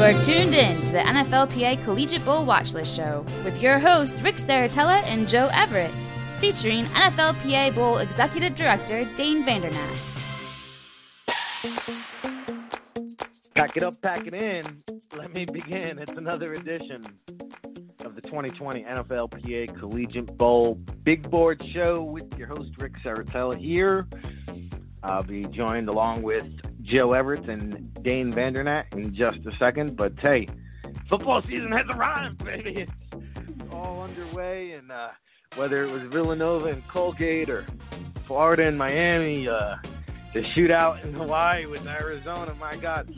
You 0.00 0.06
are 0.06 0.20
tuned 0.22 0.54
in 0.54 0.80
to 0.80 0.92
the 0.92 1.00
NFLPA 1.00 1.84
Collegiate 1.84 2.24
Bowl 2.24 2.46
Watchlist 2.46 2.96
Show 2.96 3.22
with 3.44 3.60
your 3.60 3.78
hosts 3.78 4.22
Ric 4.22 4.36
Serritella 4.36 5.02
and 5.02 5.28
Joe 5.28 5.50
Everett, 5.52 5.90
featuring 6.38 6.86
NFLPA 6.86 7.74
Bowl 7.74 7.98
Executive 7.98 8.54
Director 8.54 9.04
Dane 9.14 9.44
Vandernat. 9.44 9.76
Pack 13.54 13.76
it 13.76 13.82
up, 13.82 14.00
pack 14.00 14.26
it 14.26 14.32
in. 14.32 14.64
Let 15.18 15.34
me 15.34 15.44
begin. 15.44 15.98
It's 15.98 16.12
another 16.12 16.54
edition 16.54 17.04
of 18.02 18.14
the 18.14 18.22
2020 18.22 18.84
NFLPA 18.84 19.78
Collegiate 19.78 20.34
Bowl 20.38 20.78
Big 21.02 21.28
Board 21.30 21.62
Show 21.74 22.04
with 22.04 22.38
your 22.38 22.48
host 22.48 22.70
Ric 22.78 22.94
Serritella 23.04 23.54
here. 23.54 24.08
I'll 25.02 25.22
be 25.22 25.44
joined 25.44 25.90
along 25.90 26.22
with 26.22 26.46
Joe 26.82 27.12
Everett 27.12 27.48
and 27.48 27.92
Dane 28.02 28.32
Vandernat 28.32 28.94
in 28.94 29.14
just 29.14 29.46
a 29.46 29.56
second. 29.56 29.96
But 29.96 30.14
hey, 30.20 30.48
football 31.08 31.42
season 31.42 31.72
has 31.72 31.86
arrived, 31.88 32.44
baby. 32.44 32.86
It's 33.12 33.72
all 33.72 34.02
underway, 34.02 34.72
and 34.72 34.90
uh, 34.90 35.10
whether 35.56 35.84
it 35.84 35.90
was 35.90 36.02
Villanova 36.04 36.68
and 36.68 36.86
Colgate 36.88 37.50
or 37.50 37.64
Florida 38.26 38.66
and 38.66 38.78
Miami, 38.78 39.48
uh, 39.48 39.76
the 40.32 40.40
shootout 40.40 41.02
in 41.04 41.12
Hawaii 41.12 41.66
with 41.66 41.86
Arizona, 41.86 42.54
my 42.60 42.76
God, 42.76 43.12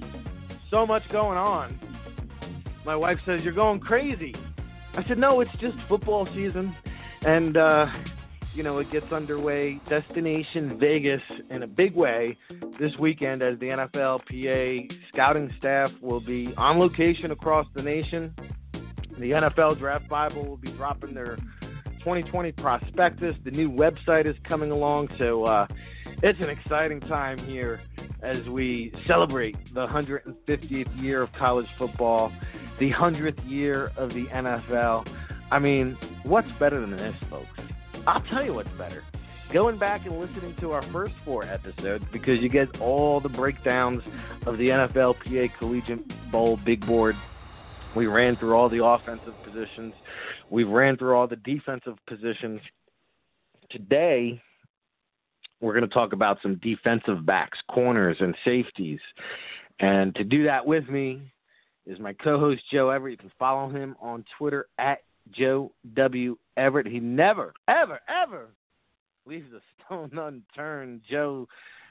so 0.70 0.86
much 0.86 1.08
going 1.10 1.36
on. 1.36 1.78
My 2.84 2.96
wife 2.96 3.20
says, 3.24 3.44
You're 3.44 3.52
going 3.52 3.80
crazy. 3.80 4.34
I 4.96 5.04
said, 5.04 5.18
No, 5.18 5.40
it's 5.40 5.54
just 5.58 5.78
football 5.80 6.26
season. 6.26 6.72
And, 7.24 7.56
uh, 7.56 7.90
you 8.54 8.62
know, 8.62 8.78
it 8.78 8.90
gets 8.90 9.12
underway. 9.12 9.80
Destination 9.86 10.78
Vegas 10.78 11.22
in 11.50 11.62
a 11.62 11.66
big 11.66 11.94
way 11.94 12.36
this 12.78 12.98
weekend 12.98 13.42
as 13.42 13.58
the 13.58 13.68
NFLPA 13.68 15.08
scouting 15.08 15.52
staff 15.52 16.02
will 16.02 16.20
be 16.20 16.54
on 16.56 16.78
location 16.78 17.30
across 17.30 17.66
the 17.74 17.82
nation. 17.82 18.34
The 19.18 19.32
NFL 19.32 19.78
Draft 19.78 20.08
Bible 20.08 20.44
will 20.44 20.56
be 20.56 20.70
dropping 20.70 21.14
their 21.14 21.36
2020 22.00 22.52
prospectus. 22.52 23.36
The 23.42 23.50
new 23.52 23.70
website 23.70 24.26
is 24.26 24.38
coming 24.40 24.70
along, 24.70 25.10
so 25.16 25.44
uh, 25.44 25.66
it's 26.22 26.40
an 26.40 26.50
exciting 26.50 27.00
time 27.00 27.38
here 27.38 27.80
as 28.22 28.48
we 28.48 28.92
celebrate 29.06 29.56
the 29.74 29.86
150th 29.86 31.02
year 31.02 31.22
of 31.22 31.32
college 31.32 31.66
football, 31.66 32.32
the 32.78 32.90
100th 32.92 33.48
year 33.48 33.92
of 33.96 34.12
the 34.12 34.26
NFL. 34.26 35.06
I 35.50 35.58
mean, 35.58 35.92
what's 36.22 36.50
better 36.52 36.80
than 36.80 36.96
this, 36.96 37.14
folks? 37.28 37.50
I'll 38.06 38.20
tell 38.20 38.44
you 38.44 38.52
what's 38.52 38.70
better. 38.70 39.04
Going 39.52 39.76
back 39.76 40.06
and 40.06 40.18
listening 40.18 40.54
to 40.56 40.72
our 40.72 40.82
first 40.82 41.14
four 41.24 41.44
episodes 41.44 42.04
because 42.10 42.40
you 42.40 42.48
get 42.48 42.80
all 42.80 43.20
the 43.20 43.28
breakdowns 43.28 44.02
of 44.46 44.58
the 44.58 44.70
NFLPA 44.70 45.52
Collegiate 45.54 46.30
Bowl 46.32 46.56
Big 46.56 46.84
Board. 46.84 47.14
We 47.94 48.06
ran 48.06 48.34
through 48.34 48.54
all 48.54 48.68
the 48.68 48.84
offensive 48.84 49.40
positions. 49.44 49.94
We 50.50 50.64
ran 50.64 50.96
through 50.96 51.14
all 51.14 51.28
the 51.28 51.36
defensive 51.36 51.96
positions. 52.06 52.60
Today, 53.70 54.42
we're 55.60 55.74
going 55.74 55.88
to 55.88 55.94
talk 55.94 56.12
about 56.12 56.38
some 56.42 56.56
defensive 56.56 57.24
backs, 57.24 57.58
corners, 57.70 58.16
and 58.20 58.34
safeties. 58.44 59.00
And 59.78 60.14
to 60.16 60.24
do 60.24 60.44
that 60.44 60.66
with 60.66 60.88
me 60.88 61.22
is 61.86 62.00
my 62.00 62.14
co 62.14 62.40
host, 62.40 62.62
Joe 62.72 62.90
Everett. 62.90 63.12
You 63.12 63.18
can 63.18 63.32
follow 63.38 63.68
him 63.68 63.96
on 64.00 64.24
Twitter 64.38 64.66
at 64.78 65.02
Joe 65.30 65.72
W. 65.94 66.36
Everett. 66.56 66.86
He 66.86 67.00
never, 67.00 67.54
ever, 67.68 68.00
ever 68.08 68.48
leaves 69.26 69.52
a 69.52 69.60
stone 69.84 70.10
unturned. 70.18 71.02
Joe, 71.08 71.46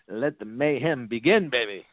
let 0.07 0.37
the 0.39 0.45
mayhem 0.45 1.07
begin, 1.07 1.49
baby. 1.49 1.85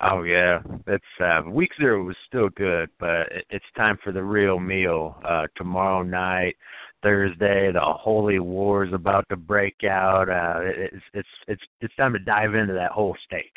Oh 0.00 0.22
yeah, 0.22 0.60
it's 0.86 1.04
uh, 1.20 1.42
week 1.50 1.72
zero 1.76 2.04
was 2.04 2.14
still 2.28 2.50
good, 2.50 2.88
but 3.00 3.26
it's 3.50 3.64
time 3.76 3.98
for 4.04 4.12
the 4.12 4.22
real 4.22 4.60
meal. 4.60 5.16
Uh, 5.24 5.48
tomorrow 5.56 6.04
night, 6.04 6.54
Thursday, 7.02 7.72
the 7.72 7.80
holy 7.80 8.38
war 8.38 8.84
is 8.84 8.92
about 8.92 9.28
to 9.28 9.36
break 9.36 9.82
out. 9.82 10.28
Uh, 10.28 10.60
it's 10.62 11.04
it's 11.14 11.28
it's 11.48 11.62
it's 11.80 11.96
time 11.96 12.12
to 12.12 12.20
dive 12.20 12.54
into 12.54 12.74
that 12.74 12.92
whole 12.92 13.16
steak. 13.26 13.50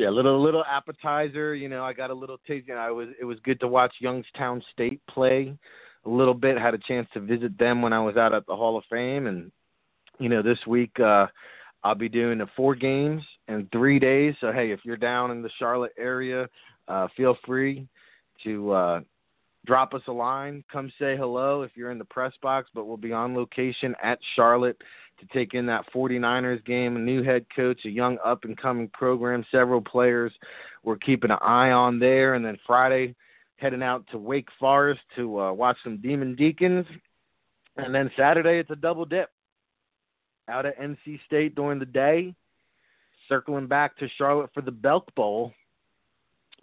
Yeah, 0.00 0.08
little 0.08 0.42
little 0.42 0.64
appetizer. 0.64 1.54
You 1.54 1.68
know, 1.68 1.84
I 1.84 1.92
got 1.92 2.08
a 2.08 2.14
little 2.14 2.38
taste. 2.46 2.66
You 2.68 2.72
know, 2.72 2.80
I 2.80 2.90
was 2.90 3.08
it 3.20 3.24
was 3.26 3.36
good 3.44 3.60
to 3.60 3.68
watch 3.68 3.92
Youngstown 3.98 4.64
State 4.72 4.98
play 5.10 5.54
a 6.06 6.08
little 6.08 6.32
bit. 6.32 6.56
Had 6.56 6.72
a 6.72 6.78
chance 6.78 7.06
to 7.12 7.20
visit 7.20 7.58
them 7.58 7.82
when 7.82 7.92
I 7.92 8.00
was 8.00 8.16
out 8.16 8.32
at 8.32 8.46
the 8.46 8.56
Hall 8.56 8.78
of 8.78 8.84
Fame, 8.88 9.26
and 9.26 9.52
you 10.18 10.30
know, 10.30 10.40
this 10.40 10.56
week 10.66 10.98
uh, 11.00 11.26
I'll 11.84 11.94
be 11.94 12.08
doing 12.08 12.38
the 12.38 12.46
four 12.56 12.74
games 12.74 13.22
in 13.46 13.68
three 13.72 13.98
days. 13.98 14.34
So 14.40 14.52
hey, 14.52 14.70
if 14.70 14.80
you're 14.84 14.96
down 14.96 15.32
in 15.32 15.42
the 15.42 15.50
Charlotte 15.58 15.92
area, 15.98 16.48
uh, 16.88 17.08
feel 17.14 17.36
free 17.44 17.86
to 18.44 18.72
uh, 18.72 19.00
drop 19.66 19.94
us 19.94 20.02
a 20.06 20.12
line. 20.12 20.64
Come 20.72 20.92
say 20.98 21.16
hello 21.16 21.62
if 21.62 21.72
you're 21.74 21.90
in 21.90 21.98
the 21.98 22.04
press 22.04 22.32
box. 22.42 22.68
But 22.74 22.86
we'll 22.86 22.96
be 22.96 23.12
on 23.12 23.34
location 23.34 23.94
at 24.02 24.18
Charlotte 24.34 24.80
to 25.18 25.26
take 25.32 25.54
in 25.54 25.66
that 25.66 25.84
49ers 25.94 26.64
game. 26.64 26.96
A 26.96 27.00
new 27.00 27.22
head 27.22 27.44
coach, 27.54 27.84
a 27.84 27.90
young 27.90 28.18
up 28.24 28.44
and 28.44 28.56
coming 28.56 28.88
program, 28.88 29.44
several 29.50 29.80
players 29.80 30.32
we're 30.82 30.96
keeping 30.96 31.30
an 31.30 31.38
eye 31.42 31.70
on 31.70 31.98
there. 31.98 32.34
And 32.34 32.44
then 32.44 32.58
Friday, 32.66 33.14
heading 33.56 33.82
out 33.82 34.04
to 34.10 34.18
Wake 34.18 34.48
Forest 34.58 35.00
to 35.16 35.40
uh, 35.40 35.52
watch 35.52 35.76
some 35.84 35.98
Demon 35.98 36.34
Deacons. 36.34 36.86
And 37.76 37.94
then 37.94 38.10
Saturday, 38.16 38.58
it's 38.58 38.70
a 38.70 38.76
double 38.76 39.04
dip 39.04 39.30
out 40.48 40.66
at 40.66 40.78
NC 40.78 41.20
State 41.26 41.54
during 41.54 41.78
the 41.78 41.86
day, 41.86 42.34
circling 43.28 43.66
back 43.68 43.96
to 43.98 44.08
Charlotte 44.18 44.50
for 44.52 44.62
the 44.62 44.72
Belk 44.72 45.14
Bowl 45.14 45.52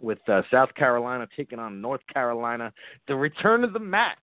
with 0.00 0.18
uh, 0.28 0.42
South 0.50 0.72
Carolina 0.74 1.26
taking 1.36 1.58
on 1.58 1.80
North 1.80 2.00
Carolina. 2.12 2.72
The 3.06 3.14
return 3.14 3.64
of 3.64 3.72
the 3.72 3.78
Mac. 3.78 4.18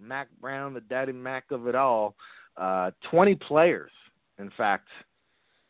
Mack 0.00 0.28
Brown, 0.40 0.74
the 0.74 0.80
daddy 0.80 1.12
Mac 1.12 1.44
of 1.50 1.66
it 1.66 1.74
all. 1.74 2.14
Uh, 2.56 2.90
20 3.10 3.34
players, 3.36 3.90
in 4.38 4.50
fact, 4.56 4.88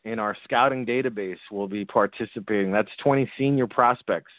in 0.05 0.19
our 0.19 0.35
scouting 0.43 0.85
database 0.85 1.37
will 1.51 1.67
be 1.67 1.85
participating. 1.85 2.71
That's 2.71 2.89
20 3.03 3.29
senior 3.37 3.67
prospects 3.67 4.31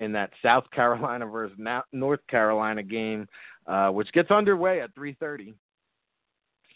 in 0.00 0.12
that 0.12 0.30
South 0.42 0.64
Carolina 0.70 1.26
versus 1.26 1.56
North 1.92 2.20
Carolina 2.28 2.82
game, 2.82 3.26
uh, 3.66 3.90
which 3.90 4.10
gets 4.12 4.30
underway 4.30 4.80
at 4.80 4.94
3:30. 4.94 5.54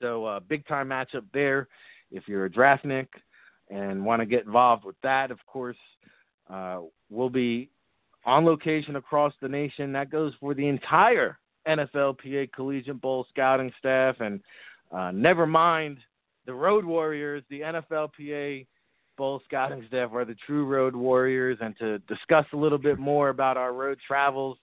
So, 0.01 0.25
uh, 0.25 0.41
big 0.41 0.67
time 0.67 0.89
matchup 0.89 1.25
there. 1.33 1.69
If 2.11 2.29
you're 2.29 2.45
a 2.45 2.51
draftnik 2.51 3.09
and 3.71 4.05
want 4.05 4.21
to 4.21 4.27
get 4.27 4.45
involved 4.45 4.85
with 4.85 5.01
that, 5.03 5.31
of 5.31 5.45
course, 5.47 5.79
uh, 6.51 6.81
we'll 7.11 7.31
be 7.31 7.71
on 8.25 8.45
location 8.45 8.97
across 8.97 9.33
the 9.41 9.49
nation. 9.49 9.93
That 9.93 10.11
goes 10.11 10.33
for 10.41 10.55
the 10.55 10.67
entire 10.67 11.39
NFLPA 11.67 12.53
Collegiate 12.53 13.01
Bowl 13.01 13.27
scouting 13.31 13.73
staff 13.79 14.17
and 14.21 14.41
uh, 14.93 15.11
never 15.11 15.47
mind 15.47 15.99
the 16.47 16.55
Road 16.55 16.85
Warriors, 16.85 17.43
the 17.51 17.61
NFLPA 17.61 18.67
Bowl 19.17 19.41
scouting 19.45 19.85
staff 19.89 20.11
are 20.13 20.25
the 20.25 20.37
true 20.47 20.65
Road 20.65 20.95
Warriors. 20.95 21.59
And 21.61 21.77
to 21.79 21.99
discuss 22.01 22.47
a 22.53 22.57
little 22.57 22.79
bit 22.79 22.99
more 22.99 23.31
about 23.31 23.57
our 23.57 23.73
road 23.73 23.99
travels 24.07 24.59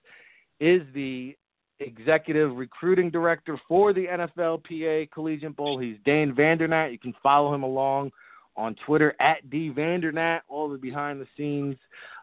is 0.60 0.82
the 0.94 1.36
executive 1.80 2.56
recruiting 2.56 3.10
director 3.10 3.60
for 3.68 3.92
the 3.92 4.06
NFLPA 4.06 5.10
Collegiate 5.10 5.56
Bowl. 5.56 5.78
He's 5.78 5.96
Dane 6.04 6.32
Vandernat. 6.34 6.92
You 6.92 6.98
can 6.98 7.14
follow 7.22 7.54
him 7.54 7.64
along 7.64 8.12
on 8.56 8.76
Twitter 8.86 9.14
at 9.20 9.48
D 9.50 9.70
Vandernat, 9.70 10.40
all 10.48 10.68
the 10.68 10.78
behind 10.78 11.20
the 11.20 11.26
scenes 11.36 11.76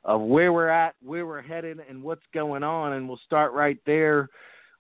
of 0.04 0.22
where 0.22 0.54
we're 0.54 0.70
at, 0.70 0.96
where 1.04 1.26
we're 1.26 1.42
headed, 1.42 1.80
and 1.88 2.02
what's 2.02 2.26
going 2.34 2.64
on. 2.64 2.94
And 2.94 3.08
we'll 3.08 3.20
start 3.26 3.54
right 3.54 3.78
there 3.86 4.30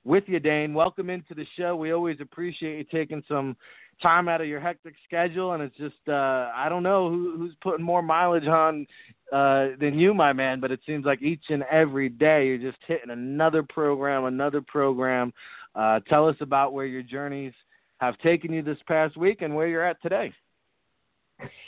with 0.03 0.23
you, 0.28 0.39
Dane. 0.39 0.73
Welcome 0.73 1.09
into 1.09 1.34
the 1.35 1.45
show. 1.57 1.75
We 1.75 1.91
always 1.91 2.17
appreciate 2.19 2.78
you 2.78 2.84
taking 2.85 3.23
some 3.28 3.56
time 4.01 4.28
out 4.28 4.41
of 4.41 4.47
your 4.47 4.59
hectic 4.59 4.95
schedule, 5.06 5.53
and 5.53 5.62
it's 5.62 5.78
just 5.78 6.07
uh, 6.07 6.51
I 6.56 6.67
don't 6.69 6.84
know 6.84 7.09
who, 7.09 7.38
who's 7.38 7.56
putting 7.62 7.85
more 7.85 8.01
mileage 8.01 8.47
on 8.47 8.88
uh, 9.31 9.69
than 9.79 9.97
you, 9.97 10.13
my 10.13 10.33
man. 10.33 10.59
But 10.59 10.71
it 10.71 10.80
seems 10.86 11.06
like 11.06 11.21
each 11.21 11.44
and 11.50 11.63
every 11.71 12.09
day 12.09 12.48
you're 12.48 12.71
just 12.71 12.81
hitting 12.88 13.12
another 13.12 13.63
program, 13.63 14.25
another 14.25 14.62
program. 14.62 15.33
Uh, 15.75 16.00
tell 16.09 16.27
us 16.27 16.36
about 16.42 16.74
where 16.74 16.86
your 16.86 17.03
journeys 17.03 17.53
have 18.00 18.18
taken 18.19 18.51
you 18.51 18.62
this 18.62 18.80
past 18.88 19.15
week 19.15 19.42
and 19.42 19.56
where 19.56 19.68
you're 19.68 19.86
at 19.86 20.01
today. 20.01 20.33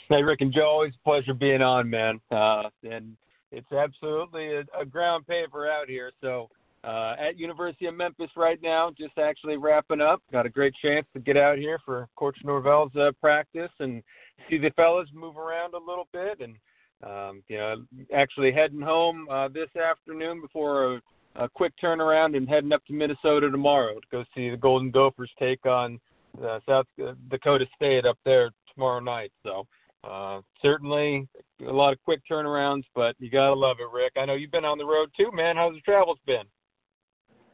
Hey, 0.08 0.22
Rick 0.22 0.42
and 0.42 0.52
Joe, 0.52 0.66
always 0.66 0.92
a 0.94 1.04
pleasure 1.04 1.34
being 1.34 1.62
on, 1.62 1.88
man. 1.88 2.20
Uh, 2.30 2.64
and 2.88 3.16
it's 3.50 3.72
absolutely 3.72 4.56
a, 4.56 4.64
a 4.78 4.84
ground 4.84 5.26
paper 5.26 5.68
out 5.68 5.88
here. 5.88 6.12
So 6.20 6.50
uh, 6.84 7.14
at 7.18 7.38
University 7.38 7.86
of 7.86 7.94
Memphis 7.94 8.30
right 8.36 8.60
now, 8.62 8.90
just 8.96 9.16
actually 9.18 9.56
wrapping 9.56 10.00
up. 10.00 10.20
Got 10.32 10.46
a 10.46 10.50
great 10.50 10.74
chance 10.82 11.06
to 11.14 11.20
get 11.20 11.36
out 11.36 11.56
here 11.56 11.78
for 11.84 12.08
Coach 12.16 12.36
Norvell's 12.44 12.94
uh, 12.96 13.12
practice 13.20 13.70
and 13.80 14.02
see 14.50 14.58
the 14.58 14.70
fellas 14.70 15.08
move 15.14 15.38
around 15.38 15.74
a 15.74 15.78
little 15.78 16.08
bit, 16.12 16.40
and 16.40 16.56
um, 17.02 17.42
you 17.48 17.58
know, 17.58 17.76
actually 18.14 18.52
heading 18.52 18.80
home 18.80 19.26
uh, 19.30 19.48
this 19.48 19.68
afternoon 19.76 20.40
before 20.40 20.94
a, 20.94 21.00
a 21.36 21.48
quick 21.48 21.72
turnaround 21.82 22.36
and 22.36 22.48
heading 22.48 22.72
up 22.72 22.84
to 22.86 22.92
Minnesota 22.92 23.50
tomorrow 23.50 23.94
to 23.94 24.06
go 24.10 24.24
see 24.34 24.50
the 24.50 24.56
Golden 24.56 24.90
Gophers 24.90 25.30
take 25.38 25.64
on 25.66 26.00
uh, 26.42 26.60
South 26.66 26.86
Dakota 27.30 27.66
State 27.76 28.06
up 28.06 28.18
there 28.24 28.50
tomorrow 28.74 29.00
night. 29.00 29.32
So 29.42 29.66
uh, 30.08 30.40
certainly 30.60 31.26
a 31.66 31.72
lot 31.72 31.92
of 31.92 32.02
quick 32.04 32.20
turnarounds, 32.30 32.84
but 32.94 33.16
you 33.18 33.30
gotta 33.30 33.54
love 33.54 33.78
it, 33.80 33.88
Rick. 33.92 34.12
I 34.16 34.26
know 34.26 34.34
you've 34.34 34.50
been 34.50 34.64
on 34.64 34.78
the 34.78 34.84
road 34.84 35.10
too, 35.16 35.30
man. 35.32 35.56
How's 35.56 35.74
the 35.74 35.80
travels 35.80 36.18
been? 36.26 36.44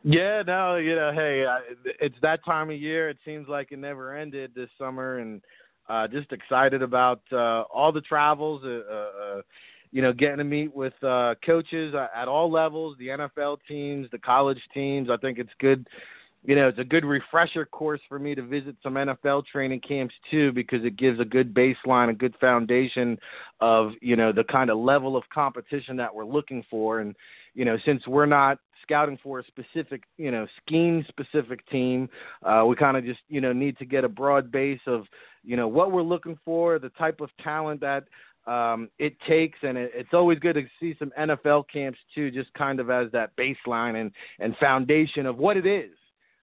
Yeah, 0.02 0.43
no, 0.46 0.76
you 0.76 0.96
know, 0.96 1.12
hey, 1.12 1.44
it's 2.00 2.17
that 2.22 2.43
time 2.44 2.70
of 2.70 2.76
year. 2.76 3.11
It 3.11 3.19
seems 3.25 3.49
like 3.49 3.70
it 3.70 3.78
never 3.78 4.17
ended 4.17 4.52
this 4.55 4.70
summer, 4.78 5.19
and 5.19 5.43
uh, 5.90 6.08
just 6.08 6.32
excited 6.32 6.81
about 6.82 7.20
uh, 7.32 7.62
all 7.72 7.93
the 7.93 8.00
travels. 8.00 8.62
Uh, 8.64 9.38
uh, 9.38 9.43
you 9.93 10.02
know, 10.02 10.12
getting 10.12 10.38
to 10.38 10.44
meet 10.44 10.75
with 10.75 10.93
uh, 11.02 11.34
coaches 11.44 11.94
at 12.14 12.28
all 12.28 12.50
levels, 12.50 12.96
the 12.99 13.08
NFL 13.08 13.58
teams, 13.67 14.08
the 14.12 14.19
college 14.19 14.61
teams. 14.72 15.11
I 15.11 15.17
think 15.17 15.38
it's 15.38 15.50
good. 15.58 15.87
You 16.43 16.57
know, 16.57 16.69
it's 16.69 16.79
a 16.79 16.85
good 16.85 17.05
refresher 17.05 17.67
course 17.67 18.01
for 18.09 18.19
me 18.19 18.35
to 18.35 18.43
visit 18.43 18.77
some 18.83 18.95
NFL 18.95 19.45
training 19.47 19.81
camps 19.81 20.15
too, 20.31 20.53
because 20.53 20.85
it 20.85 20.97
gives 20.97 21.21
a 21.21 21.25
good 21.25 21.53
baseline, 21.53 22.09
a 22.09 22.15
good 22.15 22.35
foundation 22.41 23.19
of 23.61 23.93
you 24.01 24.17
know 24.17 24.33
the 24.33 24.45
kind 24.45 24.71
of 24.71 24.79
level 24.79 25.17
of 25.17 25.25
competition 25.33 25.97
that 25.97 26.15
we're 26.15 26.25
looking 26.25 26.65
for. 26.71 27.01
And 27.01 27.15
you 27.55 27.65
know, 27.65 27.77
since 27.85 28.07
we're 28.07 28.27
not 28.27 28.59
scouting 28.83 29.19
for 29.23 29.39
a 29.39 29.45
specific, 29.45 30.03
you 30.17 30.31
know, 30.31 30.47
scheme 30.65 31.05
specific 31.09 31.69
team. 31.69 32.09
Uh, 32.43 32.65
we 32.67 32.75
kind 32.75 32.97
of 32.97 33.05
just, 33.05 33.21
you 33.29 33.41
know, 33.41 33.53
need 33.53 33.79
to 33.79 33.85
get 33.85 34.05
a 34.05 34.09
broad 34.09 34.51
base 34.51 34.81
of, 34.87 35.05
you 35.45 35.57
know, 35.57 35.69
what 35.69 35.93
we're 35.93 36.03
looking 36.03 36.39
for, 36.45 36.79
the 36.79 36.89
type 36.91 37.21
of 37.21 37.31
talent 37.43 37.81
that 37.81 38.05
um, 38.47 38.89
it 38.99 39.17
takes, 39.29 39.59
and 39.63 39.77
it, 39.79 39.93
it's 39.95 40.13
always 40.13 40.39
good 40.39 40.55
to 40.55 40.63
see 40.81 40.97
some 40.99 41.13
NFL 41.19 41.65
camps 41.73 41.99
too, 42.15 42.31
just 42.31 42.53
kind 42.55 42.81
of 42.81 42.91
as 42.91 43.11
that 43.13 43.37
baseline 43.37 44.01
and 44.01 44.11
and 44.39 44.57
foundation 44.57 45.27
of 45.27 45.39
what 45.39 45.57
it 45.57 45.67
is. 45.67 45.91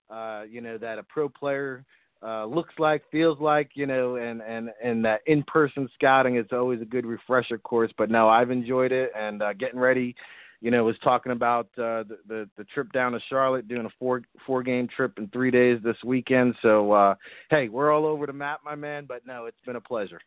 Uh, 0.10 0.44
you 0.50 0.62
know, 0.62 0.78
that 0.78 1.00
a 1.00 1.04
pro 1.04 1.28
player 1.28 1.84
uh, 2.24 2.46
looks 2.46 2.74
like, 2.80 3.04
feels 3.12 3.40
like, 3.40 3.72
you 3.76 3.86
know, 3.86 4.16
and 4.16 4.42
and 4.42 4.70
and 4.84 5.04
that 5.06 5.22
in-person 5.26 5.90
scouting 5.94 6.38
is 6.38 6.46
always 6.52 6.82
a 6.82 6.86
good 6.86 7.06
refresher 7.06 7.58
course. 7.58 7.92
But 7.98 8.10
no, 8.10 8.28
I've 8.30 8.52
enjoyed 8.52 8.92
it, 8.92 9.12
and 9.16 9.42
uh, 9.42 9.54
getting 9.54 9.80
ready 9.80 10.16
you 10.62 10.72
know, 10.72 10.84
was 10.84 10.96
talking 11.04 11.32
about 11.32 11.68
uh, 11.78 12.04
the, 12.04 12.18
the 12.28 12.50
the 12.58 12.64
trip 12.66 12.92
down 12.92 13.12
to 13.12 13.20
Charlotte, 13.30 13.68
doing 13.68 13.86
a 13.86 13.90
four 14.00 14.24
four 14.46 14.64
game 14.64 14.88
trip 14.88 15.14
in 15.18 15.28
three 15.28 15.52
days 15.52 15.80
this 15.84 15.98
weekend. 16.04 16.56
So, 16.62 16.92
uh, 16.92 17.16
hey, 17.50 17.70
we're 17.70 17.92
all 17.92 18.06
over 18.06 18.26
the 18.26 18.34
map, 18.34 18.62
my 18.66 18.76
man. 18.76 19.06
But 19.08 19.26
no, 19.26 19.46
it's 19.46 19.60
been 19.66 19.76
a 19.76 19.82
pleasure. 19.82 20.20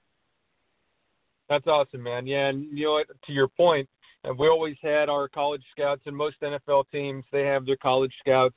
That's 1.49 1.67
awesome, 1.67 2.03
man. 2.03 2.27
Yeah, 2.27 2.49
and 2.49 2.67
you 2.77 2.85
know? 2.87 3.03
To 3.27 3.33
your 3.33 3.49
point, 3.49 3.89
uh, 4.25 4.33
we 4.39 4.47
always 4.47 4.77
had 4.81 5.09
our 5.09 5.29
college 5.29 5.65
scouts, 5.73 6.03
and 6.07 6.17
most 6.17 6.37
NFL 6.41 6.85
teams 6.93 7.25
they 7.33 7.43
have 7.43 7.67
their 7.67 7.77
college 7.77 8.13
scouts 8.21 8.57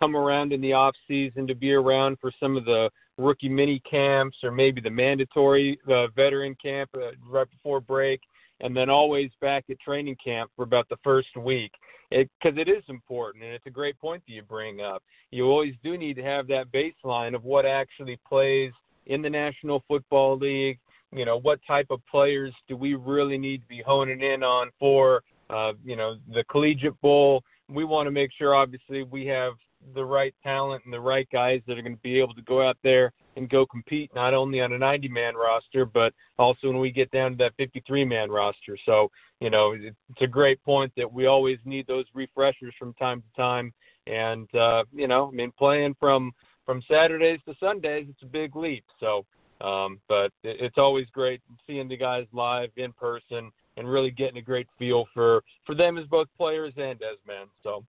come 0.00 0.16
around 0.16 0.52
in 0.52 0.60
the 0.60 0.72
off 0.72 0.94
season 1.06 1.46
to 1.46 1.54
be 1.54 1.72
around 1.72 2.18
for 2.20 2.32
some 2.40 2.56
of 2.56 2.64
the 2.64 2.90
rookie 3.16 3.48
mini 3.48 3.80
camps 3.80 4.36
or 4.42 4.50
maybe 4.50 4.80
the 4.80 4.90
mandatory 4.90 5.78
uh, 5.88 6.06
veteran 6.08 6.56
camp 6.62 6.90
uh, 6.94 7.10
right 7.28 7.50
before 7.50 7.80
break 7.80 8.20
and 8.60 8.76
then 8.76 8.90
always 8.90 9.30
back 9.40 9.64
at 9.70 9.78
training 9.80 10.16
camp 10.22 10.50
for 10.56 10.62
about 10.62 10.88
the 10.88 10.96
first 11.04 11.36
week. 11.36 11.72
Because 12.10 12.58
it, 12.58 12.68
it 12.68 12.70
is 12.70 12.82
important 12.88 13.44
and 13.44 13.52
it's 13.52 13.66
a 13.66 13.70
great 13.70 13.98
point 13.98 14.22
that 14.26 14.32
you 14.32 14.42
bring 14.42 14.80
up. 14.80 15.02
You 15.30 15.44
always 15.44 15.74
do 15.84 15.98
need 15.98 16.14
to 16.14 16.22
have 16.22 16.48
that 16.48 16.72
baseline 16.72 17.34
of 17.34 17.44
what 17.44 17.66
actually 17.66 18.18
plays 18.26 18.72
in 19.06 19.22
the 19.22 19.30
national 19.30 19.84
football 19.88 20.36
league. 20.38 20.78
You 21.12 21.24
know 21.24 21.38
what 21.38 21.60
type 21.66 21.86
of 21.90 22.00
players 22.10 22.52
do 22.68 22.76
we 22.76 22.94
really 22.94 23.38
need 23.38 23.62
to 23.62 23.68
be 23.68 23.82
honing 23.84 24.20
in 24.20 24.42
on 24.42 24.70
for 24.78 25.22
uh, 25.48 25.72
you 25.82 25.96
know 25.96 26.16
the 26.34 26.44
collegiate 26.44 27.00
bowl? 27.00 27.42
We 27.70 27.84
want 27.84 28.06
to 28.06 28.10
make 28.10 28.30
sure 28.36 28.54
obviously 28.54 29.04
we 29.04 29.24
have 29.26 29.54
the 29.94 30.04
right 30.04 30.34
talent 30.42 30.84
and 30.84 30.92
the 30.92 31.00
right 31.00 31.28
guys 31.32 31.60
that 31.66 31.78
are 31.78 31.82
going 31.82 31.96
to 31.96 32.02
be 32.02 32.18
able 32.18 32.34
to 32.34 32.42
go 32.42 32.66
out 32.66 32.76
there 32.82 33.12
and 33.36 33.48
go 33.48 33.64
compete 33.64 34.10
not 34.14 34.34
only 34.34 34.60
on 34.60 34.72
a 34.72 34.78
90 34.78 35.08
man 35.08 35.34
roster, 35.34 35.84
but 35.84 36.12
also 36.38 36.68
when 36.68 36.78
we 36.78 36.90
get 36.90 37.10
down 37.10 37.32
to 37.32 37.36
that 37.38 37.54
53 37.56 38.04
man 38.04 38.30
roster. 38.30 38.76
So, 38.84 39.10
you 39.40 39.50
know, 39.50 39.72
it's 39.72 40.22
a 40.22 40.26
great 40.26 40.62
point 40.64 40.92
that 40.96 41.10
we 41.10 41.26
always 41.26 41.58
need 41.64 41.86
those 41.86 42.06
refreshers 42.14 42.74
from 42.78 42.94
time 42.94 43.22
to 43.22 43.40
time. 43.40 43.72
And, 44.06 44.52
uh, 44.54 44.84
you 44.92 45.08
know, 45.08 45.28
I 45.28 45.30
mean, 45.30 45.52
playing 45.56 45.96
from, 46.00 46.32
from 46.66 46.82
Saturdays 46.90 47.40
to 47.46 47.54
Sundays, 47.60 48.06
it's 48.08 48.22
a 48.22 48.26
big 48.26 48.56
leap. 48.56 48.84
So, 49.00 49.24
um, 49.60 50.00
but 50.08 50.32
it's 50.42 50.78
always 50.78 51.06
great 51.12 51.40
seeing 51.66 51.88
the 51.88 51.96
guys 51.96 52.26
live 52.32 52.70
in 52.76 52.92
person 52.92 53.50
and 53.76 53.88
really 53.88 54.10
getting 54.10 54.38
a 54.38 54.42
great 54.42 54.66
feel 54.78 55.06
for, 55.14 55.42
for 55.64 55.74
them 55.74 55.98
as 55.98 56.06
both 56.06 56.28
players 56.36 56.74
and 56.76 57.00
as 57.02 57.18
men. 57.26 57.46
So, 57.62 57.84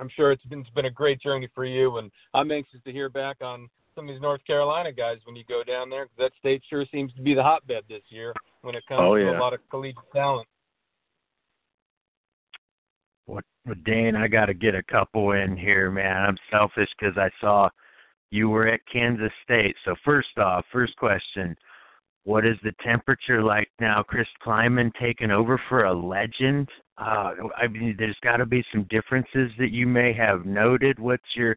I'm 0.00 0.08
sure 0.08 0.32
it's 0.32 0.44
been 0.46 0.60
it's 0.60 0.70
been 0.70 0.86
a 0.86 0.90
great 0.90 1.20
journey 1.20 1.48
for 1.54 1.64
you, 1.64 1.98
and 1.98 2.10
I'm 2.32 2.50
anxious 2.50 2.80
to 2.84 2.92
hear 2.92 3.10
back 3.10 3.36
on 3.42 3.68
some 3.94 4.08
of 4.08 4.14
these 4.14 4.22
North 4.22 4.44
Carolina 4.46 4.92
guys 4.92 5.18
when 5.24 5.36
you 5.36 5.44
go 5.48 5.62
down 5.62 5.90
there 5.90 6.06
because 6.06 6.30
that 6.30 6.32
state 6.38 6.62
sure 6.68 6.86
seems 6.90 7.12
to 7.14 7.22
be 7.22 7.34
the 7.34 7.42
hotbed 7.42 7.84
this 7.88 8.02
year 8.08 8.32
when 8.62 8.74
it 8.74 8.82
comes 8.88 9.00
oh, 9.02 9.14
yeah. 9.16 9.32
to 9.32 9.38
a 9.38 9.40
lot 9.40 9.52
of 9.52 9.60
collegiate 9.70 10.02
talent. 10.14 10.48
Well, 13.26 13.42
Dane, 13.84 14.16
I 14.16 14.26
got 14.26 14.46
to 14.46 14.54
get 14.54 14.74
a 14.74 14.82
couple 14.82 15.32
in 15.32 15.56
here, 15.56 15.90
man. 15.90 16.16
I'm 16.16 16.38
selfish 16.50 16.88
because 16.98 17.16
I 17.18 17.28
saw 17.40 17.68
you 18.30 18.48
were 18.48 18.66
at 18.66 18.80
Kansas 18.90 19.32
State. 19.44 19.76
So 19.84 19.94
first 20.02 20.38
off, 20.38 20.64
first 20.72 20.96
question: 20.96 21.54
What 22.24 22.46
is 22.46 22.56
the 22.64 22.72
temperature 22.82 23.42
like 23.42 23.68
now? 23.80 24.02
Chris 24.02 24.26
Klieman 24.44 24.90
taking 24.98 25.30
over 25.30 25.60
for 25.68 25.84
a 25.84 25.92
legend. 25.92 26.68
Uh, 27.00 27.32
I 27.56 27.66
mean, 27.66 27.96
there's 27.98 28.16
got 28.22 28.36
to 28.36 28.46
be 28.46 28.64
some 28.70 28.84
differences 28.90 29.50
that 29.58 29.70
you 29.70 29.86
may 29.86 30.12
have 30.12 30.44
noted. 30.44 30.98
What's 30.98 31.24
your 31.34 31.56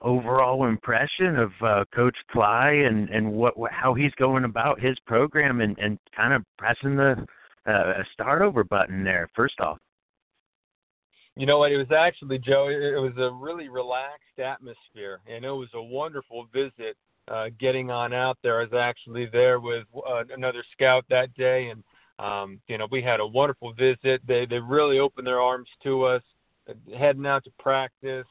overall 0.00 0.66
impression 0.66 1.36
of 1.36 1.50
uh, 1.60 1.84
Coach 1.94 2.16
Cly 2.30 2.70
and 2.70 3.08
and 3.10 3.32
what, 3.32 3.58
what 3.58 3.72
how 3.72 3.94
he's 3.94 4.12
going 4.12 4.44
about 4.44 4.80
his 4.80 4.96
program 5.06 5.60
and 5.60 5.76
and 5.78 5.98
kind 6.14 6.32
of 6.32 6.44
pressing 6.56 6.96
the 6.96 7.26
uh, 7.66 7.94
start 8.12 8.42
over 8.42 8.62
button 8.62 9.02
there. 9.02 9.28
First 9.34 9.58
off, 9.60 9.78
you 11.34 11.46
know 11.46 11.58
what? 11.58 11.72
It 11.72 11.78
was 11.78 11.90
actually 11.92 12.38
Joe. 12.38 12.68
It 12.68 13.00
was 13.00 13.16
a 13.18 13.34
really 13.34 13.68
relaxed 13.68 14.38
atmosphere, 14.38 15.20
and 15.26 15.44
it 15.44 15.50
was 15.50 15.68
a 15.74 15.82
wonderful 15.82 16.46
visit. 16.52 16.96
Uh, 17.28 17.48
getting 17.58 17.90
on 17.90 18.12
out 18.12 18.38
there, 18.44 18.60
I 18.60 18.62
was 18.62 18.72
actually 18.72 19.26
there 19.32 19.58
with 19.58 19.84
uh, 19.96 20.22
another 20.32 20.62
scout 20.72 21.04
that 21.10 21.34
day, 21.34 21.70
and 21.70 21.82
um, 22.18 22.60
you 22.68 22.78
know 22.78 22.86
we 22.90 23.02
had 23.02 23.20
a 23.20 23.26
wonderful 23.26 23.72
visit. 23.72 24.20
They 24.26 24.46
they 24.46 24.58
really 24.58 24.98
opened 24.98 25.26
their 25.26 25.40
arms 25.40 25.68
to 25.84 26.04
us, 26.04 26.22
heading 26.96 27.26
out 27.26 27.44
to 27.44 27.50
practice 27.58 28.26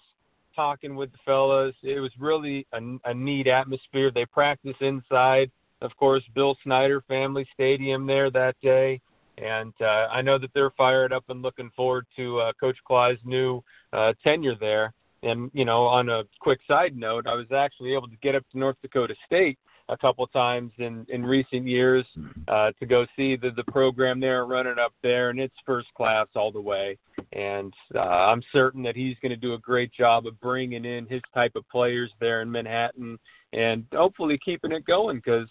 talking 0.56 0.96
with 0.96 1.12
the 1.12 1.18
fellas. 1.26 1.76
It 1.84 2.00
was 2.00 2.12
really 2.18 2.66
a, 2.72 2.80
a 3.04 3.14
neat 3.14 3.48
atmosphere. 3.48 4.10
They 4.10 4.26
practice 4.26 4.76
inside, 4.80 5.52
of 5.82 5.96
course, 5.98 6.24
Bill 6.34 6.58
Snyder 6.64 7.02
Family 7.08 7.46
Stadium 7.54 8.08
there 8.08 8.32
that 8.32 8.56
day. 8.62 9.02
And 9.38 9.74
uh, 9.82 10.08
I 10.12 10.22
know 10.22 10.40
that 10.40 10.52
they're 10.54 10.72
fired 10.72 11.12
up 11.12 11.26
and 11.28 11.42
looking 11.42 11.70
forward 11.76 12.06
to 12.16 12.40
uh, 12.40 12.54
Coach 12.60 12.78
Cly's 12.88 13.18
new 13.26 13.62
uh, 13.92 14.14
tenure 14.24 14.56
there. 14.60 14.94
And, 15.24 15.52
you 15.54 15.66
know, 15.66 15.86
on 15.86 16.08
a 16.08 16.24
quick 16.40 16.60
side 16.68 16.96
note, 16.96 17.28
I 17.28 17.34
was 17.34 17.52
actually 17.52 17.94
able 17.94 18.08
to 18.08 18.16
get 18.22 18.36
up 18.36 18.44
to 18.52 18.60
North 18.60 18.78
Dakota 18.82 19.16
State 19.26 19.60
a 19.90 19.98
couple 19.98 20.26
times 20.28 20.72
in 20.78 21.06
in 21.10 21.26
recent 21.26 21.68
years 21.68 22.06
uh, 22.48 22.72
to 22.80 22.86
go 22.86 23.06
see 23.16 23.36
the 23.36 23.52
the 23.52 23.64
program 23.66 24.20
there 24.20 24.46
running 24.46 24.80
up 24.80 24.94
there, 25.04 25.30
and 25.30 25.40
it's 25.40 25.56
first 25.66 25.88
class 25.96 26.28
all 26.36 26.52
the 26.52 26.62
way. 26.62 26.98
And 27.34 27.74
uh, 27.94 28.00
I'm 28.00 28.42
certain 28.52 28.82
that 28.84 28.96
he's 28.96 29.18
going 29.22 29.32
to 29.32 29.36
do 29.36 29.54
a 29.54 29.60
great 29.60 29.92
job 29.94 30.26
of 30.26 30.40
bringing 30.40 30.86
in 30.86 31.06
his 31.08 31.22
type 31.34 31.56
of 31.56 31.68
players 31.70 32.12
there 32.20 32.42
in 32.42 32.52
Manhattan, 32.52 33.20
and 33.54 33.86
hopefully 33.94 34.40
keeping 34.44 34.72
it 34.72 34.86
going 34.86 35.18
because. 35.18 35.50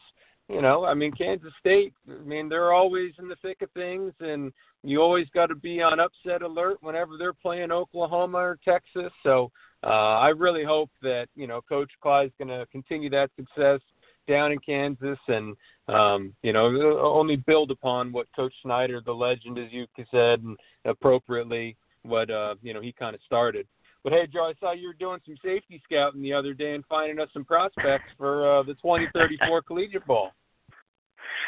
You 0.50 0.60
know, 0.60 0.84
I 0.84 0.92
mean, 0.92 1.10
Kansas 1.12 1.54
State. 1.58 1.94
I 2.06 2.22
mean, 2.22 2.50
they're 2.50 2.74
always 2.74 3.14
in 3.18 3.28
the 3.28 3.36
thick 3.36 3.62
of 3.62 3.70
things, 3.70 4.12
and 4.20 4.52
you 4.82 5.00
always 5.00 5.26
got 5.32 5.46
to 5.46 5.54
be 5.54 5.80
on 5.80 5.98
upset 5.98 6.42
alert 6.42 6.82
whenever 6.82 7.16
they're 7.16 7.32
playing 7.32 7.72
Oklahoma 7.72 8.36
or 8.36 8.58
Texas. 8.62 9.10
So, 9.22 9.50
uh, 9.82 10.18
I 10.18 10.28
really 10.28 10.62
hope 10.62 10.90
that 11.00 11.28
you 11.34 11.46
know 11.46 11.62
Coach 11.62 11.90
Cly's 12.02 12.30
going 12.36 12.48
to 12.48 12.66
continue 12.70 13.08
that 13.08 13.30
success 13.36 13.80
down 14.26 14.52
in 14.52 14.58
Kansas, 14.58 15.18
and 15.28 15.56
um, 15.88 16.34
you 16.42 16.52
know 16.52 16.66
only 17.00 17.36
build 17.36 17.70
upon 17.70 18.12
what 18.12 18.26
Coach 18.34 18.54
Snyder, 18.62 19.00
the 19.04 19.12
legend, 19.12 19.58
as 19.58 19.72
you 19.72 19.86
said, 20.10 20.42
and 20.42 20.56
appropriately 20.84 21.76
what 22.02 22.30
uh, 22.30 22.54
you 22.62 22.74
know 22.74 22.80
he 22.80 22.92
kind 22.92 23.14
of 23.14 23.20
started. 23.26 23.66
But 24.02 24.12
hey, 24.12 24.26
Joe, 24.30 24.44
I 24.44 24.52
saw 24.60 24.72
you 24.72 24.88
were 24.88 24.94
doing 24.94 25.20
some 25.24 25.36
safety 25.42 25.80
scouting 25.84 26.22
the 26.22 26.34
other 26.34 26.52
day 26.52 26.74
and 26.74 26.84
finding 26.88 27.18
us 27.20 27.28
some 27.32 27.44
prospects 27.44 28.04
for 28.18 28.58
uh, 28.58 28.62
the 28.62 28.74
2034 28.74 29.62
Collegiate 29.66 30.06
Bowl. 30.06 30.30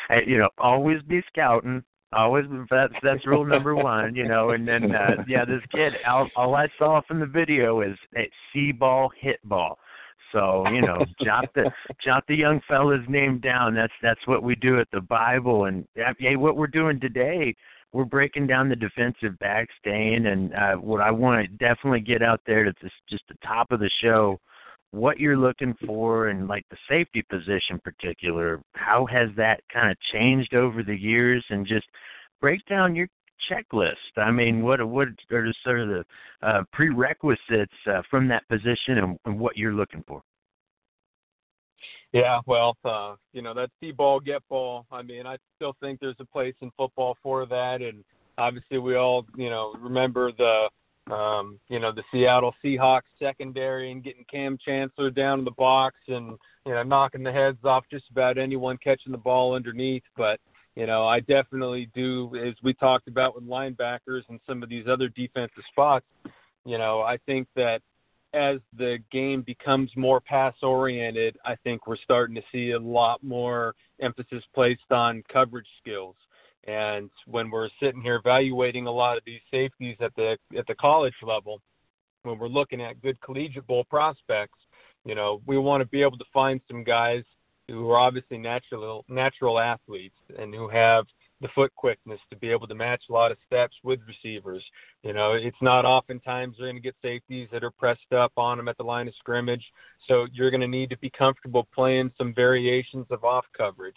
Hey, 0.09 0.23
you 0.27 0.39
know, 0.39 0.49
always 0.59 1.03
be 1.03 1.23
scouting. 1.29 1.83
Always 2.13 2.47
that's 2.71 2.95
that's 3.03 3.27
rule 3.27 3.45
number 3.45 3.75
one, 3.75 4.15
you 4.15 4.27
know. 4.27 4.51
And 4.51 4.67
then 4.67 4.95
uh, 4.95 5.25
yeah, 5.29 5.45
this 5.45 5.61
kid, 5.71 5.93
all, 6.09 6.31
all 6.35 6.55
I 6.55 6.69
saw 6.79 7.03
from 7.07 7.21
the 7.21 7.27
video 7.27 7.83
is 7.83 7.97
a 8.17 8.31
see 8.53 8.73
ball, 8.73 9.11
hit 9.21 9.39
ball. 9.45 9.79
So 10.33 10.69
you 10.71 10.81
know, 10.81 11.05
jot 11.25 11.49
the 11.55 11.71
jot 12.05 12.25
the 12.29 12.37
young 12.37 12.61
fella's 12.69 13.05
name 13.09 13.39
down. 13.39 13.75
That's 13.75 13.93
that's 14.03 14.27
what 14.27 14.43
we 14.43 14.55
do 14.55 14.81
at 14.81 14.89
the 14.93 15.01
Bible, 15.01 15.67
and 15.67 15.87
hey, 16.19 16.37
what 16.37 16.57
we're 16.57 16.67
doing 16.67 17.01
today, 17.01 17.55
we're 17.93 18.05
breaking 18.05 18.47
down 18.47 18.69
the 18.69 18.77
defensive 18.77 19.39
back 19.39 19.69
stain, 19.81 20.27
and 20.27 20.55
uh, 20.55 20.75
what 20.75 21.01
I 21.01 21.11
want 21.11 21.43
to 21.43 21.57
definitely 21.57 22.01
get 22.01 22.23
out 22.23 22.41
there 22.47 22.65
to 22.65 22.73
just, 22.75 22.95
just 23.09 23.25
the 23.29 23.37
top 23.47 23.71
of 23.71 23.81
the 23.81 23.91
show 24.03 24.39
what 24.97 25.19
you're 25.19 25.37
looking 25.37 25.75
for 25.85 26.29
and 26.29 26.49
like 26.49 26.65
the 26.71 26.77
safety 26.89 27.23
position 27.29 27.79
particular 27.83 28.63
how 28.75 29.05
has 29.07 29.29
that 29.37 29.61
kind 29.73 29.91
of 29.91 29.97
changed 30.13 30.55
over 30.55 30.83
the 30.83 30.97
years? 30.97 31.45
And 31.51 31.67
just 31.67 31.87
break 32.41 32.65
down 32.67 32.95
your 32.95 33.09
checklist. 33.51 33.95
I 34.17 34.31
mean 34.31 34.63
what 34.63 34.87
what 34.87 35.09
are 35.31 35.53
sort 35.65 35.81
of 35.81 35.89
the 35.89 36.05
uh, 36.43 36.63
prerequisites 36.73 37.73
uh, 37.87 38.03
from 38.11 38.29
that 38.29 38.47
position 38.49 38.99
and, 38.99 39.19
and, 39.25 39.39
what 39.39 39.57
you're 39.57 39.73
looking 39.73 40.05
for? 40.07 40.23
Yeah 42.13 42.41
well 42.47 42.77
uh, 42.85 43.15
you 43.33 43.43
know 43.43 43.55
that 43.55 43.71
see 43.81 43.93
ball 43.93 44.21
get 44.21 44.47
ball. 44.49 44.87
I 44.91 45.03
mean 45.03 45.27
i 45.27 45.37
still 45.57 45.77
think 45.81 46.01
there's 46.01 46.17
a 46.21 46.25
place 46.25 46.55
in 46.61 46.71
football 46.77 47.17
for 47.23 47.47
that. 47.47 47.83
And 47.83 48.05
obviously 48.39 48.79
we 48.79 48.97
all 48.97 49.27
you 49.37 49.51
know 49.51 49.75
remember 49.81 50.33
the 50.33 50.69
um, 51.11 51.61
you 51.69 51.79
know, 51.79 51.93
the 51.93 52.03
Seattle 52.13 52.55
Seahawks 52.65 53.03
secondary 53.19 53.93
and 53.93 54.03
getting 54.03 54.25
Kam 54.31 54.59
Chancellor 54.65 55.11
down 55.11 55.39
in 55.39 55.45
the 55.45 55.53
box 55.53 55.97
and, 56.09 56.37
you 56.65 56.73
know, 56.73 56.83
knocking 56.83 57.23
the 57.23 57.33
heads 57.33 57.59
off 57.65 57.85
just 57.91 58.11
about 58.11 58.39
anyone 58.39 58.77
catching 58.83 59.13
the 59.13 59.19
ball 59.19 59.55
underneath. 59.55 60.03
But, 60.17 60.41
you 60.77 60.87
know, 60.87 61.07
I 61.07 61.21
definitely 61.21 61.89
do, 61.95 62.31
as 62.37 62.55
we 62.63 62.75
talked 62.75 63.09
about 63.09 63.35
with 63.35 63.45
linebackers 63.45 64.23
and 64.29 64.39
some 64.47 64.63
of 64.63 64.69
these 64.69 64.87
other 64.87 65.09
defensive 65.09 65.65
spots, 65.71 66.05
you 66.67 66.77
know, 66.77 67.01
I 67.01 67.17
think 67.25 67.49
that 67.57 67.81
as 68.35 68.59
the 68.77 68.99
game 69.11 69.41
becomes 69.41 69.91
more 69.97 70.21
pass 70.21 70.55
oriented, 70.63 71.39
I 71.47 71.57
think 71.65 71.87
we're 71.87 71.97
starting 71.97 72.35
to 72.37 72.43
see 72.53 72.73
a 72.73 72.79
lot 72.79 73.23
more 73.23 73.75
emphasis 74.01 74.45
placed 74.55 74.93
on 74.93 75.25
coverage 75.33 75.69
skills. 75.81 76.15
And 76.65 77.09
when 77.27 77.51
we're 77.51 77.71
sitting 77.81 78.03
here 78.03 78.17
evaluating 78.17 78.87
a 78.87 78.93
lot 78.93 79.17
of 79.17 79.23
these 79.25 79.41
safeties 79.51 79.97
at 80.01 80.15
the 80.17 80.37
at 80.59 80.67
the 80.67 80.75
college 80.75 81.15
level, 81.23 81.63
when 82.25 82.39
we're 82.39 82.49
looking 82.49 82.83
at 82.83 83.01
good 83.01 83.19
collegiate 83.23 83.67
bowl 83.67 83.85
prospects, 83.85 84.59
you 85.05 85.15
know, 85.15 85.41
we 85.47 85.57
want 85.57 85.81
to 85.81 85.89
be 85.89 86.03
able 86.03 86.19
to 86.19 86.25
find 86.35 86.61
some 86.69 86.83
guys 86.83 87.23
who 87.69 87.91
are 87.91 87.99
obviously 87.99 88.39
natural 88.39 89.05
natural 89.09 89.59
athletes 89.59 90.17
and 90.39 90.55
who 90.55 90.69
have 90.69 91.07
the 91.41 91.49
foot 91.55 91.75
quickness 91.77 92.21
to 92.31 92.37
be 92.37 92.51
able 92.51 92.67
to 92.67 92.75
match 92.75 93.03
a 93.11 93.13
lot 93.13 93.31
of 93.31 93.37
steps 93.47 93.77
with 93.83 94.01
receivers. 94.07 94.65
You 95.03 95.13
know, 95.13 95.35
it's 95.35 95.57
not 95.61 95.85
oftentimes 95.85 96.57
they're 96.57 96.69
going 96.69 96.77
to 96.77 96.83
get 96.83 96.97
safeties 97.03 97.49
that 97.53 97.63
are 97.63 97.71
pressed 97.71 98.13
up 98.13 98.33
on 98.37 98.57
them 98.57 98.69
at 98.69 98.79
the 98.79 98.85
line 98.85 99.09
of 99.09 99.15
scrimmage. 99.19 99.65
So 100.09 100.27
you're 100.33 100.51
going 100.51 100.63
to 100.63 100.69
need 100.69 100.91
to 100.91 100.99
be 100.99 101.11
comfortable 101.11 101.69
playing 101.75 102.11
some 102.17 102.33
variations 102.33 103.07
of 103.11 103.25
off 103.25 103.45
coverage. 103.57 103.95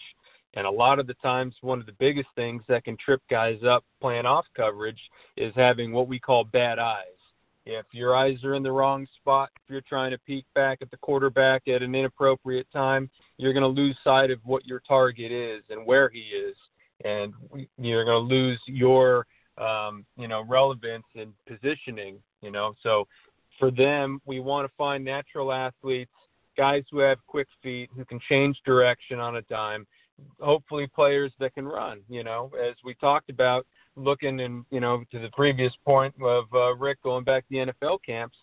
And 0.55 0.65
a 0.65 0.71
lot 0.71 0.99
of 0.99 1.07
the 1.07 1.13
times, 1.15 1.55
one 1.61 1.79
of 1.79 1.85
the 1.85 1.93
biggest 1.93 2.27
things 2.35 2.63
that 2.67 2.83
can 2.83 2.97
trip 2.97 3.21
guys 3.29 3.59
up 3.63 3.85
playing 4.01 4.25
off 4.25 4.45
coverage 4.55 4.99
is 5.37 5.53
having 5.55 5.93
what 5.93 6.07
we 6.07 6.19
call 6.19 6.43
bad 6.43 6.79
eyes. 6.79 7.18
If 7.71 7.85
your 7.91 8.15
eyes 8.15 8.43
are 8.43 8.55
in 8.55 8.63
the 8.63 8.71
wrong 8.71 9.05
spot, 9.17 9.49
if 9.55 9.69
you're 9.69 9.81
trying 9.81 10.09
to 10.09 10.17
peek 10.17 10.43
back 10.55 10.79
at 10.81 10.89
the 10.89 10.97
quarterback 10.97 11.67
at 11.67 11.83
an 11.83 11.93
inappropriate 11.93 12.65
time, 12.73 13.11
you're 13.37 13.53
going 13.53 13.61
to 13.61 13.67
lose 13.67 13.95
sight 14.03 14.31
of 14.31 14.39
what 14.43 14.65
your 14.65 14.81
target 14.87 15.31
is 15.31 15.61
and 15.69 15.85
where 15.85 16.09
he 16.09 16.21
is, 16.21 16.55
and 17.05 17.31
you're 17.77 18.05
going 18.05 18.27
to 18.27 18.35
lose 18.35 18.59
your, 18.65 19.27
um, 19.59 20.03
you 20.17 20.27
know, 20.27 20.43
relevance 20.47 21.05
and 21.15 21.31
positioning. 21.47 22.17
You 22.41 22.49
know, 22.49 22.73
so 22.81 23.07
for 23.59 23.69
them, 23.69 24.19
we 24.25 24.39
want 24.39 24.67
to 24.67 24.73
find 24.75 25.05
natural 25.05 25.51
athletes, 25.51 26.11
guys 26.57 26.83
who 26.89 26.99
have 26.99 27.19
quick 27.27 27.47
feet, 27.61 27.89
who 27.95 28.03
can 28.03 28.19
change 28.27 28.57
direction 28.65 29.19
on 29.19 29.35
a 29.35 29.43
dime, 29.43 29.85
hopefully 30.39 30.87
players 30.87 31.31
that 31.39 31.53
can 31.53 31.67
run. 31.67 32.01
You 32.09 32.23
know, 32.23 32.51
as 32.59 32.73
we 32.83 32.95
talked 32.95 33.29
about, 33.29 33.67
looking 33.99 34.39
and 34.41 34.65
you 34.71 34.79
know 34.79 35.03
to 35.11 35.19
the 35.19 35.29
previous 35.29 35.73
point 35.85 36.13
of 36.21 36.45
uh, 36.53 36.75
Rick 36.75 37.01
going 37.03 37.23
back 37.23 37.47
to 37.47 37.49
the 37.51 37.73
NFL 37.73 37.99
camps. 38.05 38.37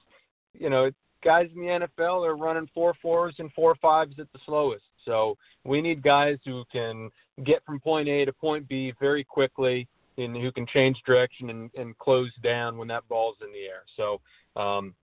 You 0.59 0.71
know, 0.71 0.91
guys 1.25 1.49
in 1.55 1.61
the 1.63 1.89
NFL 1.99 2.27
are 2.27 2.37
running 2.37 2.69
four 2.73 2.95
fours 3.03 3.35
and 3.39 3.53
four 3.53 3.75
fives 3.77 4.19
at 4.19 4.31
the 4.33 4.39
slowest. 4.47 4.85
So 5.05 5.37
we 5.65 5.81
need 5.81 6.03
guys 6.03 6.39
who 6.45 6.65
can 6.71 7.11
get 7.45 7.65
from 7.65 7.81
point 7.81 8.09
A 8.09 8.25
to 8.25 8.33
point 8.33 8.69
B 8.69 8.93
very 8.99 9.25
quickly 9.25 9.89
and 10.19 10.37
who 10.37 10.51
can 10.51 10.67
change 10.67 11.01
direction 11.07 11.51
and, 11.51 11.71
and 11.77 11.97
close 11.99 12.31
down 12.43 12.79
when 12.79 12.89
that 12.89 13.07
ball's 13.09 13.37
in 13.43 13.53
the 13.53 13.67
air. 13.67 13.83
So 13.97 14.21
um, 14.61 14.95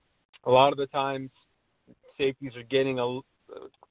a 0.45 0.51
lot 0.51 0.71
of 0.71 0.77
the 0.77 0.87
times 0.87 1.29
safeties 2.17 2.55
are 2.55 2.63
getting 2.63 2.99
a 2.99 3.19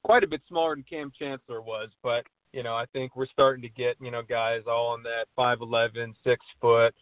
quite 0.02 0.24
a 0.24 0.26
bit 0.26 0.42
smaller 0.48 0.74
than 0.74 0.84
Kam 0.88 1.12
Chancellor 1.16 1.62
was, 1.62 1.88
but 2.02 2.24
you 2.52 2.62
know, 2.62 2.74
I 2.74 2.86
think 2.92 3.16
we're 3.16 3.26
starting 3.26 3.62
to 3.62 3.68
get, 3.68 3.96
you 4.00 4.10
know, 4.10 4.22
guys 4.22 4.62
all 4.66 4.94
in 4.94 5.02
that 5.02 5.26
5'11, 5.38 6.14
6 6.24 6.44
foot, 6.60 6.94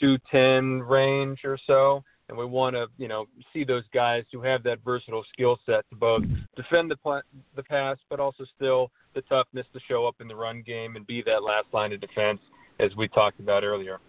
210 0.00 0.80
range 0.86 1.40
or 1.44 1.58
so. 1.66 2.02
And 2.28 2.38
we 2.38 2.46
want 2.46 2.74
to, 2.74 2.86
you 2.96 3.06
know, 3.06 3.26
see 3.52 3.64
those 3.64 3.84
guys 3.92 4.24
who 4.32 4.40
have 4.40 4.62
that 4.62 4.78
versatile 4.82 5.24
skill 5.32 5.58
set 5.66 5.88
to 5.90 5.96
both 5.96 6.22
defend 6.56 6.90
the 6.90 6.96
pl- 6.96 7.22
the 7.54 7.62
pass, 7.62 7.98
but 8.08 8.18
also 8.18 8.44
still 8.56 8.90
the 9.14 9.20
toughness 9.22 9.66
to 9.74 9.80
show 9.86 10.06
up 10.06 10.16
in 10.20 10.28
the 10.28 10.34
run 10.34 10.62
game 10.62 10.96
and 10.96 11.06
be 11.06 11.22
that 11.22 11.42
last 11.42 11.66
line 11.72 11.92
of 11.92 12.00
defense, 12.00 12.40
as 12.80 12.96
we 12.96 13.08
talked 13.08 13.40
about 13.40 13.62
earlier. 13.62 14.00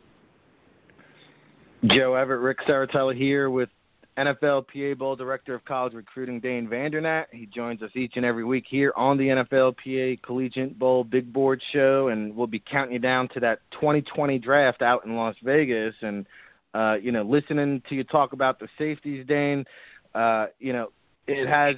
Joe 1.88 2.16
Everett, 2.16 2.42
Ric 2.42 2.60
Serritella 2.68 3.16
here 3.16 3.50
with 3.50 3.70
NFL 4.18 4.68
PA 4.68 4.98
Bowl 4.98 5.16
Director 5.16 5.56
of 5.56 5.66
College 5.66 5.94
Recruiting 5.94 6.40
Dane 6.40 6.68
Vandernat. 6.68 7.26
He 7.32 7.48
joins 7.48 7.82
us 7.82 7.92
each 7.96 8.14
and 8.16 8.26
every 8.26 8.46
week 8.46 8.66
here 8.70 8.94
on 8.96 9.18
the 9.18 9.28
NFL 9.28 9.76
PA 9.76 10.26
Collegiate 10.26 10.80
Bowl 10.80 11.04
Big 11.04 11.32
Board 11.34 11.62
Show, 11.74 12.08
and 12.08 12.34
we'll 12.36 12.48
be 12.48 12.64
counting 12.72 12.94
you 12.94 13.00
down 13.00 13.28
to 13.34 13.40
that 13.42 13.60
2020 13.72 14.40
draft 14.40 14.82
out 14.82 15.06
in 15.06 15.16
Las 15.16 15.36
Vegas. 15.44 15.94
And 16.02 16.26
uh, 16.74 16.96
you 17.02 17.12
know, 17.12 17.24
listening 17.24 17.82
to 17.90 17.96
you 17.96 18.04
talk 18.06 18.34
about 18.34 18.60
the 18.60 18.68
safeties, 18.78 19.26
Dane, 19.28 19.66
uh, 20.14 20.48
you 20.60 20.72
know, 20.72 20.92
it 21.28 21.48
has 21.48 21.76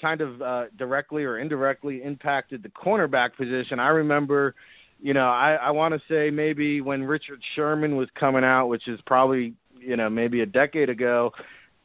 kind 0.00 0.20
of 0.20 0.40
uh, 0.40 0.64
directly 0.76 1.24
or 1.24 1.38
indirectly 1.38 2.02
impacted 2.02 2.62
the 2.62 2.68
cornerback 2.70 3.36
position. 3.36 3.78
I 3.78 3.88
remember, 3.88 4.54
you 5.00 5.12
know, 5.12 5.28
I, 5.28 5.54
I 5.54 5.70
want 5.70 5.94
to 5.94 6.00
say 6.08 6.30
maybe 6.30 6.80
when 6.80 7.02
Richard 7.02 7.40
Sherman 7.54 7.96
was 7.96 8.08
coming 8.18 8.44
out, 8.44 8.68
which 8.68 8.88
is 8.88 9.00
probably 9.06 9.54
you 9.80 9.96
know 9.96 10.08
maybe 10.10 10.40
a 10.40 10.46
decade 10.46 10.90
ago, 10.90 11.32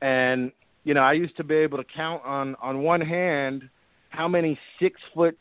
and 0.01 0.51
you 0.83 0.93
know 0.93 1.01
I 1.01 1.13
used 1.13 1.38
to 1.38 1.43
be 1.43 1.55
able 1.55 1.77
to 1.77 1.85
count 1.95 2.23
on 2.25 2.55
on 2.62 2.81
one 2.81 3.01
hand 3.01 3.69
how 4.09 4.27
many 4.27 4.57
six 4.79 5.00
foot 5.13 5.38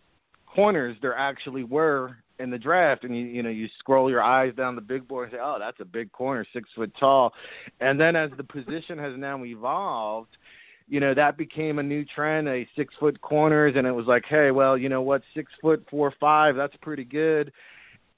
corners 0.46 0.96
there 1.02 1.16
actually 1.16 1.64
were 1.64 2.16
in 2.38 2.50
the 2.50 2.58
draft. 2.58 3.04
And 3.04 3.16
you 3.16 3.24
you 3.24 3.42
know 3.42 3.50
you 3.50 3.68
scroll 3.78 4.10
your 4.10 4.22
eyes 4.22 4.54
down 4.54 4.74
the 4.74 4.82
big 4.82 5.06
board 5.06 5.28
and 5.28 5.38
say 5.38 5.40
oh 5.42 5.56
that's 5.58 5.80
a 5.80 5.84
big 5.84 6.12
corner 6.12 6.44
six 6.52 6.68
foot 6.74 6.92
tall. 6.98 7.32
And 7.80 8.00
then 8.00 8.16
as 8.16 8.30
the 8.36 8.44
position 8.44 8.98
has 8.98 9.14
now 9.16 9.42
evolved 9.44 10.36
you 10.88 11.00
know 11.00 11.14
that 11.14 11.38
became 11.38 11.78
a 11.78 11.82
new 11.82 12.04
trend 12.04 12.48
a 12.48 12.68
six 12.76 12.94
foot 12.98 13.20
corners. 13.20 13.74
And 13.76 13.86
it 13.86 13.92
was 13.92 14.06
like 14.06 14.24
hey 14.28 14.50
well 14.50 14.76
you 14.76 14.88
know 14.88 15.02
what? 15.02 15.22
Six 15.34 15.50
foot 15.60 15.86
four 15.90 16.12
five 16.20 16.56
that's 16.56 16.76
pretty 16.82 17.04
good. 17.04 17.52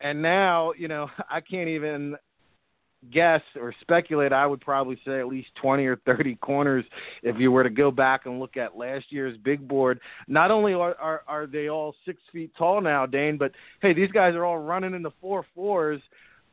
And 0.00 0.20
now 0.22 0.72
you 0.76 0.88
know 0.88 1.08
i 1.30 1.40
can't 1.40 1.68
even 1.68 2.16
guess 3.10 3.42
or 3.60 3.74
speculate, 3.80 4.32
I 4.32 4.46
would 4.46 4.60
probably 4.60 4.98
say 5.04 5.20
at 5.20 5.26
least 5.26 5.48
20 5.60 5.84
or 5.86 5.96
30 6.06 6.36
corners 6.36 6.84
if 7.22 7.38
you 7.38 7.50
were 7.52 7.62
to 7.62 7.70
go 7.70 7.90
back 7.90 8.26
and 8.26 8.40
look 8.40 8.56
at 8.56 8.76
last 8.76 9.06
year's 9.10 9.36
big 9.38 9.66
board. 9.66 10.00
Not 10.28 10.50
only 10.50 10.74
are, 10.74 10.94
are, 10.94 11.22
are 11.26 11.46
they 11.46 11.68
all 11.68 11.94
six 12.04 12.20
feet 12.32 12.52
tall 12.56 12.80
now, 12.80 13.06
Dane, 13.06 13.36
but 13.38 13.52
hey, 13.80 13.92
these 13.92 14.10
guys 14.10 14.34
are 14.34 14.44
all 14.44 14.58
running 14.58 14.94
in 14.94 15.02
the 15.02 15.12
four 15.20 15.44
fours. 15.54 16.00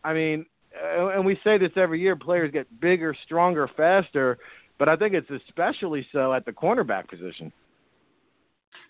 I 0.04 0.14
mean, 0.14 0.46
and 0.74 1.26
we 1.26 1.38
say 1.44 1.58
this 1.58 1.72
every 1.76 2.00
year 2.00 2.16
players 2.16 2.52
get 2.52 2.80
bigger, 2.80 3.16
stronger, 3.26 3.70
faster, 3.76 4.38
but 4.80 4.90
I 4.90 4.96
think 4.96 5.14
it's 5.14 5.30
especially 5.30 6.08
so 6.12 6.34
at 6.34 6.46
the 6.46 6.52
cornerback 6.52 7.08
position. 7.08 7.52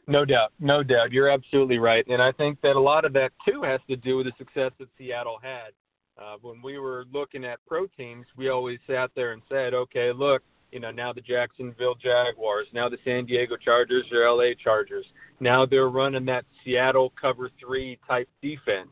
No 0.08 0.26
doubt, 0.26 0.52
no 0.60 0.84
doubt. 0.84 1.12
You're 1.12 1.30
absolutely 1.30 1.78
right, 1.78 2.06
and 2.08 2.22
I 2.22 2.32
think 2.32 2.60
that 2.62 2.76
a 2.76 2.80
lot 2.80 3.06
of 3.06 3.14
that 3.14 3.32
too 3.48 3.62
has 3.64 3.80
to 3.90 3.96
do 3.96 4.18
with 4.18 4.26
the 4.26 4.34
success 4.38 4.72
that 4.80 4.88
Seattle 4.98 5.38
had. 5.42 5.72
Uh, 6.22 6.36
when 6.42 6.62
we 6.62 6.78
were 6.78 7.06
looking 7.12 7.44
at 7.44 7.60
pro 7.66 7.88
teams, 7.88 8.26
we 8.38 8.50
always 8.50 8.78
sat 8.86 9.10
there 9.16 9.32
and 9.32 9.42
said, 9.50 9.74
okay, 9.74 10.12
look, 10.12 10.44
you 10.72 10.80
know, 10.80 10.92
now 10.92 11.12
the 11.12 11.22
Jacksonville 11.22 11.96
Jaguars, 11.96 12.68
now 12.74 12.88
the 12.88 13.00
San 13.04 13.26
Diego 13.26 13.58
Chargers 13.58 14.06
or 14.12 14.30
LA 14.30 14.54
Chargers. 14.64 15.06
Now 15.40 15.66
they're 15.66 15.90
running 15.90 16.26
that 16.26 16.46
Seattle 16.64 17.12
cover 17.20 17.50
three 17.60 17.98
type 18.08 18.30
defense. 18.42 18.92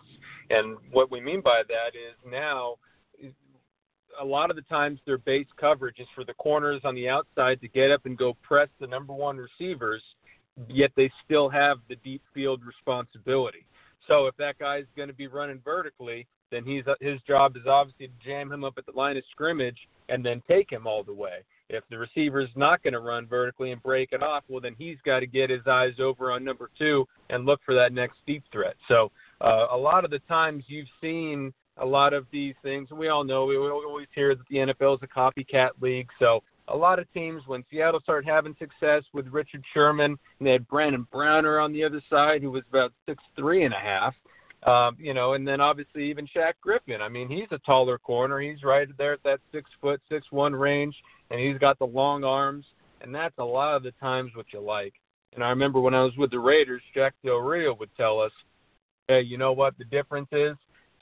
And 0.49 0.77
what 0.91 1.11
we 1.11 1.21
mean 1.21 1.41
by 1.41 1.61
that 1.67 1.89
is 1.95 2.15
now 2.25 2.77
a 4.19 4.25
lot 4.25 4.49
of 4.49 4.55
the 4.55 4.63
times 4.63 4.99
their 5.05 5.19
base 5.19 5.47
coverage 5.57 5.99
is 5.99 6.07
for 6.15 6.25
the 6.25 6.33
corners 6.33 6.81
on 6.83 6.95
the 6.95 7.07
outside 7.07 7.61
to 7.61 7.67
get 7.67 7.91
up 7.91 8.05
and 8.05 8.17
go 8.17 8.35
press 8.41 8.69
the 8.79 8.87
number 8.87 9.13
one 9.13 9.37
receivers, 9.37 10.01
yet 10.67 10.91
they 10.97 11.11
still 11.23 11.47
have 11.47 11.77
the 11.89 11.95
deep 11.97 12.23
field 12.33 12.61
responsibility. 12.65 13.65
So 14.07 14.25
if 14.25 14.35
that 14.37 14.57
guy's 14.57 14.85
going 14.97 15.09
to 15.09 15.13
be 15.13 15.27
running 15.27 15.61
vertically, 15.63 16.27
then 16.51 16.63
he's 16.63 16.83
his 16.99 17.19
job 17.27 17.55
is 17.55 17.67
obviously 17.67 18.07
to 18.07 18.13
jam 18.25 18.51
him 18.51 18.63
up 18.63 18.73
at 18.77 18.85
the 18.85 18.91
line 18.91 19.17
of 19.17 19.23
scrimmage 19.31 19.77
and 20.09 20.25
then 20.25 20.41
take 20.47 20.71
him 20.71 20.87
all 20.87 21.03
the 21.03 21.13
way. 21.13 21.39
If 21.69 21.83
the 21.89 21.97
receiver's 21.99 22.49
not 22.55 22.81
going 22.81 22.93
to 22.93 22.99
run 22.99 23.27
vertically 23.27 23.71
and 23.71 23.81
break 23.83 24.11
it 24.11 24.23
off, 24.23 24.43
well 24.47 24.61
then 24.61 24.75
he's 24.77 24.97
got 25.05 25.19
to 25.19 25.27
get 25.27 25.49
his 25.49 25.65
eyes 25.67 25.93
over 25.99 26.31
on 26.31 26.43
number 26.43 26.69
two 26.77 27.07
and 27.29 27.45
look 27.45 27.59
for 27.65 27.75
that 27.75 27.93
next 27.93 28.17
deep 28.25 28.43
threat. 28.51 28.75
So 28.87 29.11
uh, 29.41 29.67
a 29.71 29.77
lot 29.77 30.03
of 30.03 30.11
the 30.11 30.19
times 30.19 30.63
you've 30.67 30.87
seen 30.99 31.53
a 31.77 31.85
lot 31.85 32.13
of 32.13 32.25
these 32.31 32.55
things. 32.63 32.87
And 32.89 32.99
we 32.99 33.07
all 33.09 33.23
know 33.23 33.45
we 33.45 33.57
always 33.57 34.07
hear 34.13 34.35
that 34.35 34.47
the 34.49 34.57
NFL 34.57 34.95
is 34.95 35.03
a 35.03 35.07
copycat 35.07 35.69
league. 35.81 36.09
So 36.19 36.43
a 36.67 36.75
lot 36.75 36.99
of 36.99 37.11
teams 37.13 37.43
when 37.47 37.63
Seattle 37.69 37.99
started 38.01 38.27
having 38.27 38.55
success 38.59 39.03
with 39.13 39.27
Richard 39.27 39.63
Sherman 39.73 40.17
and 40.39 40.47
they 40.47 40.51
had 40.51 40.67
Brandon 40.67 41.07
Browner 41.11 41.59
on 41.59 41.73
the 41.73 41.83
other 41.83 42.01
side 42.09 42.41
who 42.41 42.51
was 42.51 42.63
about 42.69 42.93
six 43.07 43.23
three 43.35 43.63
and 43.65 43.73
a 43.73 43.79
half. 43.79 44.13
Um, 44.63 44.97
you 44.99 45.13
know, 45.13 45.33
and 45.33 45.47
then 45.47 45.61
obviously 45.61 46.09
even 46.09 46.27
Shaq 46.27 46.53
Griffin. 46.61 47.01
I 47.01 47.07
mean, 47.07 47.29
he's 47.29 47.47
a 47.51 47.59
taller 47.59 47.97
corner. 47.97 48.39
He's 48.41 48.63
right 48.63 48.87
there 48.97 49.13
at 49.13 49.23
that 49.23 49.39
six 49.53 49.69
foot, 49.79 50.01
six 50.09 50.25
one 50.31 50.53
range, 50.53 50.95
and 51.31 51.39
he's 51.39 51.57
got 51.57 51.79
the 51.79 51.85
long 51.85 52.25
arms, 52.25 52.65
and 53.01 53.15
that's 53.15 53.37
a 53.37 53.43
lot 53.43 53.75
of 53.75 53.83
the 53.83 53.91
times 53.93 54.31
what 54.35 54.47
you 54.51 54.59
like. 54.59 54.93
And 55.33 55.43
I 55.43 55.49
remember 55.49 55.79
when 55.79 55.93
I 55.93 56.03
was 56.03 56.17
with 56.17 56.31
the 56.31 56.39
Raiders, 56.39 56.81
Jack 56.93 57.13
Del 57.23 57.37
Rio 57.37 57.73
would 57.75 57.95
tell 57.95 58.19
us, 58.19 58.33
"Hey, 59.07 59.21
you 59.21 59.37
know 59.37 59.53
what 59.53 59.77
the 59.77 59.85
difference 59.85 60.29
is? 60.33 60.57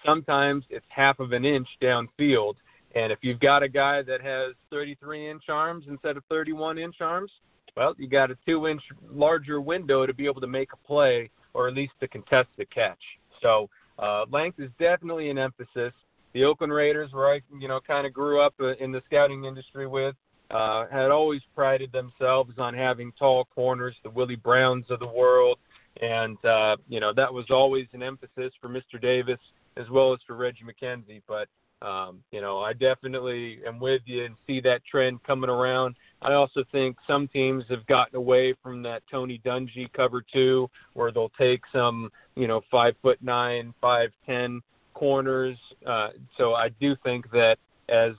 Sometimes 0.05 0.63
it's 0.69 0.85
half 0.89 1.19
of 1.19 1.31
an 1.31 1.43
inch 1.43 1.67
downfield, 1.81 2.57
and 2.93 3.11
if 3.11 3.19
you've 3.23 3.39
got 3.39 3.63
a 3.63 3.69
guy 3.69 4.03
that 4.03 4.21
has 4.21 4.53
33 4.69 5.29
inch 5.29 5.49
arms 5.49 5.85
instead 5.87 6.15
of 6.15 6.23
31 6.25 6.77
inch 6.77 7.01
arms, 7.01 7.31
well, 7.75 7.95
you 7.97 8.07
got 8.07 8.29
a 8.29 8.37
two 8.45 8.67
inch 8.67 8.83
larger 9.11 9.61
window 9.61 10.05
to 10.05 10.13
be 10.13 10.27
able 10.27 10.41
to 10.41 10.47
make 10.47 10.73
a 10.73 10.77
play 10.77 11.31
or 11.53 11.67
at 11.67 11.73
least 11.73 11.93
to 12.01 12.07
contest 12.07 12.49
the 12.55 12.65
catch." 12.65 13.01
So 13.41 13.69
uh, 13.99 14.25
length 14.31 14.59
is 14.59 14.69
definitely 14.79 15.29
an 15.29 15.37
emphasis. 15.37 15.93
The 16.33 16.43
Oakland 16.43 16.73
Raiders, 16.73 17.11
where 17.13 17.33
I 17.33 17.41
you 17.59 17.67
know 17.67 17.79
kind 17.79 18.05
of 18.05 18.13
grew 18.13 18.41
up 18.41 18.53
uh, 18.59 18.75
in 18.75 18.91
the 18.91 19.01
scouting 19.07 19.45
industry 19.45 19.87
with, 19.87 20.15
uh, 20.51 20.85
had 20.91 21.11
always 21.11 21.41
prided 21.55 21.91
themselves 21.91 22.53
on 22.57 22.73
having 22.73 23.11
tall 23.17 23.45
corners, 23.53 23.95
the 24.03 24.09
Willie 24.09 24.35
Browns 24.35 24.85
of 24.89 24.99
the 24.99 25.07
world, 25.07 25.57
and 26.01 26.43
uh, 26.45 26.77
you 26.87 26.99
know 26.99 27.13
that 27.13 27.33
was 27.33 27.45
always 27.49 27.87
an 27.93 28.03
emphasis 28.03 28.53
for 28.61 28.69
Mr. 28.69 29.01
Davis 29.01 29.39
as 29.77 29.89
well 29.89 30.13
as 30.13 30.19
for 30.25 30.35
Reggie 30.35 30.63
McKenzie. 30.63 31.21
But 31.27 31.47
um, 31.85 32.23
you 32.31 32.41
know 32.41 32.59
I 32.59 32.73
definitely 32.73 33.59
am 33.65 33.79
with 33.79 34.01
you 34.05 34.25
and 34.25 34.35
see 34.45 34.59
that 34.61 34.85
trend 34.85 35.23
coming 35.23 35.49
around. 35.49 35.95
I 36.21 36.33
also 36.33 36.63
think 36.71 36.97
some 37.05 37.27
teams 37.27 37.63
have 37.69 37.85
gotten 37.85 38.15
away 38.15 38.55
from 38.63 38.81
that 38.83 39.03
Tony 39.09 39.39
Dungy 39.45 39.91
cover 39.93 40.23
two, 40.33 40.69
where 40.93 41.11
they'll 41.11 41.31
take 41.37 41.61
some, 41.71 42.11
you 42.37 42.47
know, 42.47 42.61
five 42.69 42.93
foot 43.01 43.19
nine, 43.21 43.73
five 43.81 44.09
ten 44.25 44.61
corners. 44.93 45.57
Uh, 45.85 46.09
so 46.37 46.53
I 46.53 46.69
do 46.79 46.95
think 47.03 47.29
that 47.31 47.57
as 47.89 48.13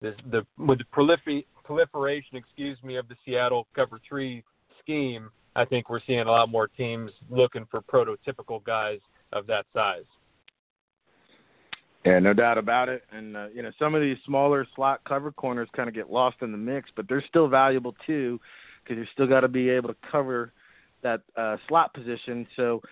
this, 0.00 0.14
the 0.30 0.46
with 0.58 0.78
the 0.78 0.84
prolifer- 0.94 1.46
proliferation, 1.64 2.36
excuse 2.36 2.78
me, 2.82 2.96
of 2.96 3.08
the 3.08 3.16
Seattle 3.24 3.66
cover 3.74 4.00
three 4.08 4.42
scheme, 4.80 5.30
I 5.56 5.64
think 5.64 5.88
we're 5.90 6.00
seeing 6.06 6.20
a 6.20 6.30
lot 6.30 6.48
more 6.48 6.68
teams 6.68 7.10
looking 7.30 7.66
for 7.70 7.80
prototypical 7.80 8.62
guys 8.64 9.00
of 9.32 9.46
that 9.46 9.66
size. 9.72 10.04
Yeah, 12.04 12.18
no 12.18 12.34
doubt 12.34 12.58
about 12.58 12.88
it. 12.90 13.02
And 13.12 13.36
uh, 13.36 13.46
you 13.54 13.62
know, 13.62 13.70
some 13.78 13.94
of 13.94 14.02
these 14.02 14.18
smaller 14.26 14.66
slot 14.76 15.00
cover 15.08 15.32
corners 15.32 15.68
kind 15.74 15.88
of 15.88 15.94
get 15.94 16.10
lost 16.10 16.36
in 16.42 16.52
the 16.52 16.58
mix, 16.58 16.90
but 16.94 17.08
they're 17.08 17.24
still 17.28 17.48
valuable 17.48 17.94
too, 18.06 18.38
because 18.82 18.98
you 18.98 19.06
still 19.14 19.26
got 19.26 19.40
to 19.40 19.48
be 19.48 19.70
able 19.70 19.88
to 19.88 19.96
cover 20.12 20.52
that 21.02 21.22
uh, 21.36 21.56
slot 21.68 21.94
position. 21.94 22.46
So, 22.56 22.82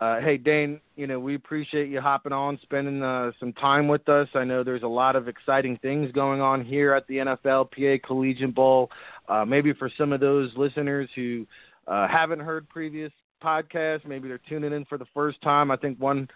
uh, 0.00 0.18
hey 0.20 0.38
Dane, 0.38 0.80
you 0.96 1.06
know 1.06 1.20
we 1.20 1.34
appreciate 1.34 1.90
you 1.90 2.00
hopping 2.00 2.32
on, 2.32 2.58
spending 2.62 3.02
uh, 3.02 3.32
some 3.38 3.52
time 3.52 3.86
with 3.86 4.08
us. 4.08 4.28
I 4.34 4.44
know 4.44 4.64
there's 4.64 4.82
a 4.82 4.88
lot 4.88 5.14
of 5.14 5.28
exciting 5.28 5.78
things 5.82 6.10
going 6.12 6.40
on 6.40 6.64
here 6.64 6.94
at 6.94 7.06
the 7.06 7.16
NFLPA 7.16 8.02
Collegiate 8.02 8.54
Bowl. 8.54 8.90
Uh, 9.28 9.44
maybe 9.44 9.74
for 9.74 9.90
some 9.98 10.12
of 10.14 10.20
those 10.20 10.50
listeners 10.56 11.10
who 11.14 11.46
uh, 11.86 12.08
haven't 12.08 12.40
heard 12.40 12.66
previous 12.70 13.12
podcasts, 13.44 14.06
maybe 14.06 14.26
they're 14.26 14.40
tuning 14.48 14.72
in 14.72 14.86
for 14.86 14.96
the 14.96 15.06
first 15.12 15.40
time. 15.42 15.70
I 15.70 15.76
think 15.76 15.98
one 16.00 16.28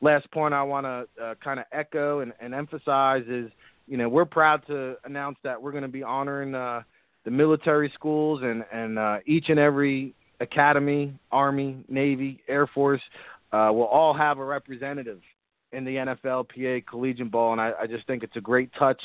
last 0.00 0.28
point 0.32 0.52
I 0.52 0.64
want 0.64 0.84
to 0.84 1.24
uh, 1.24 1.34
kind 1.42 1.60
of 1.60 1.66
echo 1.70 2.20
and, 2.20 2.32
and, 2.40 2.52
emphasize 2.52 3.22
is, 3.28 3.50
you 3.86 3.96
know, 3.96 4.08
we're 4.08 4.24
proud 4.24 4.66
to 4.66 4.96
announce 5.04 5.38
that 5.44 5.60
we're 5.60 5.70
going 5.70 5.82
to 5.82 5.88
be 5.88 6.02
honoring 6.02 6.56
uh, 6.56 6.82
the 7.24 7.30
military 7.30 7.90
schools 7.94 8.40
and 8.42 8.64
and 8.72 9.22
each 9.26 9.48
and 9.48 9.60
every 9.60 10.12
academy, 10.42 11.14
Army, 11.30 11.84
Navy, 11.88 12.42
Air 12.48 12.66
Force 12.66 13.00
uh, 13.52 13.70
will 13.72 13.86
all 13.86 14.14
have 14.14 14.38
a 14.38 14.44
representative 14.44 15.20
in 15.72 15.84
the 15.84 15.96
NFLPA 15.96 16.86
Collegiate 16.86 17.30
Bowl, 17.30 17.52
and 17.52 17.60
I, 17.60 17.72
I 17.82 17.86
just 17.86 18.06
think 18.06 18.22
it's 18.22 18.36
a 18.36 18.40
great 18.40 18.70
touch. 18.78 19.02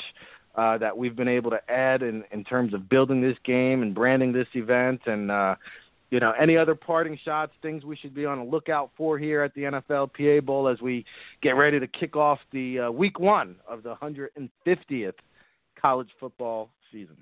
Uh, 0.54 0.76
that 0.76 0.96
we've 0.96 1.14
been 1.14 1.28
able 1.28 1.50
to 1.50 1.70
add 1.70 2.02
in, 2.02 2.24
in 2.32 2.42
terms 2.42 2.74
of 2.74 2.88
building 2.88 3.20
this 3.20 3.36
game 3.44 3.80
and 3.82 3.94
branding 3.94 4.32
this 4.32 4.48
event 4.54 5.00
and 5.06 5.30
uh, 5.30 5.54
you 6.10 6.20
know, 6.20 6.32
any 6.40 6.56
other 6.56 6.74
parting 6.74 7.18
shots, 7.22 7.52
things 7.60 7.84
we 7.84 7.96
should 7.96 8.14
be 8.14 8.24
on 8.24 8.38
the 8.38 8.44
lookout 8.44 8.90
for 8.96 9.18
here 9.18 9.42
at 9.42 9.54
the 9.54 9.62
NFLPA 9.62 10.44
Bowl 10.44 10.68
as 10.68 10.80
we 10.80 11.04
get 11.42 11.50
ready 11.50 11.78
to 11.78 11.86
kick 11.86 12.16
off 12.16 12.38
the 12.50 12.80
uh, 12.80 12.90
week 12.90 13.20
one 13.20 13.56
of 13.68 13.82
the 13.82 13.94
150th 13.96 15.12
college 15.80 16.08
football 16.18 16.70
season? 16.90 17.16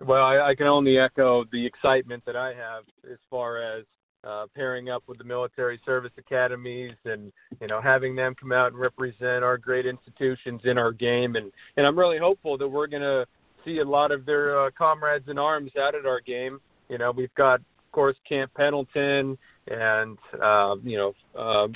Well, 0.00 0.24
I, 0.24 0.50
I 0.50 0.54
can 0.54 0.66
only 0.66 0.98
echo 0.98 1.44
the 1.52 1.64
excitement 1.64 2.24
that 2.26 2.36
I 2.36 2.48
have 2.48 2.84
as 3.10 3.18
far 3.30 3.62
as 3.62 3.84
uh, 4.24 4.46
pairing 4.54 4.88
up 4.88 5.02
with 5.06 5.18
the 5.18 5.24
military 5.24 5.78
service 5.84 6.12
academies 6.16 6.94
and 7.04 7.30
you 7.60 7.66
know 7.66 7.80
having 7.80 8.16
them 8.16 8.34
come 8.40 8.52
out 8.52 8.72
and 8.72 8.80
represent 8.80 9.44
our 9.44 9.58
great 9.58 9.84
institutions 9.84 10.62
in 10.64 10.78
our 10.78 10.92
game 10.92 11.36
and 11.36 11.52
and 11.76 11.86
I'm 11.86 11.98
really 11.98 12.18
hopeful 12.18 12.56
that 12.56 12.66
we're 12.66 12.86
going 12.86 13.02
to 13.02 13.26
see 13.66 13.80
a 13.80 13.84
lot 13.84 14.12
of 14.12 14.24
their 14.24 14.58
uh, 14.58 14.70
comrades 14.76 15.28
in 15.28 15.38
arms 15.38 15.72
out 15.76 15.94
at 15.94 16.06
our 16.06 16.22
game 16.22 16.58
you 16.88 16.98
know, 16.98 17.10
we've 17.10 17.34
got, 17.34 17.60
of 17.60 17.92
course, 17.92 18.16
Camp 18.28 18.50
Pendleton, 18.54 19.38
and 19.68 20.18
uh, 20.42 20.76
you 20.82 20.96
know, 20.96 21.14
um, 21.40 21.72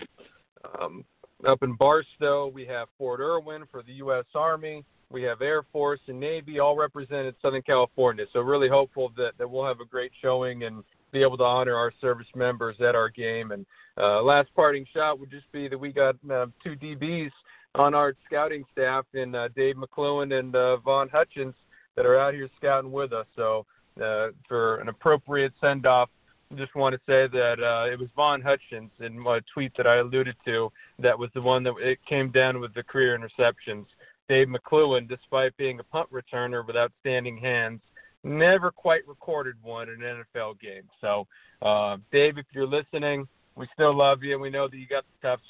um, 0.78 1.04
up 1.46 1.62
in 1.62 1.74
Barstow, 1.76 2.48
we 2.48 2.66
have 2.66 2.88
Fort 2.98 3.20
Irwin 3.20 3.64
for 3.70 3.82
the 3.82 3.94
U.S. 3.94 4.24
Army. 4.34 4.84
We 5.10 5.22
have 5.22 5.40
Air 5.40 5.62
Force 5.72 6.00
and 6.08 6.20
Navy, 6.20 6.58
all 6.58 6.76
represented 6.76 7.34
Southern 7.40 7.62
California. 7.62 8.26
So 8.32 8.40
really 8.40 8.68
hopeful 8.68 9.10
that, 9.16 9.32
that 9.38 9.50
we'll 9.50 9.64
have 9.64 9.80
a 9.80 9.84
great 9.86 10.12
showing 10.20 10.64
and 10.64 10.84
be 11.12 11.22
able 11.22 11.38
to 11.38 11.44
honor 11.44 11.74
our 11.74 11.92
service 12.00 12.26
members 12.34 12.76
at 12.80 12.94
our 12.94 13.08
game. 13.08 13.52
And 13.52 13.64
uh, 13.96 14.22
last 14.22 14.48
parting 14.54 14.86
shot 14.92 15.18
would 15.18 15.30
just 15.30 15.50
be 15.50 15.66
that 15.68 15.78
we 15.78 15.92
got 15.92 16.16
uh, 16.30 16.46
two 16.62 16.76
DBs 16.76 17.30
on 17.74 17.94
our 17.94 18.14
scouting 18.26 18.64
staff 18.72 19.06
in 19.14 19.34
uh, 19.34 19.48
Dave 19.56 19.76
McCluen 19.76 20.38
and 20.38 20.54
uh, 20.54 20.76
Vaughn 20.78 21.08
Hutchins 21.08 21.54
that 21.96 22.04
are 22.04 22.18
out 22.18 22.34
here 22.34 22.48
scouting 22.58 22.92
with 22.92 23.12
us. 23.12 23.26
So 23.34 23.64
uh, 24.00 24.28
for 24.46 24.76
an 24.76 24.88
appropriate 24.88 25.52
send 25.60 25.86
off. 25.86 26.08
I 26.52 26.54
just 26.54 26.74
want 26.74 26.94
to 26.94 27.00
say 27.00 27.26
that 27.26 27.56
uh, 27.60 27.90
it 27.90 27.98
was 27.98 28.08
Vaughn 28.14 28.40
Hutchins 28.40 28.90
in 29.00 29.18
my 29.18 29.40
tweet 29.52 29.72
that 29.76 29.86
I 29.86 29.96
alluded 29.96 30.36
to 30.46 30.72
that 30.98 31.18
was 31.18 31.30
the 31.34 31.42
one 31.42 31.62
that 31.64 31.74
it 31.78 31.98
came 32.08 32.30
down 32.30 32.60
with 32.60 32.72
the 32.74 32.82
career 32.82 33.18
interceptions. 33.18 33.86
Dave 34.28 34.48
McCluen, 34.48 35.08
despite 35.08 35.56
being 35.56 35.80
a 35.80 35.84
punt 35.84 36.08
returner 36.12 36.66
with 36.66 36.76
outstanding 36.76 37.38
hands, 37.38 37.80
never 38.24 38.70
quite 38.70 39.06
recorded 39.08 39.54
one 39.62 39.88
in 39.88 40.02
an 40.02 40.24
NFL 40.34 40.60
game. 40.60 40.82
So, 41.00 41.26
uh, 41.62 41.96
Dave, 42.12 42.38
if 42.38 42.46
you're 42.52 42.66
listening, 42.66 43.26
we 43.56 43.66
still 43.74 43.96
love 43.96 44.22
you. 44.22 44.38
We 44.38 44.50
know 44.50 44.68
that 44.68 44.76
you 44.76 44.86
got 44.86 45.04
the 45.22 45.28
tough 45.28 45.40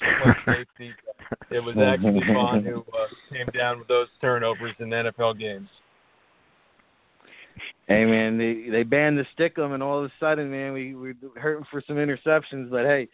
safety. 0.45 0.93
It 1.51 1.59
was 1.59 1.75
actually 1.77 2.21
Vaughn 2.31 2.63
who 2.63 2.79
uh, 2.79 3.07
came 3.31 3.47
down 3.57 3.79
with 3.79 3.87
those 3.87 4.07
turnovers 4.21 4.73
in 4.79 4.89
NFL 4.89 5.39
games. 5.39 5.67
Hey 7.87 8.05
man, 8.05 8.37
they 8.37 8.69
they 8.69 8.83
banned 8.83 9.17
the 9.17 9.25
stickum, 9.35 9.73
and 9.73 9.81
all 9.81 9.99
of 9.99 10.05
a 10.05 10.11
sudden, 10.19 10.51
man, 10.51 10.73
we 10.73 10.93
we 10.93 11.13
hurting 11.35 11.65
for 11.71 11.83
some 11.87 11.95
interceptions. 11.95 12.69
But 12.69 12.85
hey, 12.85 13.07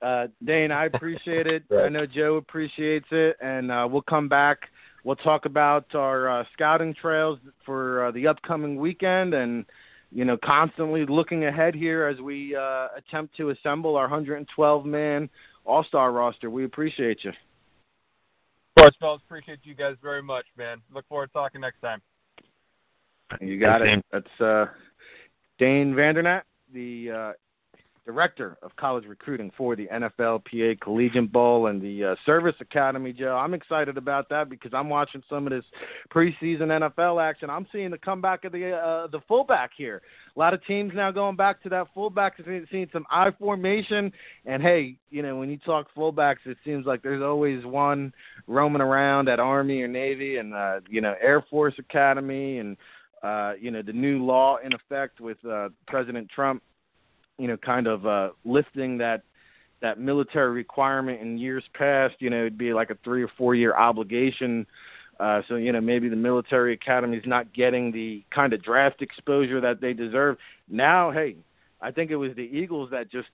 uh, 0.00 0.28
Dane, 0.44 0.70
I 0.70 0.86
appreciate 0.86 1.46
it. 1.46 1.64
right. 1.70 1.84
I 1.84 1.88
know 1.90 2.06
Joe 2.06 2.36
appreciates 2.36 3.06
it, 3.10 3.36
and 3.42 3.70
uh, 3.70 3.86
we'll 3.90 4.02
come 4.02 4.28
back. 4.28 4.58
We'll 5.06 5.14
talk 5.14 5.44
about 5.44 5.94
our 5.94 6.28
uh, 6.40 6.44
scouting 6.52 6.92
trails 6.92 7.38
for 7.64 8.06
uh, 8.06 8.10
the 8.10 8.26
upcoming 8.26 8.74
weekend, 8.74 9.34
and 9.34 9.64
you 10.10 10.24
know, 10.24 10.36
constantly 10.44 11.06
looking 11.06 11.44
ahead 11.44 11.76
here 11.76 12.06
as 12.06 12.20
we 12.20 12.56
uh, 12.56 12.88
attempt 12.96 13.36
to 13.36 13.50
assemble 13.50 13.94
our 13.94 14.08
112 14.08 14.84
man 14.84 15.30
All 15.64 15.84
Star 15.84 16.10
roster. 16.10 16.50
We 16.50 16.64
appreciate 16.64 17.20
you. 17.22 17.30
Of 17.30 18.82
course, 18.82 18.96
fellas, 18.98 19.22
appreciate 19.24 19.60
you 19.62 19.76
guys 19.76 19.94
very 20.02 20.24
much, 20.24 20.46
man. 20.58 20.78
Look 20.92 21.06
forward 21.08 21.28
to 21.28 21.32
talking 21.34 21.60
next 21.60 21.80
time. 21.80 22.02
You 23.40 23.60
got 23.60 23.82
it. 23.82 24.04
That's 24.10 24.40
uh, 24.40 24.64
Dane 25.60 25.94
Vandernat, 25.94 26.42
the 26.74 27.10
uh, 27.12 27.32
director 28.06 28.56
of 28.62 28.74
college 28.76 29.04
recruiting 29.04 29.50
for 29.58 29.74
the 29.74 29.88
NFLPA 29.88 30.80
Collegiate 30.80 31.30
Bowl 31.30 31.66
and 31.66 31.82
the 31.82 32.04
uh, 32.04 32.14
Service 32.24 32.54
Academy, 32.60 33.12
Joe. 33.12 33.36
I'm 33.36 33.52
excited 33.52 33.98
about 33.98 34.28
that 34.30 34.48
because 34.48 34.72
I'm 34.72 34.88
watching 34.88 35.22
some 35.28 35.46
of 35.46 35.52
this 35.52 35.64
preseason 36.14 36.68
NFL 36.68 37.22
action. 37.22 37.50
I'm 37.50 37.66
seeing 37.72 37.90
the 37.90 37.98
comeback 37.98 38.44
of 38.44 38.52
the 38.52 38.72
uh, 38.72 39.08
the 39.08 39.20
fullback 39.26 39.70
here. 39.76 40.00
A 40.34 40.38
lot 40.38 40.54
of 40.54 40.64
teams 40.66 40.92
now 40.94 41.10
going 41.10 41.36
back 41.36 41.62
to 41.64 41.68
that 41.70 41.88
fullback, 41.92 42.34
seeing 42.70 42.88
some 42.92 43.04
I 43.10 43.30
formation. 43.32 44.12
And 44.46 44.62
hey, 44.62 44.96
you 45.10 45.22
know 45.22 45.36
when 45.36 45.50
you 45.50 45.58
talk 45.58 45.88
fullbacks, 45.96 46.46
it 46.46 46.56
seems 46.64 46.86
like 46.86 47.02
there's 47.02 47.22
always 47.22 47.64
one 47.64 48.12
roaming 48.46 48.82
around 48.82 49.28
at 49.28 49.40
Army 49.40 49.82
or 49.82 49.88
Navy 49.88 50.36
and 50.36 50.54
uh, 50.54 50.80
you 50.88 51.00
know 51.00 51.14
Air 51.20 51.44
Force 51.50 51.74
Academy 51.78 52.58
and 52.58 52.76
uh, 53.22 53.54
you 53.60 53.70
know, 53.70 53.82
the 53.82 53.92
new 53.92 54.24
law 54.24 54.58
in 54.64 54.72
effect 54.72 55.20
with 55.20 55.38
uh, 55.44 55.68
President 55.88 56.28
Trump, 56.28 56.62
you 57.38 57.48
know, 57.48 57.56
kind 57.56 57.86
of 57.86 58.06
uh, 58.06 58.30
lifting 58.44 58.98
that 58.98 59.22
that 59.82 59.98
military 59.98 60.52
requirement 60.52 61.20
in 61.20 61.38
years 61.38 61.64
past. 61.74 62.14
You 62.18 62.30
know, 62.30 62.40
it'd 62.40 62.58
be 62.58 62.72
like 62.72 62.90
a 62.90 62.96
three 63.04 63.22
or 63.22 63.30
four 63.36 63.54
year 63.54 63.74
obligation 63.76 64.66
Uh, 65.18 65.40
so 65.48 65.56
you 65.56 65.72
know 65.72 65.80
maybe 65.80 66.08
the 66.08 66.16
military 66.16 66.74
academy 66.74 67.16
is 67.16 67.24
not 67.26 67.52
getting 67.54 67.90
the 67.90 68.22
kind 68.30 68.52
of 68.52 68.62
draft 68.62 69.00
exposure 69.00 69.60
that 69.60 69.80
they 69.80 69.94
deserve. 69.94 70.36
Now, 70.68 71.10
hey, 71.10 71.36
I 71.80 71.90
think 71.90 72.10
it 72.10 72.16
was 72.16 72.34
the 72.36 72.42
Eagles 72.42 72.90
that 72.90 73.10
just 73.10 73.28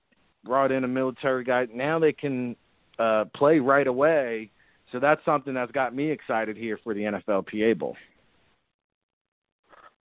brought 0.44 0.70
in 0.70 0.84
a 0.84 0.88
military 0.88 1.44
guy. 1.44 1.66
Now 1.74 1.98
they 1.98 2.12
can 2.12 2.56
uh, 2.98 3.24
play 3.34 3.58
right 3.58 3.86
away. 3.86 4.50
So 4.92 5.00
that's 5.00 5.24
something 5.24 5.54
that's 5.54 5.72
got 5.72 5.94
me 5.94 6.10
excited 6.10 6.56
here 6.56 6.78
for 6.84 6.94
the 6.94 7.00
NFLPA 7.00 7.78
Bowl. 7.78 7.96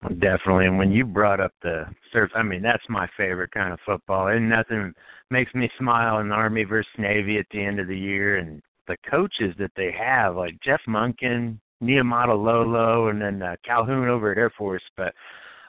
Definitely. 0.03 0.67
And 0.67 0.77
when 0.77 0.91
you 0.91 1.05
brought 1.05 1.39
up 1.39 1.53
the 1.61 1.85
surf, 2.13 2.31
I 2.35 2.43
mean, 2.43 2.61
that's 2.61 2.83
my 2.87 3.07
favorite 3.17 3.51
kind 3.51 3.73
of 3.73 3.79
football. 3.85 4.27
And 4.27 4.47
nothing 4.47 4.93
makes 5.31 5.53
me 5.55 5.69
smile 5.77 6.19
in 6.19 6.31
Army 6.31 6.63
versus 6.63 6.91
Navy 6.97 7.39
at 7.39 7.47
the 7.51 7.63
end 7.63 7.79
of 7.79 7.87
the 7.87 7.97
year. 7.97 8.37
And 8.37 8.61
the 8.87 8.97
coaches 9.09 9.55
that 9.57 9.71
they 9.75 9.91
have, 9.91 10.35
like 10.35 10.55
Jeff 10.63 10.81
Monken, 10.87 11.59
Niumatalolo, 11.83 13.09
and 13.09 13.21
then 13.21 13.41
uh, 13.41 13.55
Calhoun 13.65 14.07
over 14.07 14.31
at 14.31 14.37
Air 14.37 14.51
Force. 14.55 14.83
But 14.95 15.13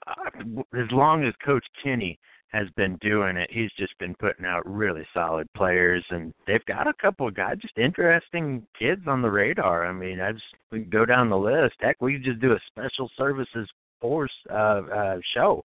uh, 0.06 0.62
as 0.74 0.90
long 0.92 1.24
as 1.24 1.34
Coach 1.44 1.64
Kinney 1.82 2.18
has 2.48 2.68
been 2.76 2.96
doing 3.00 3.36
it, 3.36 3.50
he's 3.50 3.72
just 3.78 3.98
been 3.98 4.14
putting 4.16 4.44
out 4.44 4.62
really 4.66 5.06
solid 5.14 5.48
players. 5.54 6.04
And 6.10 6.34
they've 6.46 6.64
got 6.66 6.86
a 6.86 6.94
couple 6.94 7.26
of 7.26 7.34
guys, 7.34 7.56
just 7.60 7.78
interesting 7.78 8.66
kids 8.78 9.02
on 9.06 9.22
the 9.22 9.30
radar. 9.30 9.86
I 9.86 9.92
mean, 9.92 10.20
I 10.20 10.32
just 10.32 10.44
we 10.70 10.80
go 10.80 11.06
down 11.06 11.30
the 11.30 11.38
list. 11.38 11.76
Heck, 11.80 12.00
we 12.02 12.18
just 12.18 12.40
do 12.40 12.52
a 12.52 12.60
special 12.70 13.10
services 13.16 13.68
force 14.00 14.32
uh, 14.50 14.82
uh, 14.94 15.18
show. 15.34 15.64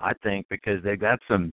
I 0.00 0.12
think 0.22 0.46
because 0.48 0.82
they've 0.84 1.00
got 1.00 1.18
some 1.28 1.52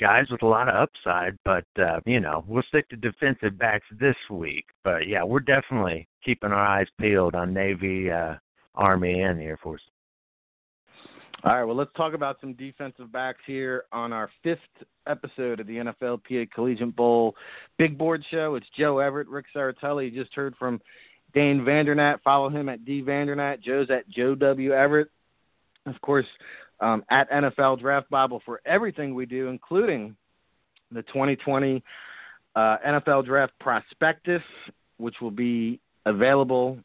guys 0.00 0.26
with 0.30 0.42
a 0.42 0.46
lot 0.46 0.68
of 0.68 0.74
upside, 0.74 1.36
but 1.44 1.66
uh, 1.78 2.00
you 2.06 2.20
know 2.20 2.44
we'll 2.46 2.62
stick 2.68 2.88
to 2.88 2.96
defensive 2.96 3.58
backs 3.58 3.86
this 3.98 4.16
week. 4.30 4.64
But 4.84 5.06
yeah, 5.08 5.22
we're 5.24 5.40
definitely 5.40 6.08
keeping 6.24 6.52
our 6.52 6.64
eyes 6.66 6.86
peeled 7.00 7.34
on 7.34 7.52
Navy, 7.52 8.10
uh, 8.10 8.34
Army, 8.74 9.22
and 9.22 9.38
the 9.38 9.44
Air 9.44 9.58
Force. 9.62 9.82
All 11.42 11.54
right, 11.54 11.64
well, 11.64 11.76
let's 11.76 11.92
talk 11.96 12.12
about 12.12 12.36
some 12.40 12.52
defensive 12.52 13.10
backs 13.10 13.40
here 13.46 13.84
on 13.92 14.12
our 14.12 14.28
fifth 14.42 14.58
episode 15.06 15.58
of 15.58 15.66
the 15.66 15.76
NFLPA 15.76 16.50
Collegiate 16.50 16.94
Bowl 16.94 17.34
Big 17.78 17.96
Board 17.96 18.22
Show. 18.30 18.56
It's 18.56 18.66
Joe 18.78 18.98
Everett, 18.98 19.26
Ric 19.26 19.46
Serritella. 19.56 20.04
You 20.04 20.22
just 20.22 20.34
heard 20.34 20.54
from 20.58 20.82
Dane 21.32 21.60
Vandernat. 21.60 22.20
Follow 22.22 22.50
him 22.50 22.68
at 22.68 22.84
D 22.84 23.02
Vandernat. 23.02 23.62
Joe's 23.62 23.88
at 23.88 24.08
Joe 24.10 24.34
W. 24.34 24.72
Everett 24.72 25.08
of 25.86 26.00
course, 26.00 26.26
um, 26.80 27.04
at 27.10 27.30
NFL 27.30 27.80
Draft 27.80 28.08
Bible 28.10 28.42
for 28.44 28.60
everything 28.64 29.14
we 29.14 29.26
do, 29.26 29.48
including 29.48 30.16
the 30.90 31.02
2020 31.02 31.82
uh, 32.56 32.76
NFL 32.86 33.26
Draft 33.26 33.52
Prospectus, 33.60 34.42
which 34.96 35.16
will 35.20 35.30
be 35.30 35.80
available 36.06 36.78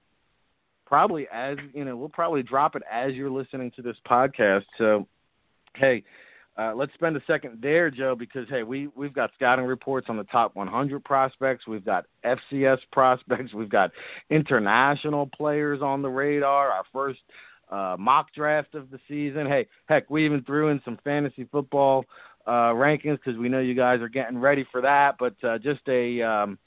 probably 0.86 1.28
as 1.32 1.58
you 1.74 1.84
know 1.84 1.98
we'll 1.98 2.10
probably 2.10 2.44
drop 2.44 2.76
it 2.76 2.84
as 2.92 3.14
you're 3.14 3.30
listening 3.30 3.72
to 3.72 3.82
this 3.82 3.98
podcast. 4.08 4.66
So 4.78 5.08
hey 5.76 6.04
uh, 6.58 6.74
let's 6.74 6.94
spend 6.94 7.18
a 7.18 7.22
second 7.28 7.60
there 7.62 7.90
joe 7.90 8.16
because 8.16 8.48
hey 8.50 8.64
we 8.64 8.88
we've 8.96 9.14
got 9.14 9.32
scouting 9.36 9.66
reports 9.66 10.08
on 10.10 10.18
the 10.18 10.24
top 10.26 10.56
100 10.56 11.04
prospects. 11.04 11.68
We've 11.68 11.84
got 11.84 12.06
fcs 12.24 12.78
prospects. 12.92 13.54
We've 13.54 13.70
got 13.70 13.92
international 14.30 15.28
players 15.28 15.82
on 15.82 16.02
the 16.02 16.10
radar. 16.10 16.72
Our 16.72 16.84
first 16.94 17.20
uh, 17.70 17.96
mock 17.98 18.34
draft 18.34 18.76
of 18.76 18.90
the 18.92 19.00
season. 19.08 19.48
Hey, 19.48 19.68
heck, 19.88 20.10
we 20.10 20.26
even 20.26 20.44
threw 20.44 20.70
in 20.70 20.82
some 20.86 21.00
fantasy 21.04 21.48
football 21.52 22.06
uh, 22.46 22.72
rankings 22.74 23.18
because 23.24 23.38
we 23.38 23.50
know 23.50 23.60
you 23.60 23.74
guys 23.74 24.02
are 24.02 24.10
getting 24.10 24.38
ready 24.38 24.66
for 24.72 24.82
that. 24.82 25.16
But 25.20 25.36
uh, 25.44 25.58
just 25.58 25.82
a, 25.88 26.22
um, 26.22 26.60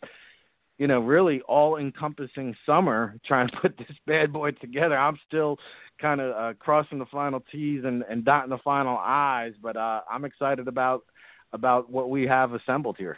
you 0.78 0.87
know, 0.87 1.00
really 1.00 1.40
all-encompassing 1.42 2.56
summer 2.66 3.14
trying 3.26 3.48
to 3.48 3.56
put 3.58 3.76
this 3.78 3.96
bad 4.06 4.32
boy 4.32 4.52
together. 4.52 4.96
I'm 4.96 5.18
still 5.26 5.58
kind 6.00 6.20
of 6.20 6.34
uh, 6.34 6.54
crossing 6.58 6.98
the 6.98 7.06
final 7.06 7.42
T's 7.52 7.84
and, 7.84 8.04
and 8.08 8.24
dotting 8.24 8.50
the 8.50 8.58
final 8.58 8.96
I's, 8.98 9.52
but 9.62 9.76
uh, 9.76 10.02
I'm 10.11 10.24
excited 10.24 10.68
about 10.68 11.04
about 11.52 11.90
what 11.90 12.11
we 12.11 12.26
have 12.26 12.52
assembled 12.52 12.96
here. 12.98 13.16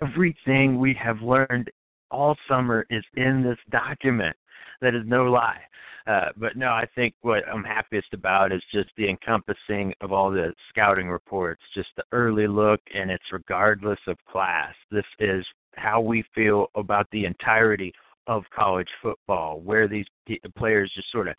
Everything 0.00 0.78
we 0.78 0.94
have 0.94 1.20
learned 1.20 1.70
all 2.10 2.36
summer 2.48 2.86
is 2.90 3.04
in 3.16 3.42
this 3.42 3.58
document. 3.70 4.34
That 4.80 4.94
is 4.94 5.02
no 5.06 5.24
lie. 5.24 5.60
Uh, 6.06 6.30
but 6.36 6.56
no, 6.56 6.68
I 6.68 6.86
think 6.94 7.14
what 7.20 7.46
I'm 7.48 7.62
happiest 7.62 8.12
about 8.14 8.52
is 8.52 8.62
just 8.72 8.88
the 8.96 9.08
encompassing 9.08 9.92
of 10.00 10.12
all 10.12 10.30
the 10.30 10.52
scouting 10.68 11.08
reports, 11.08 11.62
just 11.74 11.90
the 11.96 12.04
early 12.12 12.46
look, 12.46 12.80
and 12.94 13.10
it's 13.10 13.32
regardless 13.32 13.98
of 14.06 14.16
class. 14.30 14.74
This 14.90 15.04
is 15.18 15.44
how 15.76 16.00
we 16.00 16.24
feel 16.34 16.68
about 16.74 17.06
the 17.12 17.26
entirety 17.26 17.92
of 18.26 18.44
college 18.54 18.88
football, 19.02 19.60
where 19.60 19.88
these 19.88 20.06
players 20.56 20.90
just 20.94 21.10
sort 21.12 21.28
of 21.28 21.34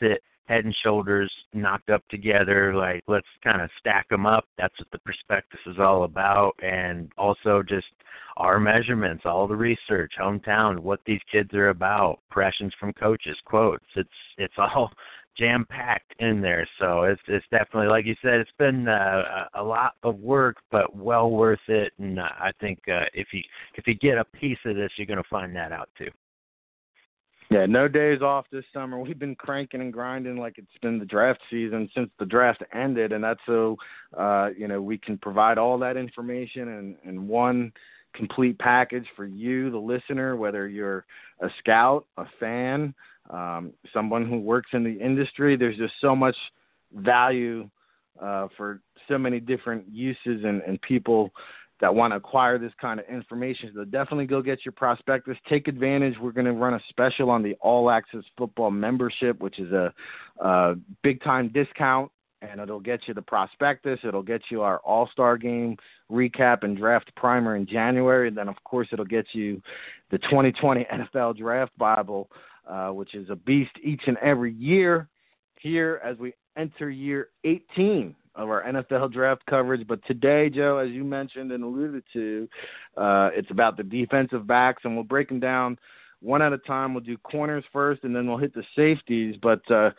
sit 0.00 0.22
head 0.46 0.64
and 0.64 0.74
shoulders 0.82 1.32
knocked 1.52 1.90
up 1.90 2.02
together 2.08 2.74
like 2.74 3.02
let's 3.06 3.26
kind 3.42 3.60
of 3.62 3.70
stack 3.78 4.08
them 4.08 4.26
up. 4.26 4.44
That's 4.58 4.78
what 4.78 4.88
the 4.92 4.98
prospectus 4.98 5.60
is 5.66 5.78
all 5.78 6.04
about. 6.04 6.52
And 6.62 7.10
also 7.16 7.62
just 7.62 7.86
our 8.36 8.58
measurements 8.58 9.22
all 9.24 9.46
the 9.46 9.54
research 9.54 10.12
hometown 10.20 10.80
what 10.80 10.98
these 11.06 11.20
kids 11.30 11.54
are 11.54 11.68
about 11.68 12.18
impressions 12.28 12.72
from 12.78 12.92
coaches 12.94 13.36
quotes. 13.44 13.84
It's 13.96 14.08
it's 14.38 14.54
all 14.58 14.90
jam 15.38 15.66
packed 15.68 16.14
in 16.20 16.40
there. 16.40 16.68
So 16.80 17.04
it's 17.04 17.22
it's 17.28 17.46
definitely 17.50 17.88
like 17.88 18.06
you 18.06 18.14
said 18.22 18.34
it's 18.34 18.50
been 18.58 18.88
uh, 18.88 19.46
a 19.54 19.62
lot 19.62 19.94
of 20.02 20.18
work 20.18 20.56
but 20.70 20.94
well 20.94 21.30
worth 21.30 21.66
it. 21.68 21.92
And 21.98 22.20
i 22.20 22.52
think 22.60 22.80
uh, 22.88 23.06
if 23.14 23.28
you 23.32 23.42
if 23.76 23.86
you 23.86 23.94
get 23.94 24.18
a 24.18 24.24
piece 24.24 24.58
of 24.66 24.76
this 24.76 24.90
you're 24.96 25.06
going 25.06 25.22
to 25.22 25.28
find 25.30 25.54
that 25.56 25.72
out 25.72 25.88
too 25.96 26.10
yeah, 27.54 27.66
no 27.66 27.86
days 27.86 28.20
off 28.20 28.46
this 28.50 28.64
summer. 28.72 28.98
We've 28.98 29.16
been 29.18 29.36
cranking 29.36 29.80
and 29.80 29.92
grinding 29.92 30.38
like 30.38 30.58
it's 30.58 30.66
been 30.82 30.98
the 30.98 31.04
draft 31.04 31.40
season 31.48 31.88
since 31.94 32.10
the 32.18 32.26
draft 32.26 32.64
ended, 32.74 33.12
and 33.12 33.22
that's 33.22 33.38
so 33.46 33.76
uh, 34.18 34.48
you 34.58 34.66
know 34.66 34.82
we 34.82 34.98
can 34.98 35.16
provide 35.18 35.56
all 35.56 35.78
that 35.78 35.96
information 35.96 36.96
and 37.04 37.28
one 37.28 37.72
complete 38.12 38.58
package 38.58 39.06
for 39.14 39.24
you, 39.24 39.70
the 39.70 39.78
listener, 39.78 40.34
whether 40.34 40.66
you're 40.68 41.04
a 41.42 41.48
scout, 41.60 42.06
a 42.16 42.24
fan, 42.40 42.92
um, 43.30 43.72
someone 43.92 44.28
who 44.28 44.40
works 44.40 44.70
in 44.72 44.82
the 44.82 44.98
industry. 45.00 45.56
There's 45.56 45.76
just 45.76 45.94
so 46.00 46.16
much 46.16 46.36
value 46.92 47.70
uh, 48.20 48.48
for 48.56 48.80
so 49.06 49.16
many 49.16 49.38
different 49.38 49.84
uses 49.92 50.42
and, 50.44 50.60
and 50.62 50.80
people 50.82 51.30
that 51.80 51.94
want 51.94 52.12
to 52.12 52.16
acquire 52.16 52.58
this 52.58 52.72
kind 52.80 53.00
of 53.00 53.06
information. 53.06 53.72
So 53.74 53.84
definitely 53.84 54.26
go 54.26 54.40
get 54.42 54.64
your 54.64 54.72
prospectus. 54.72 55.36
Take 55.48 55.68
advantage. 55.68 56.14
We're 56.20 56.32
going 56.32 56.46
to 56.46 56.52
run 56.52 56.74
a 56.74 56.80
special 56.88 57.30
on 57.30 57.42
the 57.42 57.54
All 57.60 57.90
Access 57.90 58.24
Football 58.38 58.70
membership, 58.70 59.40
which 59.40 59.58
is 59.58 59.72
a, 59.72 59.92
a 60.38 60.74
big 61.02 61.22
time 61.22 61.50
discount, 61.52 62.10
and 62.42 62.60
it'll 62.60 62.80
get 62.80 63.00
you 63.06 63.14
the 63.14 63.22
prospectus. 63.22 63.98
It'll 64.04 64.22
get 64.22 64.42
you 64.50 64.62
our 64.62 64.78
All 64.78 65.08
Star 65.12 65.36
Game 65.36 65.76
recap 66.10 66.62
and 66.62 66.76
draft 66.76 67.14
primer 67.16 67.56
in 67.56 67.66
January. 67.66 68.28
And 68.28 68.36
then, 68.36 68.48
of 68.48 68.62
course, 68.64 68.88
it'll 68.92 69.04
get 69.04 69.26
you 69.32 69.60
the 70.10 70.18
2020 70.18 70.86
NFL 70.92 71.38
Draft 71.38 71.76
Bible, 71.76 72.30
uh, 72.68 72.90
which 72.90 73.14
is 73.14 73.30
a 73.30 73.36
beast 73.36 73.72
each 73.82 74.02
and 74.06 74.16
every 74.18 74.52
year. 74.52 75.08
Here, 75.60 76.00
as 76.04 76.18
we 76.18 76.34
enter 76.56 76.90
year 76.90 77.28
18 77.44 78.14
of 78.34 78.48
our 78.48 78.64
NFL 78.64 79.12
draft 79.12 79.44
coverage. 79.46 79.86
But 79.86 80.04
today, 80.06 80.50
Joe, 80.50 80.78
as 80.78 80.90
you 80.90 81.04
mentioned 81.04 81.52
and 81.52 81.62
alluded 81.62 82.02
to, 82.12 82.48
uh, 82.96 83.30
it's 83.32 83.50
about 83.50 83.76
the 83.76 83.82
defensive 83.82 84.46
backs, 84.46 84.82
and 84.84 84.94
we'll 84.94 85.04
break 85.04 85.28
them 85.28 85.40
down 85.40 85.78
one 86.20 86.42
at 86.42 86.52
a 86.52 86.58
time. 86.58 86.94
We'll 86.94 87.04
do 87.04 87.16
corners 87.18 87.64
first, 87.72 88.04
and 88.04 88.14
then 88.14 88.26
we'll 88.26 88.38
hit 88.38 88.54
the 88.54 88.64
safeties. 88.74 89.36
But 89.40 89.68
uh, 89.70 89.90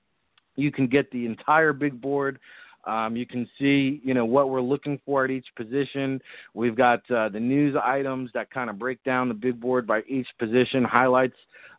You 0.56 0.72
can 0.72 0.86
get 0.88 1.12
the 1.12 1.26
entire 1.26 1.74
big 1.74 2.00
board 2.00 2.40
um, 2.86 3.16
you 3.16 3.26
can 3.26 3.50
see, 3.60 4.02
you 4.04 4.14
know, 4.14 4.26
what 4.26 4.50
we're 4.50 4.62
looking 4.62 5.00
for 5.06 5.24
at 5.26 5.32
each 5.32 5.48
position. 5.56 6.22
We've 6.54 6.76
got 6.76 7.00
uh, 7.10 7.30
the 7.30 7.40
news 7.40 7.76
items 7.82 8.32
that 8.34 8.52
kind 8.52 8.70
of 8.70 8.78
break 8.78 9.04
down 9.04 9.28
the 9.28 9.34
big 9.34 9.60
board 9.60 9.88
by 9.88 10.02
each 10.08 10.28
position, 10.40 10.84
highlights 10.84 11.38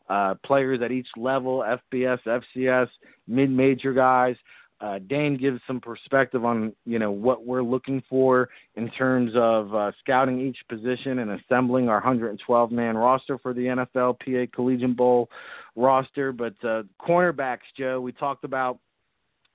uh, 0.08 0.34
players 0.44 0.80
at 0.82 0.92
each 0.92 1.08
level, 1.16 1.64
FBS, 1.92 2.18
FCS, 2.26 2.88
mid-major 3.26 3.92
guys. 3.92 4.36
Uh, 4.80 4.98
Dane 5.08 5.36
gives 5.36 5.60
some 5.66 5.80
perspective 5.80 6.44
on, 6.44 6.72
you 6.84 6.98
know, 6.98 7.10
what 7.10 7.46
we're 7.46 7.62
looking 7.62 8.02
for 8.10 8.50
in 8.74 8.90
terms 8.90 9.32
of 9.34 9.74
uh, 9.74 9.92
scouting 10.00 10.40
each 10.40 10.58
position 10.68 11.20
and 11.20 11.30
assembling 11.30 11.88
our 11.88 12.02
112-man 12.02 12.96
roster 12.96 13.38
for 13.38 13.54
the 13.54 13.62
NFL 13.62 14.18
PA 14.18 14.54
Collegiate 14.54 14.96
Bowl 14.96 15.30
roster. 15.76 16.32
But 16.32 16.54
uh, 16.62 16.82
cornerbacks, 17.00 17.60
Joe, 17.78 18.00
we 18.00 18.12
talked 18.12 18.44
about 18.44 18.78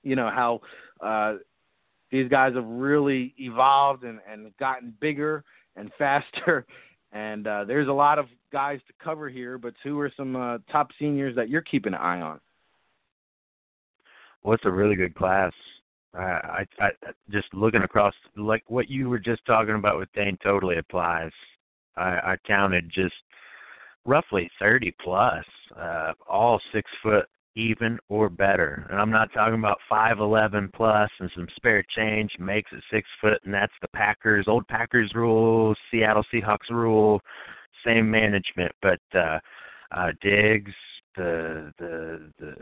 you 0.02 0.16
know 0.16 0.30
how 0.30 0.60
uh, 1.00 1.38
these 2.10 2.28
guys 2.28 2.54
have 2.54 2.66
really 2.66 3.34
evolved 3.38 4.04
and, 4.04 4.18
and 4.30 4.56
gotten 4.58 4.94
bigger 5.00 5.44
and 5.76 5.90
faster. 5.98 6.66
And 7.12 7.46
uh, 7.46 7.64
there's 7.64 7.88
a 7.88 7.92
lot 7.92 8.18
of 8.18 8.26
guys 8.52 8.78
to 8.86 8.92
cover 9.02 9.28
here, 9.28 9.58
but 9.58 9.74
who 9.82 9.98
are 9.98 10.12
some 10.16 10.36
uh, 10.36 10.58
top 10.70 10.90
seniors 10.98 11.34
that 11.36 11.48
you're 11.48 11.62
keeping 11.62 11.94
an 11.94 12.00
eye 12.00 12.20
on? 12.20 12.40
Well, 14.42 14.54
it's 14.54 14.64
a 14.64 14.70
really 14.70 14.94
good 14.94 15.14
class. 15.14 15.52
I, 16.14 16.20
I, 16.20 16.66
I 16.80 16.90
just 17.30 17.52
looking 17.52 17.82
across, 17.82 18.14
like 18.36 18.64
what 18.68 18.88
you 18.88 19.08
were 19.08 19.18
just 19.18 19.44
talking 19.44 19.74
about 19.74 19.98
with 19.98 20.08
Dane, 20.14 20.38
totally 20.42 20.78
applies. 20.78 21.32
I, 21.96 22.10
I 22.32 22.36
counted 22.46 22.90
just 22.92 23.14
roughly 24.04 24.50
30 24.58 24.94
plus, 25.02 25.44
uh, 25.78 26.12
all 26.28 26.60
six 26.72 26.90
foot 27.02 27.26
even 27.56 27.98
or 28.08 28.28
better. 28.28 28.86
And 28.90 29.00
I'm 29.00 29.10
not 29.10 29.32
talking 29.32 29.58
about 29.58 29.78
5'11 29.90 30.72
plus 30.72 31.10
and 31.18 31.30
some 31.34 31.48
spare 31.56 31.84
change 31.96 32.30
makes 32.38 32.70
it 32.72 32.82
six 32.92 33.08
foot, 33.20 33.40
and 33.44 33.52
that's 33.52 33.72
the 33.80 33.88
Packers, 33.88 34.46
old 34.48 34.66
Packers 34.68 35.12
rule, 35.14 35.74
Seattle 35.90 36.24
Seahawks 36.32 36.70
rule, 36.70 37.20
same 37.84 38.10
management. 38.10 38.72
But 38.82 39.00
uh, 39.14 39.38
uh, 39.92 40.12
Diggs, 40.22 40.72
the 41.16 41.72
the 41.78 42.32
the 42.38 42.54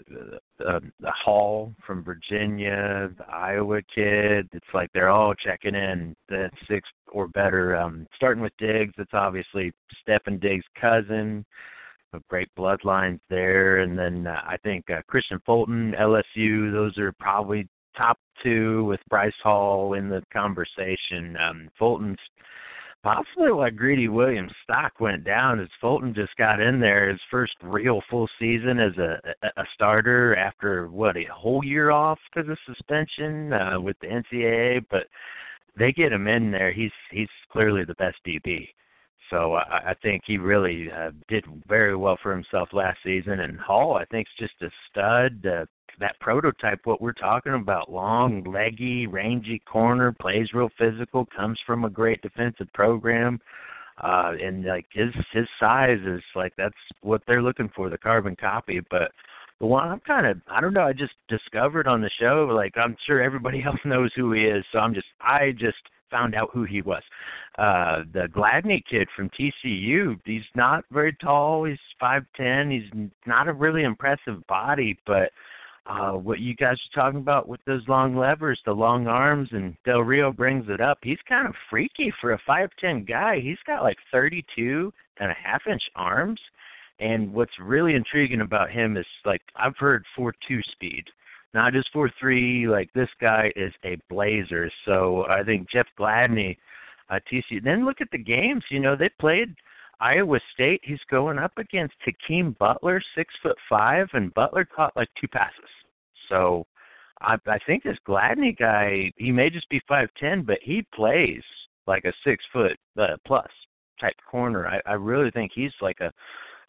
the, 0.59 0.65
uh, 0.65 0.81
the 1.01 1.11
Hall 1.11 1.75
from 1.87 2.03
Virginia, 2.03 3.11
the 3.17 3.27
Iowa 3.31 3.81
kid. 3.95 4.49
It's 4.53 4.67
like 4.73 4.91
they're 4.93 5.11
all 5.11 5.35
checking 5.35 5.75
in 5.75 6.15
the 6.29 6.51
six 6.69 6.89
or 7.13 7.29
better. 7.29 7.77
Um, 7.77 8.07
starting 8.17 8.43
with 8.43 8.53
Diggs, 8.59 8.95
it's 8.99 9.13
obviously 9.13 9.73
Stephen 10.03 10.39
Diggs' 10.39 10.65
cousin. 10.81 11.45
A 12.15 12.21
great 12.31 12.49
bloodlines 12.57 13.21
there, 13.29 13.81
and 13.81 13.99
then 13.99 14.27
uh, 14.27 14.41
I 14.47 14.57
think 14.65 14.87
uh, 14.89 15.03
Kristian 15.13 15.43
Fulton, 15.45 15.95
LSU. 16.01 16.73
Those 16.73 16.97
are 16.97 17.13
probably 17.21 17.69
top 17.99 18.19
two 18.43 18.85
with 18.85 19.01
Bryce 19.11 19.33
Hall 19.43 19.93
in 19.93 20.09
the 20.09 20.23
conversation. 20.33 21.37
Um, 21.37 21.69
Fulton's 21.79 22.19
possibly 23.03 23.53
why 23.53 23.71
Greedy 23.71 24.09
Williams' 24.09 24.53
stock 24.63 25.01
went 25.01 25.25
down 25.25 25.61
is 25.61 25.69
Fulton 25.81 26.15
just 26.15 26.35
got 26.37 26.61
in 26.61 26.81
there 26.81 27.11
his 27.11 27.21
first 27.31 27.53
real 27.63 28.01
full 28.09 28.29
season 28.39 28.79
as 28.79 28.97
a 28.97 29.21
a 29.57 29.65
starter 29.75 30.35
after 30.37 30.89
what 30.89 31.17
a 31.17 31.25
whole 31.33 31.65
year 31.65 31.91
off 31.91 32.19
because 32.33 32.49
of 32.49 32.59
suspension 32.67 33.53
uh, 33.53 33.81
with 33.81 33.97
the 34.01 34.07
NCAA, 34.07 34.85
but 34.91 35.07
they 35.79 35.93
get 35.93 36.13
him 36.13 36.27
in 36.27 36.51
there. 36.51 36.73
He's 36.73 36.93
he's 37.11 37.29
clearly 37.51 37.85
the 37.85 37.95
best 37.95 38.17
DB. 38.27 38.69
So 39.31 39.55
I, 39.55 39.91
I 39.91 39.95
think 40.03 40.23
he 40.27 40.39
really 40.39 40.91
uh, 40.91 41.11
did 41.29 41.45
very 41.67 41.97
well 41.97 42.19
for 42.23 42.33
himself 42.33 42.71
last 42.73 42.99
season. 43.05 43.41
And 43.41 43.59
Hall, 43.59 43.97
I 43.97 44.05
think, 44.07 44.27
is 44.29 44.49
just 44.49 44.63
a 44.63 44.71
stud. 44.91 45.47
Uh, 45.47 45.67
that 46.01 46.19
prototype, 46.21 46.81
what 46.85 47.01
we're 47.01 47.13
talking 47.13 47.55
about, 47.55 47.91
long, 47.91 48.45
leggy, 48.45 49.07
rangy 49.07 49.61
corner, 49.71 50.13
plays 50.13 50.53
real 50.55 50.71
physical, 50.79 51.27
comes 51.37 51.59
from 51.67 51.85
a 51.85 51.91
great 51.91 52.23
defensive 52.23 52.73
program. 52.73 53.41
Uh, 54.03 54.33
and 54.41 54.65
like 54.65 54.87
his 54.93 55.13
his 55.33 55.47
size 55.59 55.99
is 56.07 56.23
like 56.37 56.53
that's 56.57 56.77
what 57.01 57.21
they're 57.27 57.43
looking 57.43 57.69
for, 57.75 57.91
the 57.91 57.99
carbon 57.99 58.37
copy. 58.37 58.81
But 58.91 59.11
the 59.59 59.67
one 59.67 59.89
I'm 59.89 60.01
kind 60.01 60.25
of 60.25 60.41
I 60.49 60.61
don't 60.61 60.73
know, 60.73 60.87
I 60.87 60.93
just 60.93 61.15
discovered 61.29 61.89
on 61.89 62.01
the 62.01 62.11
show, 62.21 62.49
like 62.55 62.75
I'm 62.77 62.97
sure 63.07 63.21
everybody 63.21 63.63
else 63.67 63.81
knows 63.85 64.13
who 64.15 64.33
he 64.33 64.43
is, 64.43 64.65
so 64.73 64.79
I'm 64.79 64.95
just 64.95 65.09
I 65.21 65.51
just 65.51 65.79
found 66.11 66.35
out 66.35 66.51
who 66.53 66.65
he 66.65 66.83
was. 66.83 67.03
Uh 67.59 68.03
the 68.13 68.29
Gladney 68.29 68.83
kid 68.89 69.09
from 69.15 69.31
TCU, 69.31 70.19
he's 70.25 70.43
not 70.55 70.85
very 70.91 71.15
tall, 71.15 71.65
he's 71.65 71.79
five 71.99 72.25
ten, 72.37 72.71
he's 72.71 73.09
not 73.27 73.49
a 73.49 73.53
really 73.53 73.85
impressive 73.85 74.47
body, 74.47 74.99
but 75.07 75.31
uh, 75.89 76.13
what 76.13 76.41
you 76.41 76.55
guys 76.55 76.77
are 76.77 77.03
talking 77.03 77.21
about 77.21 77.49
with 77.49 77.61
those 77.67 77.83
long 77.89 78.15
levers, 78.15 78.61
the 78.67 78.73
long 78.73 79.07
arms, 79.07 79.49
and 79.53 79.75
Del 79.87 80.01
Rio 80.01 80.31
brings 80.31 80.67
it 80.69 80.83
up. 80.83 80.99
He's 81.03 81.19
kind 81.27 81.49
of 81.49 81.55
freaky 81.71 82.13
for 82.21 82.35
a 82.35 82.41
5'10 82.47 83.09
guy. 83.09 83.41
He's 83.41 83.59
got 83.67 83.83
like 83.83 83.97
32 84.13 84.93
and 85.19 85.31
a 85.31 85.35
half 85.35 85.63
inch 85.67 85.83
arms. 85.97 86.41
And 87.01 87.33
what's 87.33 87.59
really 87.59 87.95
intriguing 87.95 88.43
about 88.43 88.71
him 88.71 88.97
is 88.97 89.07
like 89.25 89.41
I've 89.57 89.77
heard 89.79 90.05
4 90.15 90.35
2 90.47 90.61
speed, 90.73 91.05
not 91.55 91.73
just 91.73 91.91
4 91.93 92.11
3. 92.19 92.69
Like 92.69 92.93
this 92.95 93.09
guy 93.21 93.53
is 93.57 93.73
a 93.85 93.97
blazer. 94.09 94.71
So 94.85 95.27
I 95.29 95.43
think 95.43 95.71
Jeff 95.71 95.87
Gladney, 95.99 96.57
uh, 97.11 97.19
TCU. 97.31 97.63
Then 97.63 97.85
look 97.85 98.01
at 98.01 98.11
the 98.11 98.19
games. 98.19 98.63
You 98.71 98.81
know, 98.81 98.97
they 98.97 99.11
played 99.21 99.55
Iowa 100.01 100.41
State. 100.55 100.81
He's 100.85 101.01
going 101.11 101.39
up 101.39 101.53
against 101.57 101.95
Hakeem 102.05 102.57
Butler, 102.59 103.01
six 103.17 103.35
foot 103.43 103.57
five, 103.69 104.09
and 104.13 104.35
Butler 104.35 104.65
caught 104.65 104.97
like 104.97 105.09
two 105.21 105.29
passes. 105.29 105.71
So 106.29 106.67
I, 107.21 107.37
I 107.47 107.59
think 107.67 107.83
this 107.83 107.97
Gladney 108.07 108.57
guy, 108.57 109.11
he 109.17 109.33
may 109.33 109.51
just 109.51 109.69
be 109.69 109.81
five 109.89 110.09
ten, 110.21 110.43
but 110.43 110.59
he 110.63 110.85
plays 110.95 111.43
like 111.87 112.05
a 112.05 112.13
six 112.25 112.45
foot 112.53 112.77
uh, 112.99 113.17
plus 113.27 113.49
type 114.01 114.15
corner. 114.31 114.67
I, 114.69 114.81
I 114.87 114.93
really 114.95 115.31
think 115.31 115.51
he's 115.55 115.73
like 115.81 116.01
a 116.01 116.13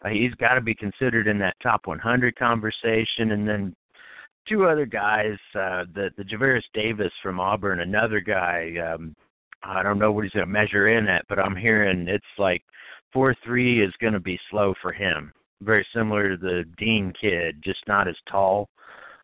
he's 0.08 0.34
got 0.34 0.54
to 0.54 0.60
be 0.60 0.74
considered 0.74 1.26
in 1.26 1.38
that 1.38 1.56
top 1.62 1.86
100 1.86 2.36
conversation. 2.36 3.32
And 3.32 3.46
then 3.46 3.76
two 4.50 4.66
other 4.66 4.86
guys, 4.86 5.36
uh, 5.54 5.84
the 5.94 6.10
the 6.16 6.24
Javaris 6.24 6.62
Davis 6.74 7.12
from 7.22 7.38
Auburn, 7.40 7.80
another 7.80 8.20
guy. 8.20 8.74
Um, 8.78 9.14
I 9.62 9.82
don't 9.82 9.98
know 9.98 10.10
what 10.10 10.24
he's 10.24 10.32
going 10.32 10.46
to 10.46 10.52
measure 10.52 10.88
in 10.88 11.08
at, 11.08 11.24
but 11.28 11.38
I'm 11.38 11.56
hearing 11.56 12.08
it's 12.08 12.24
like 12.38 12.62
four 13.12 13.36
three 13.44 13.84
is 13.84 13.92
going 14.00 14.14
to 14.14 14.20
be 14.20 14.38
slow 14.50 14.74
for 14.82 14.92
him. 14.92 15.32
Very 15.62 15.86
similar 15.94 16.30
to 16.30 16.36
the 16.36 16.64
Dean 16.78 17.12
kid, 17.20 17.62
just 17.62 17.80
not 17.86 18.08
as 18.08 18.16
tall. 18.30 18.68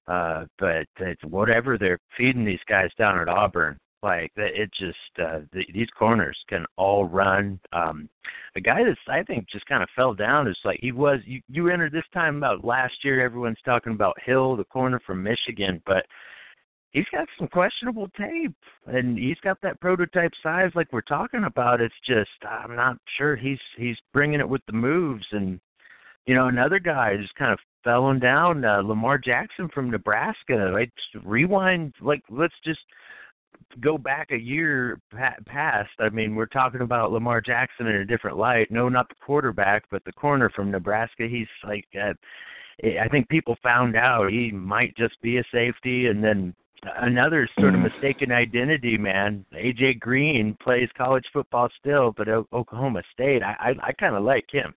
Uh, 0.07 0.45
but 0.61 0.87
it's 1.01 1.25
whatever 1.25 1.77
they're 1.77 1.99
feeding 2.17 2.45
these 2.45 2.61
guys 2.69 2.91
down 2.97 3.19
at 3.19 3.29
Auburn, 3.29 3.77
like 4.03 4.33
that 4.37 4.61
it 4.61 4.71
just 4.73 4.97
uh, 5.19 5.41
the, 5.53 5.65
these 5.73 5.89
corners 5.99 6.39
can 6.49 6.65
all 6.77 7.05
run. 7.05 7.59
Um, 7.73 8.09
a 8.55 8.61
guy 8.61 8.85
that's 8.85 8.99
I 9.09 9.23
think 9.23 9.49
just 9.49 9.67
kind 9.67 9.83
of 9.83 9.89
fell 9.97 10.15
down 10.15 10.49
is 10.49 10.59
like 10.65 10.79
he 10.81 10.93
was. 10.93 11.21
You 11.25 11.41
you 11.49 11.69
entered 11.69 11.93
this 11.93 12.05
time 12.13 12.37
about 12.37 12.65
last 12.65 13.05
year. 13.05 13.25
Everyone's 13.25 13.59
talking 13.65 13.93
about 13.93 14.21
Hill, 14.25 14.57
the 14.57 14.65
corner 14.65 15.01
from 15.07 15.23
Michigan, 15.23 15.83
but 15.87 16.05
he's 16.91 17.07
got 17.13 17.29
some 17.39 17.49
questionable 17.49 18.09
tape, 18.19 18.57
and 18.87 19.19
he's 19.19 19.41
got 19.43 19.59
that 19.63 19.81
prototype 19.81 20.33
size 20.43 20.71
like 20.75 20.93
we're 20.93 21.01
talking 21.03 21.45
about. 21.45 21.81
It's 21.81 21.95
just 22.07 22.31
I'm 22.49 22.77
not 22.77 22.99
sure 23.17 23.37
he's 23.37 23.61
he's 23.77 23.97
bringing 24.13 24.41
it 24.41 24.49
with 24.49 24.63
the 24.67 24.73
moves 24.73 25.27
and 25.33 25.61
you 26.27 26.35
know, 26.35 26.49
another 26.49 26.81
guy 26.81 27.17
just 27.17 27.35
kind 27.37 27.53
of 27.53 27.59
felling 27.85 28.19
down, 28.19 28.65
uh, 28.65 28.83
Lamar 28.83 29.17
Jackson 29.17 29.69
from 29.73 29.91
Nebraska. 29.91 30.73
Right, 30.73 30.93
rewind, 31.25 31.95
like 32.01 32.23
let's 32.29 32.55
just 32.65 32.81
go 33.81 33.99
back 33.99 34.31
a 34.31 34.39
year 34.39 35.01
past. 35.47 35.91
I 35.99 36.09
mean, 36.11 36.35
we're 36.35 36.47
talking 36.47 36.81
about 36.81 37.13
Lamar 37.13 37.41
Jackson 37.41 37.87
in 37.87 37.97
a 37.97 38.05
different 38.05 38.37
light. 38.37 38.71
No, 38.71 38.89
not 38.89 39.09
the 39.09 39.15
quarterback, 39.25 39.85
but 39.91 40.05
the 40.05 40.13
corner 40.13 40.51
from 40.51 40.71
Nebraska. 40.71 41.27
He's 41.29 41.49
like, 41.65 41.87
uh, 42.01 42.15
I 42.83 43.09
think 43.09 43.29
people 43.29 43.57
found 43.63 43.97
out 43.97 44.31
he 44.31 44.51
might 44.51 44.97
just 44.97 45.21
be 45.23 45.39
a 45.39 45.45
safety, 45.53 46.07
and 46.07 46.23
then 46.23 46.55
another 46.99 47.49
sort 47.59 47.75
of 47.75 47.81
mm. 47.81 47.91
mistaken 47.93 48.33
identity, 48.33 48.99
man. 48.99 49.45
AJ 49.55 50.01
Green 50.01 50.57
plays 50.63 50.89
college 50.97 51.25
football 51.33 51.69
still, 51.81 52.13
but 52.17 52.29
Oklahoma 52.29 53.03
State. 53.13 53.43
I 53.43 53.57
I, 53.59 53.89
I 53.89 53.93
kind 53.93 54.15
of 54.15 54.25
like 54.25 54.47
him 54.51 54.75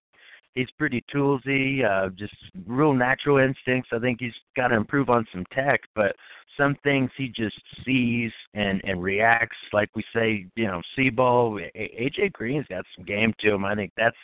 he's 0.54 0.70
pretty 0.78 1.04
toolsy, 1.14 1.84
uh, 1.84 2.10
just 2.10 2.34
real 2.66 2.92
natural 2.92 3.38
instincts. 3.38 3.90
I 3.92 3.98
think 3.98 4.20
he's 4.20 4.32
got 4.56 4.68
to 4.68 4.76
improve 4.76 5.10
on 5.10 5.26
some 5.32 5.44
tech, 5.52 5.80
but 5.94 6.14
some 6.56 6.76
things 6.82 7.10
he 7.16 7.28
just 7.28 7.60
sees 7.84 8.32
and 8.54 8.80
and 8.84 9.02
reacts 9.02 9.56
like 9.72 9.88
we 9.94 10.04
say, 10.14 10.46
you 10.56 10.66
know, 10.66 10.82
see 10.96 11.10
ball. 11.10 11.58
AJ 11.76 12.32
Green's 12.32 12.66
got 12.68 12.84
some 12.96 13.04
game 13.04 13.32
to 13.40 13.54
him. 13.54 13.64
I 13.64 13.74
think 13.74 13.92
that's 13.96 14.16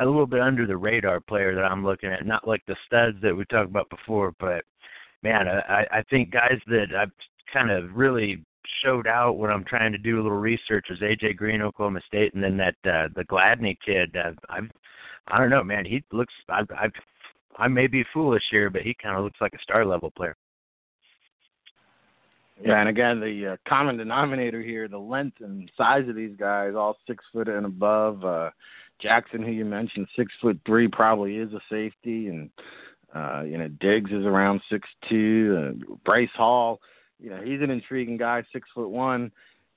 a 0.00 0.06
little 0.06 0.26
bit 0.26 0.40
under 0.40 0.66
the 0.66 0.76
radar 0.76 1.20
player 1.20 1.54
that 1.54 1.64
I'm 1.64 1.84
looking 1.84 2.10
at. 2.10 2.26
Not 2.26 2.48
like 2.48 2.62
the 2.66 2.76
studs 2.86 3.18
that 3.22 3.36
we 3.36 3.44
talked 3.44 3.70
about 3.70 3.90
before, 3.90 4.32
but 4.40 4.64
man, 5.22 5.48
I 5.48 5.86
I 5.92 6.02
think 6.10 6.30
guys 6.30 6.58
that 6.66 6.86
I've 6.98 7.12
kind 7.52 7.70
of 7.70 7.94
really 7.94 8.42
showed 8.84 9.06
out 9.06 9.38
when 9.38 9.50
I'm 9.50 9.64
trying 9.64 9.92
to 9.92 9.98
do 9.98 10.16
a 10.16 10.22
little 10.22 10.38
research 10.38 10.86
is 10.90 10.98
AJ 11.00 11.36
Green, 11.36 11.62
Oklahoma 11.62 12.00
State, 12.06 12.34
and 12.34 12.42
then 12.42 12.56
that 12.56 12.74
uh, 12.84 13.08
the 13.14 13.24
Gladney 13.24 13.76
kid. 13.84 14.16
Uh, 14.16 14.32
I've 14.48 14.70
I 15.28 15.38
don't 15.38 15.50
know, 15.50 15.64
man. 15.64 15.84
He 15.84 16.04
looks. 16.12 16.34
I 16.48 16.62
I 16.70 16.88
I 17.56 17.68
may 17.68 17.86
be 17.86 18.04
foolish 18.12 18.44
here, 18.50 18.70
but 18.70 18.82
he 18.82 18.94
kind 18.94 19.16
of 19.16 19.24
looks 19.24 19.40
like 19.40 19.54
a 19.54 19.62
star 19.62 19.84
level 19.84 20.10
player. 20.10 20.36
Yeah, 22.62 22.80
and 22.80 22.88
again, 22.88 23.20
the 23.20 23.52
uh, 23.52 23.56
common 23.68 23.98
denominator 23.98 24.62
here, 24.62 24.88
the 24.88 24.98
length 24.98 25.40
and 25.40 25.70
size 25.76 26.08
of 26.08 26.16
these 26.16 26.34
guys, 26.38 26.72
all 26.74 26.96
six 27.06 27.22
foot 27.32 27.48
and 27.48 27.66
above. 27.66 28.24
Uh, 28.24 28.50
Jackson, 28.98 29.42
who 29.42 29.52
you 29.52 29.64
mentioned, 29.64 30.06
six 30.16 30.32
foot 30.40 30.58
three, 30.64 30.88
probably 30.88 31.36
is 31.36 31.52
a 31.52 31.60
safety, 31.70 32.28
and 32.28 32.50
uh, 33.14 33.42
you 33.42 33.58
know 33.58 33.68
Diggs 33.80 34.10
is 34.10 34.24
around 34.24 34.62
six 34.70 34.88
two. 35.08 35.74
Uh, 35.92 35.96
Bryce 36.04 36.30
Hall, 36.34 36.80
you 37.20 37.28
know, 37.28 37.42
he's 37.42 37.60
an 37.60 37.70
intriguing 37.70 38.16
guy, 38.16 38.42
six 38.52 38.68
foot 38.74 38.88
one. 38.88 39.30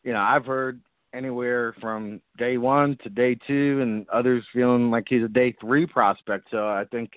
You 0.04 0.14
know, 0.14 0.22
I've 0.22 0.46
heard 0.46 0.80
anywhere 1.13 1.74
from 1.82 2.22
day 2.38 2.58
one 2.58 2.98
to 3.04 3.10
day 3.10 3.36
two, 3.48 3.80
and 3.82 4.08
others 4.10 4.43
feeling 4.54 4.91
like 4.91 5.06
he's 5.08 5.24
a 5.24 5.28
day 5.28 5.56
three 5.60 5.86
prospect. 5.86 6.48
So 6.52 6.67
I 6.67 6.86
think, 6.91 7.12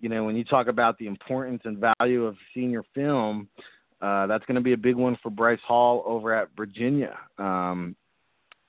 you 0.00 0.08
know, 0.08 0.24
when 0.24 0.36
you 0.36 0.44
talk 0.44 0.66
about 0.68 0.98
the 0.98 1.06
importance 1.06 1.62
and 1.64 1.78
value 1.78 2.24
of 2.24 2.36
senior 2.54 2.84
film, 2.94 3.48
uh, 4.00 4.26
that's 4.26 4.44
going 4.46 4.54
to 4.54 4.60
be 4.60 4.72
a 4.72 4.76
big 4.76 4.96
one 4.96 5.16
for 5.22 5.30
Bryce 5.30 5.60
Hall 5.66 6.02
over 6.06 6.34
at 6.34 6.48
Virginia. 6.56 7.18
Um, 7.38 7.96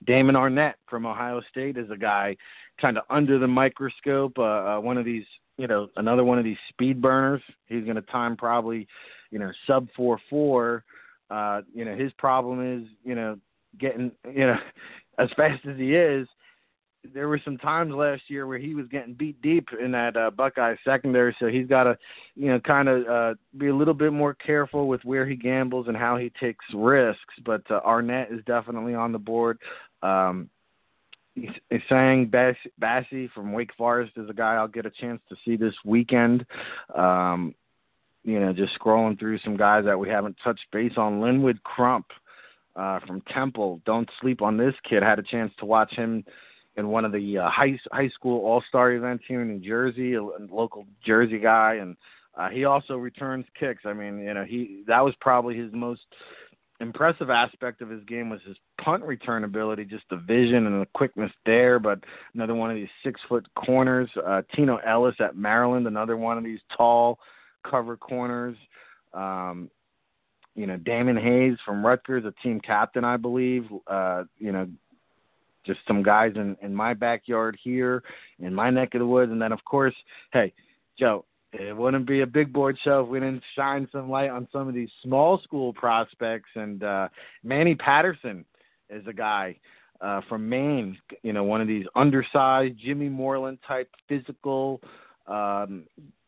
Damon 0.05 0.35
Arnette 0.35 0.75
from 0.89 1.05
Ohio 1.05 1.41
State 1.49 1.77
is 1.77 1.89
a 1.91 1.97
guy 1.97 2.35
kind 2.79 2.97
of 2.97 3.03
under 3.09 3.39
the 3.39 3.47
microscope, 3.47 4.37
uh, 4.37 4.41
uh, 4.41 4.79
one 4.79 4.97
of 4.97 5.05
these, 5.05 5.25
you 5.57 5.67
know, 5.67 5.89
another 5.95 6.23
one 6.23 6.37
of 6.37 6.43
these 6.43 6.57
speed 6.69 7.01
burners. 7.01 7.41
He's 7.67 7.83
going 7.83 7.95
to 7.95 8.01
time 8.03 8.35
probably, 8.35 8.87
you 9.29 9.39
know, 9.39 9.51
sub 9.67 9.87
four 9.95 10.19
four 10.29 10.83
Uh, 11.29 11.61
you 11.73 11.85
know, 11.85 11.95
his 11.95 12.11
problem 12.17 12.59
is, 12.59 12.85
you 13.05 13.15
know, 13.15 13.37
getting, 13.79 14.11
you 14.31 14.47
know, 14.47 14.57
as 15.17 15.29
fast 15.35 15.65
as 15.65 15.77
he 15.77 15.95
is, 15.95 16.27
there 17.13 17.27
were 17.27 17.41
some 17.43 17.57
times 17.57 17.93
last 17.93 18.23
year 18.27 18.45
where 18.45 18.59
he 18.59 18.75
was 18.75 18.85
getting 18.87 19.13
beat 19.13 19.41
deep 19.41 19.67
in 19.83 19.91
that 19.91 20.15
uh, 20.15 20.29
Buckeye 20.29 20.75
secondary, 20.85 21.35
so 21.39 21.47
he's 21.47 21.67
got 21.67 21.85
to, 21.85 21.97
you 22.35 22.47
know, 22.49 22.59
kind 22.59 22.87
of 22.87 23.07
uh, 23.07 23.33
be 23.57 23.67
a 23.67 23.75
little 23.75 23.93
bit 23.93 24.13
more 24.13 24.35
careful 24.35 24.87
with 24.87 25.03
where 25.03 25.25
he 25.25 25.35
gambles 25.35 25.87
and 25.87 25.97
how 25.97 26.17
he 26.17 26.31
takes 26.39 26.63
risks. 26.73 27.33
But 27.43 27.63
uh, 27.71 27.81
Arnette 27.81 28.31
is 28.31 28.43
definitely 28.45 28.93
on 28.93 29.11
the 29.11 29.19
board. 29.19 29.57
Um, 30.03 30.49
he's, 31.33 31.49
saying 31.89 32.27
Bass, 32.27 32.55
from 33.33 33.53
Wake 33.53 33.73
Forest 33.77 34.13
is 34.17 34.29
a 34.29 34.33
guy 34.33 34.55
I'll 34.55 34.67
get 34.67 34.85
a 34.85 34.91
chance 34.91 35.21
to 35.29 35.35
see 35.43 35.55
this 35.55 35.75
weekend. 35.85 36.45
Um, 36.95 37.55
you 38.23 38.39
know, 38.39 38.53
just 38.53 38.77
scrolling 38.79 39.17
through 39.19 39.39
some 39.39 39.57
guys 39.57 39.85
that 39.85 39.97
we 39.97 40.07
haven't 40.07 40.37
touched 40.43 40.65
base 40.71 40.93
on. 40.97 41.21
Linwood 41.21 41.63
Crump 41.63 42.05
uh, 42.75 42.99
from 43.05 43.21
Temple. 43.33 43.81
Don't 43.85 44.09
sleep 44.19 44.41
on 44.41 44.57
this 44.57 44.75
kid. 44.87 45.03
Had 45.03 45.19
a 45.19 45.23
chance 45.23 45.51
to 45.59 45.65
watch 45.65 45.93
him 45.93 46.23
in 46.77 46.87
one 46.87 47.05
of 47.05 47.11
the 47.11 47.37
uh, 47.37 47.49
high 47.49 47.79
high 47.91 48.09
school 48.09 48.45
all 48.45 48.63
star 48.67 48.91
events 48.93 49.23
here 49.27 49.41
in 49.41 49.49
New 49.49 49.59
Jersey, 49.59 50.13
a, 50.13 50.21
a 50.21 50.47
local 50.49 50.85
Jersey 51.05 51.39
guy, 51.39 51.75
and 51.75 51.95
uh, 52.35 52.49
he 52.49 52.65
also 52.65 52.95
returns 52.95 53.45
kicks. 53.59 53.83
I 53.85 53.93
mean, 53.93 54.19
you 54.19 54.33
know, 54.33 54.45
he 54.45 54.83
that 54.87 55.03
was 55.03 55.13
probably 55.19 55.57
his 55.57 55.71
most 55.73 56.01
impressive 56.79 57.29
aspect 57.29 57.81
of 57.81 57.89
his 57.89 58.03
game 58.05 58.29
was 58.29 58.41
his 58.45 58.57
punt 58.81 59.03
return 59.03 59.43
ability, 59.43 59.85
just 59.85 60.03
the 60.09 60.17
vision 60.17 60.65
and 60.65 60.81
the 60.81 60.87
quickness 60.93 61.31
there. 61.45 61.77
But 61.79 61.99
another 62.33 62.55
one 62.55 62.71
of 62.71 62.75
these 62.75 62.89
six 63.03 63.21
foot 63.29 63.45
corners, 63.55 64.09
uh, 64.25 64.41
Tino 64.55 64.77
Ellis 64.77 65.15
at 65.19 65.35
Maryland, 65.35 65.87
another 65.87 66.17
one 66.17 66.37
of 66.37 66.43
these 66.43 66.59
tall 66.75 67.19
cover 67.69 67.95
corners. 67.95 68.57
Um, 69.13 69.69
you 70.61 70.67
know, 70.67 70.77
Damon 70.77 71.17
Hayes 71.17 71.57
from 71.65 71.83
Rutgers, 71.83 72.23
a 72.23 72.33
team 72.43 72.61
captain, 72.61 73.03
I 73.03 73.17
believe. 73.17 73.65
Uh, 73.87 74.25
you 74.37 74.51
know, 74.51 74.69
just 75.65 75.79
some 75.87 76.03
guys 76.03 76.33
in 76.35 76.55
in 76.61 76.71
my 76.73 76.93
backyard 76.93 77.57
here, 77.63 78.03
in 78.37 78.53
my 78.53 78.69
neck 78.69 78.93
of 78.93 78.99
the 78.99 79.07
woods, 79.07 79.31
and 79.31 79.41
then 79.41 79.51
of 79.51 79.65
course, 79.65 79.95
hey, 80.33 80.53
Joe, 80.99 81.25
it 81.51 81.75
wouldn't 81.75 82.05
be 82.05 82.21
a 82.21 82.27
big 82.27 82.53
board 82.53 82.77
show 82.83 83.01
if 83.01 83.07
we 83.07 83.19
didn't 83.19 83.41
shine 83.55 83.87
some 83.91 84.07
light 84.07 84.29
on 84.29 84.47
some 84.51 84.67
of 84.67 84.75
these 84.75 84.89
small 85.01 85.39
school 85.41 85.73
prospects. 85.73 86.49
And 86.53 86.83
uh, 86.83 87.07
Manny 87.43 87.73
Patterson 87.73 88.45
is 88.91 89.05
a 89.07 89.13
guy 89.13 89.57
uh, 89.99 90.21
from 90.29 90.47
Maine, 90.47 90.95
you 91.23 91.33
know, 91.33 91.43
one 91.43 91.59
of 91.59 91.67
these 91.67 91.87
undersized 91.95 92.75
Jimmy 92.77 93.09
Moreland 93.09 93.57
type 93.67 93.89
physical, 94.07 94.79
um, 95.25 95.85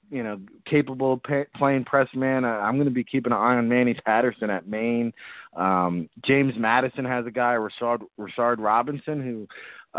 you 0.10 0.24
know, 0.24 0.40
capable 0.66 1.18
pay, 1.18 1.46
playing 1.56 1.86
press 1.86 2.08
man. 2.14 2.46
I, 2.46 2.60
I'm 2.60 2.76
going 2.76 2.88
to 2.88 2.92
be 2.92 3.04
keeping 3.04 3.32
an 3.32 3.38
eye 3.38 3.56
on 3.56 3.70
Manny 3.70 3.94
Patterson 3.94 4.50
at 4.50 4.68
Maine. 4.68 5.14
Um, 5.56 6.10
James 6.26 6.54
Madison 6.58 7.06
has 7.06 7.26
a 7.26 7.32
guy, 7.32 7.56
Rashad, 7.56 8.02
Rashad 8.20 8.58
Robinson, 8.60 9.22
who 9.22 9.48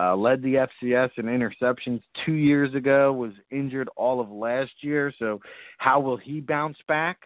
uh, 0.01 0.17
led 0.17 0.43
the 0.43 0.67
FCS 0.83 1.11
in 1.17 1.27
interceptions 1.27 2.03
two 2.25 2.33
years 2.33 2.75
ago, 2.75 3.13
was 3.13 3.33
injured 3.51 3.89
all 3.97 4.21
of 4.21 4.31
last 4.31 4.73
year. 4.81 5.13
So, 5.19 5.41
how 5.79 6.01
will 6.01 6.17
he 6.17 6.41
bounce 6.41 6.79
back? 6.89 7.19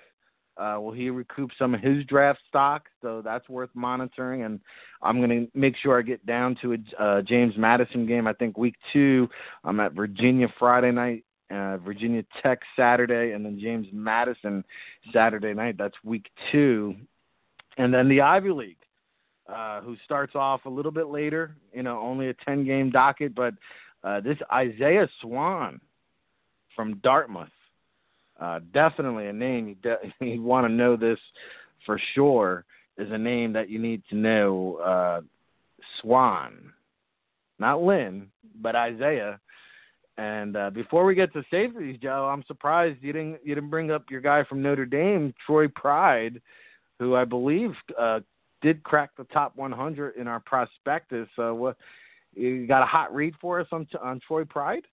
Uh, 0.59 0.77
will 0.81 0.93
he 0.93 1.09
recoup 1.09 1.51
some 1.57 1.73
of 1.73 1.81
his 1.81 2.05
draft 2.07 2.41
stock? 2.49 2.87
So 3.01 3.23
that's 3.23 3.49
worth 3.49 3.71
monitoring. 3.75 4.43
And 4.43 4.59
I'm 5.03 5.19
going 5.19 5.31
to 5.31 5.59
make 5.59 5.77
sure 5.77 5.97
I 5.97 6.03
get 6.03 6.27
down 6.27 6.57
to 6.63 6.73
a 6.73 7.03
uh, 7.03 7.23
James 7.23 7.55
Madison 7.57 8.07
game. 8.07 8.27
I 8.27 8.33
think 8.33 8.59
week 8.59 8.75
two, 8.93 9.29
I'm 9.63 9.79
at 9.79 9.93
Virginia 9.93 10.49
Friday 10.59 10.91
night 10.91 11.25
uh, 11.51 11.79
Virginia 11.79 12.23
Tech 12.43 12.61
Saturday, 12.77 13.33
and 13.33 13.45
then 13.45 13.59
James 13.61 13.87
Madison 13.93 14.65
Saturday 15.13 15.55
night. 15.55 15.77
That's 15.79 15.95
week 16.05 16.27
two, 16.53 16.95
and 17.77 17.93
then 17.93 18.09
the 18.09 18.21
Ivy 18.21 18.51
League, 18.51 18.77
uh, 19.53 19.81
who 19.81 19.97
starts 20.05 20.35
off 20.35 20.65
a 20.67 20.71
little 20.71 20.93
bit 20.93 21.09
later. 21.09 21.57
You 21.73 21.83
know, 21.83 22.01
only 22.01 22.29
a 22.29 22.35
ten 22.35 22.65
game 22.65 22.91
docket, 22.91 23.35
but 23.35 23.55
uh, 24.05 24.21
this 24.21 24.37
Isaiah 24.53 25.09
Swann 25.21 25.81
from 26.77 26.99
Dartmouth, 26.99 27.49
uh, 28.39 28.61
definitely 28.73 29.27
a 29.27 29.33
name 29.33 29.69
you, 29.69 29.75
de- 29.77 30.13
you 30.27 30.43
want 30.43 30.67
to 30.67 30.73
know 30.73 30.97
this 30.97 31.19
for 31.87 32.01
sure. 32.15 32.65
Is 32.99 33.13
a 33.13 33.19
name 33.19 33.53
that 33.53 33.71
you 33.71 33.79
need 33.79 34.03
to 34.11 34.17
know. 34.17 34.77
Uh, 34.85 35.21
Swann, 36.01 36.73
not 37.59 37.81
Lynn, 37.81 38.27
but 38.61 38.75
Isaiah 38.75 39.41
and 40.19 40.57
uh, 40.57 40.71
before 40.71 41.05
we 41.05 41.15
get 41.15 41.33
to 41.33 41.45
safeties, 41.49 41.97
Joe, 42.03 42.29
I'm 42.31 42.43
surprised 42.49 42.99
you 43.01 43.13
didn't 43.13 43.39
you 43.45 43.55
didn't 43.55 43.71
bring 43.71 43.93
up 43.93 44.11
your 44.11 44.21
guy 44.21 44.43
from 44.45 44.61
Notre 44.61 44.85
Dame, 44.85 45.33
Troy 45.47 45.69
Pride, 45.69 46.43
who 46.99 47.15
I 47.15 47.25
believe 47.25 47.71
uh, 47.99 48.19
did 48.61 48.83
crack 48.83 49.11
the 49.17 49.25
top 49.25 49.57
100 49.57 50.17
in 50.17 50.27
our 50.27 50.41
prospectus. 50.41 51.29
Uh, 51.39 51.55
what 51.55 51.77
you 52.35 52.67
got 52.67 52.83
a 52.83 52.87
hot 52.87 53.15
read 53.15 53.35
for 53.41 53.61
us 53.61 53.69
on 53.71 53.87
on 54.03 54.21
Troy 54.27 54.45
Pride? 54.45 54.85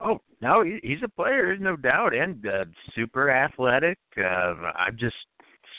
Oh 0.00 0.20
no, 0.40 0.62
he's 0.62 1.02
a 1.02 1.08
player, 1.08 1.56
no 1.58 1.74
doubt, 1.74 2.14
and 2.14 2.46
uh, 2.46 2.66
super 2.94 3.30
athletic. 3.30 3.98
Uh, 4.16 4.54
I'm 4.76 4.96
just 4.96 5.16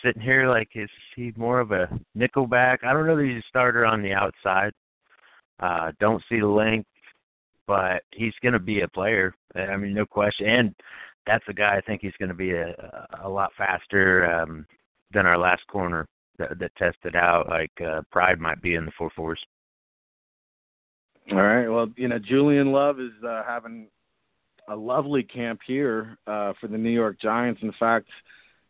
sitting 0.03 0.21
here 0.21 0.49
like 0.49 0.71
is 0.75 0.89
he 1.15 1.31
more 1.37 1.61
of 1.61 1.71
a 1.71 1.87
nickelback? 2.17 2.79
I 2.83 2.91
don't 2.91 3.07
know 3.07 3.15
that 3.15 3.23
he's 3.23 3.41
a 3.41 3.47
starter 3.47 3.85
on 3.85 4.01
the 4.01 4.11
outside. 4.11 4.73
Uh, 5.61 5.93
don't 6.01 6.21
see 6.27 6.41
the 6.41 6.47
length 6.47 6.88
but 7.69 8.01
he's 8.11 8.33
going 8.41 8.53
to 8.53 8.59
be 8.59 8.81
a 8.81 8.87
player. 8.87 9.35
I 9.55 9.77
mean, 9.77 9.93
no 9.93 10.03
question. 10.03 10.47
And 10.47 10.75
that's 11.27 11.43
a 11.47 11.53
guy 11.53 11.77
I 11.77 11.81
think 11.81 12.01
he's 12.01 12.17
going 12.17 12.29
to 12.29 12.35
be 12.35 12.51
a 12.51 12.73
a 13.23 13.29
lot 13.29 13.51
faster 13.55 14.25
um, 14.25 14.65
than 15.13 15.27
our 15.27 15.37
last 15.37 15.61
corner 15.67 16.07
that, 16.39 16.57
that 16.57 16.75
tested 16.77 17.15
out. 17.15 17.47
Like 17.47 17.71
uh, 17.79 18.01
Pride 18.11 18.39
might 18.39 18.59
be 18.63 18.73
in 18.73 18.85
the 18.85 18.91
four 18.97 19.11
fours. 19.15 19.39
All 21.31 21.43
right. 21.43 21.67
Well, 21.67 21.89
you 21.95 22.07
know, 22.07 22.17
Julian 22.17 22.71
Love 22.71 22.99
is 22.99 23.11
uh, 23.23 23.43
having 23.45 23.87
a 24.67 24.75
lovely 24.75 25.21
camp 25.21 25.59
here 25.67 26.17
uh, 26.25 26.53
for 26.59 26.67
the 26.67 26.77
New 26.77 26.89
York 26.89 27.21
Giants. 27.21 27.61
In 27.61 27.73
fact, 27.79 28.07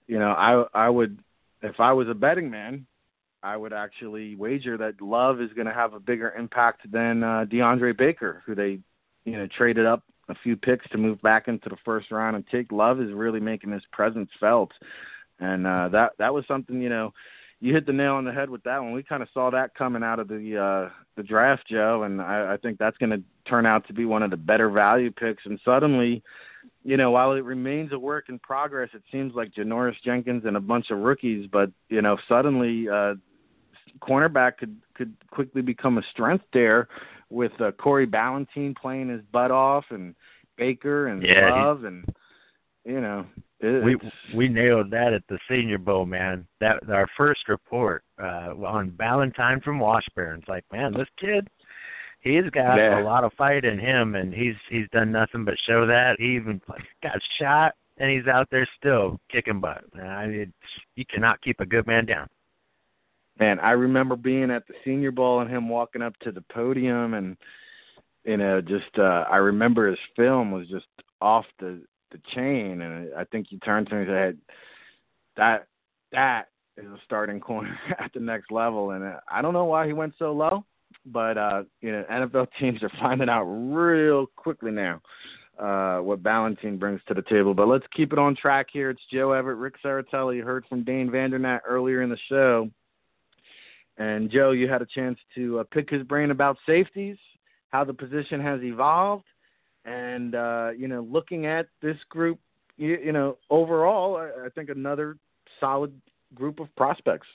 you 0.08 0.20
know, 0.20 0.32
I 0.32 0.66
I 0.74 0.90
would 0.90 1.20
if 1.62 1.80
I 1.80 1.94
was 1.94 2.10
a 2.10 2.14
betting 2.14 2.52
man, 2.52 2.86
I 3.42 3.56
would 3.56 3.72
actually 3.72 4.36
wager 4.36 4.78
that 4.78 5.02
Love 5.02 5.40
is 5.40 5.54
going 5.54 5.68
to 5.68 5.74
have 5.74 5.94
a 5.94 6.02
bigger 6.02 6.34
impact 6.38 6.92
than 6.92 7.24
uh, 7.24 7.46
DeAndre 7.50 7.98
Baker, 7.98 8.44
who 8.46 8.56
they 8.56 8.80
you 9.30 9.38
know, 9.38 9.48
traded 9.48 9.86
up 9.86 10.04
a 10.30 10.36
few 10.44 10.56
picks 10.56 10.88
to 10.90 10.98
move 10.98 11.22
back 11.22 11.48
into 11.48 11.70
the 11.70 11.78
first 11.84 12.12
round 12.12 12.36
and 12.36 12.46
take 12.48 12.72
Love 12.72 13.02
is 13.02 13.12
really 13.12 13.40
making 13.40 13.72
his 13.72 13.84
presence 13.92 14.30
felt. 14.40 14.72
And 15.40 15.66
uh 15.66 15.90
that 15.90 16.12
that 16.20 16.34
was 16.34 16.46
something, 16.48 16.82
you 16.82 16.90
know, 16.90 17.14
you 17.62 17.74
hit 17.74 17.86
the 17.86 17.94
nail 17.94 18.14
on 18.14 18.26
the 18.26 18.32
head 18.32 18.50
with 18.50 18.64
that 18.64 18.82
one. 18.82 18.94
We 18.94 19.04
kind 19.04 19.24
of 19.24 19.30
saw 19.34 19.50
that 19.52 19.76
coming 19.76 20.04
out 20.04 20.20
of 20.20 20.28
the 20.28 20.58
uh 20.58 20.90
the 21.16 21.24
draft, 21.24 21.68
Joe, 21.70 22.04
and 22.04 22.22
I, 22.22 22.54
I 22.54 22.58
think 22.58 22.78
that's 22.78 22.98
going 22.98 23.10
to 23.10 23.22
turn 23.50 23.66
out 23.66 23.88
to 23.88 23.94
be 23.94 24.06
one 24.06 24.24
of 24.24 24.32
the 24.32 24.38
better 24.38 24.70
value 24.70 25.12
picks. 25.12 25.46
And 25.46 25.60
suddenly, 25.66 26.24
you 26.84 26.96
know, 26.96 27.12
while 27.12 27.34
it 27.34 27.44
remains 27.44 27.92
a 27.92 28.00
work 28.00 28.30
in 28.30 28.40
progress, 28.40 28.90
it 28.94 29.04
seems 29.12 29.34
like 29.34 29.54
Janoris 29.54 30.02
Jenkins 30.04 30.44
and 30.46 30.56
a 30.56 30.62
bunch 30.62 30.92
of 30.92 31.00
rookies, 31.00 31.48
but 31.52 31.72
you 31.90 32.02
know, 32.02 32.18
suddenly 32.28 32.88
uh 32.90 33.16
cornerback 34.02 34.58
could 34.58 34.78
could 34.94 35.14
quickly 35.32 35.62
become 35.62 35.98
a 35.98 36.04
strength 36.12 36.46
there 36.54 36.88
with 37.30 37.52
uh, 37.60 37.72
Corey 37.72 38.08
Ballentine 38.08 38.76
playing 38.76 39.10
his 39.10 39.22
butt 39.32 39.52
off 39.52 39.86
and 39.90 40.16
Baker 40.58 41.08
and 41.08 41.24
yeah, 41.24 41.52
Love 41.52 41.84
and 41.84 42.06
you 42.86 43.00
know 43.00 43.26
it, 43.60 43.84
we 43.84 43.98
we 44.36 44.48
nailed 44.48 44.92
that 44.92 45.14
at 45.14 45.24
the 45.28 45.38
Senior 45.50 45.78
Bowl, 45.78 46.06
man. 46.06 46.48
That 46.60 46.90
our 46.90 47.08
first 47.18 47.48
report 47.48 48.04
uh, 48.22 48.54
on 48.66 48.92
Ballentine 48.92 49.62
from 49.64 49.80
Washburn. 49.80 50.40
It's 50.40 50.48
like, 50.48 50.64
man, 50.72 50.94
this 50.94 51.08
kid, 51.20 51.48
he's 52.22 52.50
got 52.52 52.78
yeah. 52.78 53.02
a 53.02 53.04
lot 53.04 53.24
of 53.24 53.34
fight 53.34 53.66
in 53.66 53.78
him, 53.78 54.16
and 54.16 54.34
he's 54.34 54.56
he's 54.70 54.88
done 54.92 55.12
nothing 55.12 55.44
but 55.44 55.56
show 55.68 55.86
that. 55.86 56.16
He 56.20 56.36
even 56.36 56.62
got 57.04 57.20
shot, 57.40 57.74
and 57.98 58.10
he's 58.10 58.28
out 58.28 58.48
there 58.50 58.68
still 58.78 59.20
kicking 59.32 59.60
butt. 59.60 59.84
I 60.02 60.28
mean, 60.28 60.54
you 60.96 61.04
cannot 61.10 61.42
keep 61.42 61.60
a 61.60 61.66
good 61.66 61.86
man 61.86 62.06
down 62.06 62.28
man, 63.40 63.60
I 63.60 63.72
remember 63.72 64.16
being 64.16 64.52
at 64.52 64.68
the 64.68 64.74
Senior 64.84 65.12
Bowl 65.12 65.40
and 65.40 65.50
him 65.50 65.70
walking 65.70 66.02
up 66.02 66.18
to 66.20 66.32
the 66.32 66.44
podium, 66.52 67.14
and 67.14 67.38
you 68.26 68.38
know, 68.38 68.62
just 68.62 68.98
uh, 68.98 69.26
I 69.32 69.38
remember 69.38 69.90
his 69.90 70.00
film 70.16 70.52
was 70.52 70.68
just 70.68 70.86
off 71.22 71.46
the 71.60 71.82
the 72.12 72.20
chain, 72.34 72.82
and 72.82 73.14
I 73.16 73.24
think 73.26 73.48
he 73.50 73.58
turned 73.60 73.88
to 73.90 73.96
me 73.96 74.02
and 74.02 74.10
said, 74.10 74.38
"That 75.38 75.68
that 76.12 76.50
is 76.78 76.86
a 76.86 77.00
starting 77.06 77.40
corner 77.40 77.78
at 77.98 78.12
the 78.14 78.20
next 78.20 78.52
level," 78.52 78.92
and 78.92 79.04
uh, 79.04 79.20
I 79.30 79.42
don't 79.42 79.54
know 79.54 79.66
why 79.66 79.88
he 79.88 79.94
went 79.94 80.14
so 80.20 80.34
low, 80.34 80.66
but 81.06 81.38
uh, 81.38 81.64
you 81.82 81.92
know, 81.92 82.04
NFL 82.12 82.48
teams 82.60 82.84
are 82.84 82.92
finding 83.00 83.30
out 83.30 83.46
real 83.46 84.28
quickly 84.36 84.72
now. 84.72 85.02
Uh, 85.58 86.00
what 86.00 86.24
Ballentine 86.24 86.80
brings 86.80 87.02
to 87.06 87.14
the 87.14 87.22
table. 87.24 87.54
But 87.54 87.68
let's 87.68 87.84
keep 87.94 88.14
it 88.14 88.18
on 88.18 88.34
track 88.34 88.68
here. 88.72 88.92
It's 88.92 89.02
Joe 89.12 89.34
Everett, 89.34 89.58
Ric 89.58 89.74
Serritella. 89.84 90.34
You 90.34 90.46
heard 90.46 90.64
from 90.70 90.86
Dane 90.86 91.10
Vandernat 91.10 91.60
earlier 91.68 92.02
in 92.02 92.10
the 92.10 92.18
show. 92.30 92.70
And 94.00 94.32
Joe, 94.32 94.52
you 94.52 94.70
had 94.70 94.82
a 94.82 94.86
chance 94.86 95.20
to 95.36 95.60
uh, 95.60 95.64
pick 95.72 95.90
his 95.90 96.04
brain 96.04 96.32
about 96.32 96.58
safeties, 96.66 97.18
how 97.72 97.84
the 97.84 97.94
position 97.94 98.40
has 98.40 98.62
evolved, 98.64 99.26
and 99.86 100.36
uh, 100.36 100.70
you 100.76 100.88
know, 100.88 101.06
looking 101.12 101.46
at 101.46 101.68
this 101.82 101.98
group, 102.08 102.40
you, 102.78 102.98
you 103.04 103.12
know, 103.12 103.38
overall, 103.50 104.16
I, 104.16 104.46
I 104.46 104.50
think 104.56 104.70
another 104.70 105.18
solid 105.60 105.94
group 106.34 106.62
of 106.62 106.74
prospects. 106.78 107.28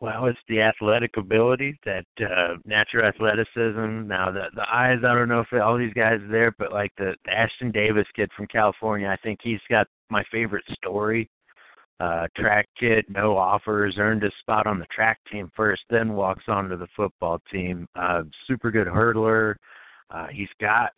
Well, 0.00 0.26
it's 0.26 0.38
the 0.48 0.60
athletic 0.60 1.16
ability, 1.16 1.78
that 1.84 2.04
uh, 2.20 2.56
natural 2.64 3.06
athleticism. 3.06 4.06
Now, 4.06 4.30
the 4.30 4.46
the 4.54 4.66
eyes, 4.70 4.98
I 4.98 5.14
don't 5.14 5.28
know 5.28 5.40
if 5.40 5.60
all 5.60 5.78
these 5.78 5.94
guys 5.94 6.20
are 6.20 6.30
there, 6.30 6.54
but 6.58 6.72
like 6.72 6.92
the, 6.96 7.14
the 7.24 7.30
Ashtyn 7.32 7.72
Davis 7.72 8.06
kid 8.14 8.30
from 8.36 8.46
California, 8.46 9.08
I 9.08 9.16
think 9.16 9.40
he's 9.42 9.60
got 9.68 9.88
my 10.10 10.22
favorite 10.30 10.64
story. 10.76 11.28
Uh, 12.00 12.26
track 12.36 12.68
kid, 12.78 13.04
no 13.08 13.36
offers, 13.36 13.94
earned 13.98 14.24
a 14.24 14.30
spot 14.40 14.66
on 14.66 14.80
the 14.80 14.86
track 14.86 15.20
team 15.30 15.50
first, 15.56 15.82
then 15.90 16.14
walks 16.14 16.44
onto 16.48 16.76
the 16.76 16.88
football 16.96 17.40
team. 17.52 17.86
Uh, 17.94 18.22
super 18.48 18.70
good 18.70 18.88
hurdler. 18.88 19.54
Uh, 20.10 20.26
he's 20.32 20.48
got 20.60 20.90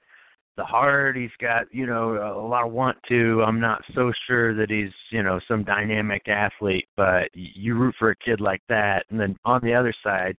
the 0.57 0.65
heart. 0.65 1.17
He's 1.17 1.31
got 1.41 1.67
you 1.71 1.87
know 1.87 2.17
a 2.17 2.47
lot 2.47 2.67
of 2.67 2.73
want 2.73 2.97
to. 3.09 3.43
I'm 3.47 3.61
not 3.61 3.83
so 3.95 4.11
sure 4.27 4.55
that 4.55 4.71
he's 4.71 4.93
you 5.11 5.23
know 5.23 5.39
some 5.47 5.65
dynamic 5.65 6.29
athlete, 6.29 6.89
but 6.97 7.29
you 7.35 7.75
root 7.75 7.95
for 7.99 8.11
a 8.11 8.17
kid 8.17 8.41
like 8.41 8.63
that. 8.69 9.05
And 9.11 9.21
then 9.21 9.37
on 9.45 9.61
the 9.63 9.75
other 9.75 9.95
side, 10.03 10.37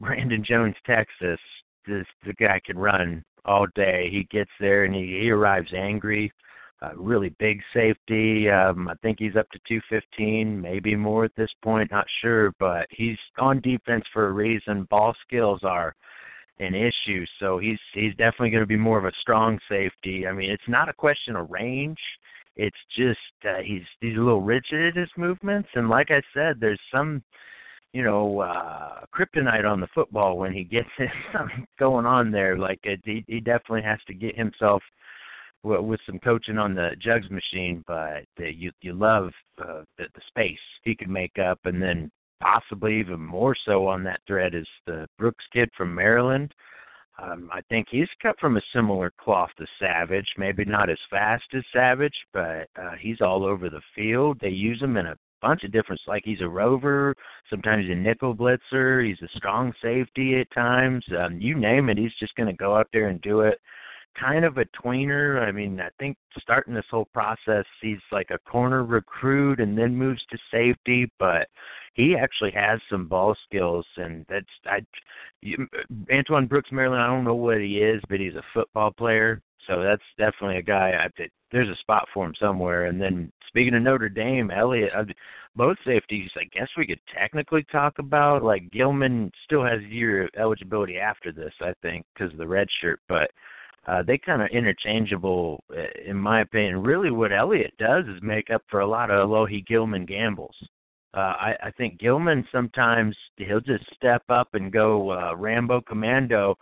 Brandon 0.00 0.44
Jones, 0.44 0.76
Texas. 0.86 1.38
This 1.86 2.06
the 2.24 2.32
guy 2.34 2.60
can 2.64 2.78
run 2.78 3.24
all 3.44 3.66
day. 3.74 4.08
He 4.10 4.24
gets 4.30 4.50
there 4.60 4.84
and 4.84 4.94
he, 4.94 5.18
he 5.20 5.30
arrives 5.30 5.72
angry. 5.74 6.32
Really 6.96 7.30
big 7.38 7.60
safety. 7.72 8.50
Um, 8.50 8.88
I 8.88 8.94
think 9.02 9.18
he's 9.18 9.36
up 9.36 9.48
to 9.50 9.58
215, 9.68 10.60
maybe 10.60 10.96
more 10.96 11.24
at 11.24 11.36
this 11.36 11.50
point. 11.62 11.90
Not 11.90 12.06
sure, 12.20 12.52
but 12.58 12.86
he's 12.90 13.18
on 13.38 13.60
defense 13.60 14.04
for 14.12 14.28
a 14.28 14.32
reason. 14.32 14.86
Ball 14.90 15.14
skills 15.26 15.60
are 15.62 15.94
an 16.58 16.74
issue. 16.74 17.24
So 17.40 17.58
he's 17.58 17.78
he's 17.94 18.12
definitely 18.12 18.50
going 18.50 18.62
to 18.62 18.66
be 18.66 18.76
more 18.76 18.98
of 18.98 19.04
a 19.04 19.12
strong 19.20 19.58
safety. 19.68 20.26
I 20.26 20.32
mean, 20.32 20.50
it's 20.50 20.62
not 20.68 20.88
a 20.88 20.94
question 20.94 21.36
of 21.36 21.50
range. 21.50 21.98
It's 22.56 22.76
just 22.96 23.18
uh, 23.48 23.62
he's 23.64 23.82
he's 24.00 24.16
a 24.16 24.20
little 24.20 24.42
rigid 24.42 24.94
in 24.94 25.00
his 25.00 25.10
movements, 25.16 25.68
and 25.74 25.88
like 25.88 26.10
I 26.10 26.20
said, 26.34 26.60
there's 26.60 26.80
some 26.94 27.22
you 27.92 28.02
know 28.02 28.40
uh 28.40 29.00
kryptonite 29.14 29.70
on 29.70 29.80
the 29.80 29.88
football 29.94 30.38
when 30.38 30.52
he 30.52 30.64
gets 30.64 30.88
something 31.32 31.66
going 31.78 32.06
on 32.06 32.30
there. 32.30 32.58
Like 32.58 32.80
it, 32.84 33.00
he 33.04 33.24
he 33.26 33.40
definitely 33.40 33.82
has 33.82 34.00
to 34.06 34.14
get 34.14 34.36
himself 34.36 34.82
with 35.62 36.00
some 36.06 36.18
coaching 36.18 36.58
on 36.58 36.74
the 36.74 36.90
jugs 36.98 37.30
machine, 37.30 37.84
but 37.86 38.24
uh, 38.40 38.44
you 38.44 38.72
you 38.80 38.92
love 38.92 39.30
uh, 39.58 39.82
the, 39.98 40.06
the 40.14 40.20
space 40.28 40.58
he 40.82 40.94
can 40.94 41.12
make 41.12 41.38
up, 41.38 41.60
and 41.64 41.80
then 41.80 42.10
possibly 42.40 42.98
even 42.98 43.20
more 43.20 43.54
so 43.64 43.86
on 43.86 44.02
that 44.04 44.20
thread 44.26 44.54
is 44.54 44.66
the 44.86 45.06
Brooks 45.18 45.44
kid 45.52 45.70
from 45.76 45.94
Maryland. 45.94 46.52
Um, 47.22 47.50
I 47.52 47.60
think 47.68 47.86
he's 47.90 48.08
cut 48.20 48.38
from 48.40 48.56
a 48.56 48.62
similar 48.74 49.12
cloth 49.20 49.50
to 49.58 49.66
Savage. 49.78 50.26
Maybe 50.38 50.64
not 50.64 50.90
as 50.90 50.98
fast 51.10 51.44
as 51.54 51.62
Savage, 51.72 52.16
but 52.32 52.68
uh, 52.80 52.92
he's 52.98 53.20
all 53.20 53.44
over 53.44 53.68
the 53.68 53.82
field. 53.94 54.38
They 54.40 54.48
use 54.48 54.80
him 54.82 54.96
in 54.96 55.06
a 55.06 55.16
bunch 55.40 55.62
of 55.62 55.72
different. 55.72 56.00
Like 56.06 56.22
he's 56.24 56.40
a 56.40 56.48
rover, 56.48 57.14
sometimes 57.50 57.88
a 57.88 57.94
nickel 57.94 58.34
blitzer. 58.34 59.06
He's 59.06 59.20
a 59.22 59.36
strong 59.36 59.72
safety 59.82 60.40
at 60.40 60.50
times. 60.52 61.04
Um, 61.18 61.40
you 61.40 61.54
name 61.54 61.90
it, 61.90 61.98
he's 61.98 62.14
just 62.18 62.34
going 62.34 62.48
to 62.48 62.56
go 62.56 62.76
out 62.76 62.88
there 62.92 63.08
and 63.08 63.20
do 63.20 63.40
it. 63.40 63.60
Kind 64.18 64.44
of 64.44 64.58
a 64.58 64.66
tweener. 64.66 65.40
I 65.40 65.50
mean, 65.52 65.80
I 65.80 65.88
think 65.98 66.18
starting 66.38 66.74
this 66.74 66.84
whole 66.90 67.08
process, 67.14 67.64
he's 67.80 67.98
like 68.12 68.30
a 68.30 68.38
corner 68.38 68.84
recruit 68.84 69.58
and 69.58 69.76
then 69.76 69.96
moves 69.96 70.22
to 70.30 70.38
safety, 70.50 71.10
but 71.18 71.48
he 71.94 72.14
actually 72.14 72.50
has 72.50 72.78
some 72.90 73.06
ball 73.06 73.34
skills, 73.46 73.86
and 73.96 74.26
that's 74.28 74.46
I. 74.66 74.84
You, 75.40 75.66
Antoine 76.12 76.46
Brooks 76.46 76.70
Maryland. 76.70 77.02
I 77.02 77.06
don't 77.06 77.24
know 77.24 77.34
what 77.34 77.58
he 77.58 77.78
is, 77.78 78.02
but 78.08 78.20
he's 78.20 78.34
a 78.34 78.42
football 78.52 78.90
player, 78.90 79.40
so 79.66 79.82
that's 79.82 80.02
definitely 80.18 80.58
a 80.58 80.62
guy. 80.62 80.90
I 81.02 81.08
think 81.16 81.32
there's 81.50 81.70
a 81.70 81.80
spot 81.80 82.06
for 82.12 82.26
him 82.26 82.34
somewhere. 82.38 82.84
And 82.86 83.00
then 83.00 83.32
speaking 83.46 83.74
of 83.74 83.82
Notre 83.82 84.10
Dame, 84.10 84.50
Elliott, 84.50 84.92
I, 84.94 85.04
both 85.56 85.78
safeties. 85.86 86.30
I 86.36 86.44
guess 86.52 86.68
we 86.76 86.86
could 86.86 87.00
technically 87.14 87.64
talk 87.72 87.98
about 87.98 88.42
like 88.42 88.70
Gilman 88.70 89.32
still 89.44 89.64
has 89.64 89.80
year 89.82 90.28
eligibility 90.38 90.98
after 90.98 91.32
this, 91.32 91.54
I 91.62 91.72
think, 91.80 92.04
because 92.12 92.32
of 92.32 92.38
the 92.38 92.46
red 92.46 92.68
shirt, 92.82 93.00
but. 93.08 93.30
Uh, 93.86 94.02
they 94.02 94.16
kind 94.16 94.42
of 94.42 94.48
interchangeable, 94.48 95.64
uh, 95.76 95.82
in 96.06 96.16
my 96.16 96.40
opinion. 96.42 96.82
Really, 96.82 97.10
what 97.10 97.32
Elliott 97.32 97.74
does 97.78 98.04
is 98.06 98.22
make 98.22 98.48
up 98.50 98.62
for 98.70 98.80
a 98.80 98.86
lot 98.86 99.10
of 99.10 99.28
Alohi 99.28 99.66
Gilman 99.66 100.06
gambles. 100.06 100.54
Uh, 101.14 101.34
I, 101.38 101.56
I 101.64 101.70
think 101.72 101.98
Gilman 101.98 102.46
sometimes 102.52 103.16
he'll 103.36 103.60
just 103.60 103.84
step 103.94 104.22
up 104.28 104.48
and 104.54 104.72
go 104.72 105.10
uh, 105.10 105.34
Rambo 105.36 105.82
Commando, 105.82 106.56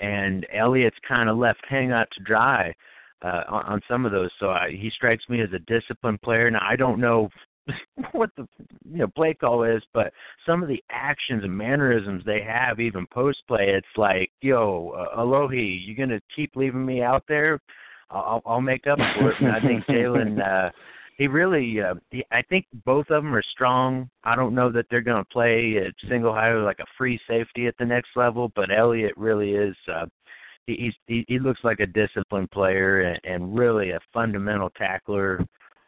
and 0.00 0.46
Elliott's 0.52 0.98
kind 1.08 1.28
of 1.28 1.38
left 1.38 1.64
hang 1.68 1.92
out 1.92 2.08
to 2.12 2.22
dry 2.22 2.74
uh, 3.22 3.42
on, 3.48 3.64
on 3.64 3.80
some 3.88 4.04
of 4.04 4.12
those. 4.12 4.30
So 4.38 4.50
I, 4.50 4.70
he 4.70 4.90
strikes 4.90 5.24
me 5.28 5.40
as 5.40 5.48
a 5.54 5.58
disciplined 5.60 6.22
player. 6.22 6.50
Now 6.50 6.60
I 6.62 6.76
don't 6.76 7.00
know 7.00 7.30
what 8.12 8.30
the 8.36 8.46
you 8.88 8.98
know 8.98 9.08
play 9.08 9.34
call 9.34 9.64
is, 9.64 9.82
but 9.92 10.12
some 10.46 10.62
of 10.62 10.68
the 10.68 10.82
actions 10.90 11.44
and 11.44 11.56
mannerisms 11.56 12.22
they 12.24 12.42
have, 12.42 12.80
even 12.80 13.06
post 13.06 13.38
play, 13.48 13.68
it's 13.68 13.86
like, 13.96 14.30
yo, 14.40 14.90
uh, 14.90 15.20
Alohi, 15.20 15.78
you 15.84 15.94
gonna 15.96 16.20
keep 16.34 16.54
leaving 16.56 16.84
me 16.84 17.02
out 17.02 17.24
there? 17.28 17.60
I'll, 18.10 18.42
I'll 18.46 18.60
make 18.60 18.86
up 18.86 18.98
for 19.18 19.32
it. 19.32 19.40
And 19.40 19.52
I 19.52 19.60
think 19.60 19.84
Jalen. 19.86 20.40
Uh, 20.46 20.70
he 21.16 21.28
really 21.28 21.80
uh, 21.80 21.94
he, 22.10 22.24
I 22.30 22.42
think 22.42 22.66
both 22.84 23.06
of 23.10 23.22
them 23.22 23.34
are 23.34 23.42
strong. 23.42 24.10
I 24.24 24.36
don't 24.36 24.54
know 24.54 24.70
that 24.72 24.86
they're 24.90 25.00
going 25.00 25.22
to 25.22 25.30
play 25.30 25.76
at 25.78 25.94
single 26.08 26.32
high 26.32 26.48
or 26.48 26.62
like 26.62 26.78
a 26.78 26.86
free 26.98 27.18
safety 27.26 27.66
at 27.66 27.74
the 27.78 27.86
next 27.86 28.10
level, 28.16 28.52
but 28.54 28.70
Elliott 28.70 29.16
really 29.16 29.52
is 29.52 29.74
uh 29.92 30.06
he 30.66 30.74
he's, 30.74 30.94
he, 31.06 31.24
he 31.28 31.38
looks 31.38 31.60
like 31.64 31.80
a 31.80 31.86
disciplined 31.86 32.50
player 32.50 33.00
and, 33.00 33.20
and 33.24 33.58
really 33.58 33.90
a 33.90 34.00
fundamental 34.12 34.70
tackler. 34.70 35.44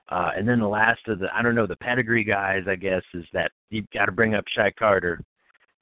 Uh 0.09 0.31
and 0.37 0.49
then 0.49 0.61
the 0.61 0.69
last 0.69 1.01
of 1.09 1.19
the 1.19 1.29
I 1.35 1.43
don't 1.43 1.55
know 1.55 1.67
the 1.67 1.77
pedigree 1.77 2.25
guys 2.25 2.65
I 2.69 2.77
guess 2.77 3.03
is 3.15 3.25
that 3.33 3.51
you've 3.71 3.91
got 3.93 4.07
to 4.07 4.13
bring 4.13 4.35
up 4.35 4.45
Shy 4.49 4.71
Carter. 4.79 5.21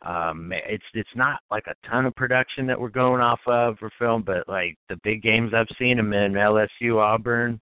Um 0.03 0.53
it's 0.53 0.85
it's 0.95 1.17
not 1.17 1.41
like 1.51 1.67
a 1.67 1.89
ton 1.89 2.07
of 2.07 2.15
production 2.17 2.67
that 2.67 2.81
we're 2.81 2.89
going 2.89 3.21
off 3.21 3.41
of 3.47 3.79
for 3.79 3.91
film, 3.99 4.23
but 4.23 4.49
like 4.49 4.77
the 4.89 4.99
big 5.03 5.23
games 5.23 5.53
I've 5.55 5.69
seen 5.79 5.99
him 5.99 6.13
in 6.13 6.33
LSU, 6.33 6.99
Auburn, 6.99 7.61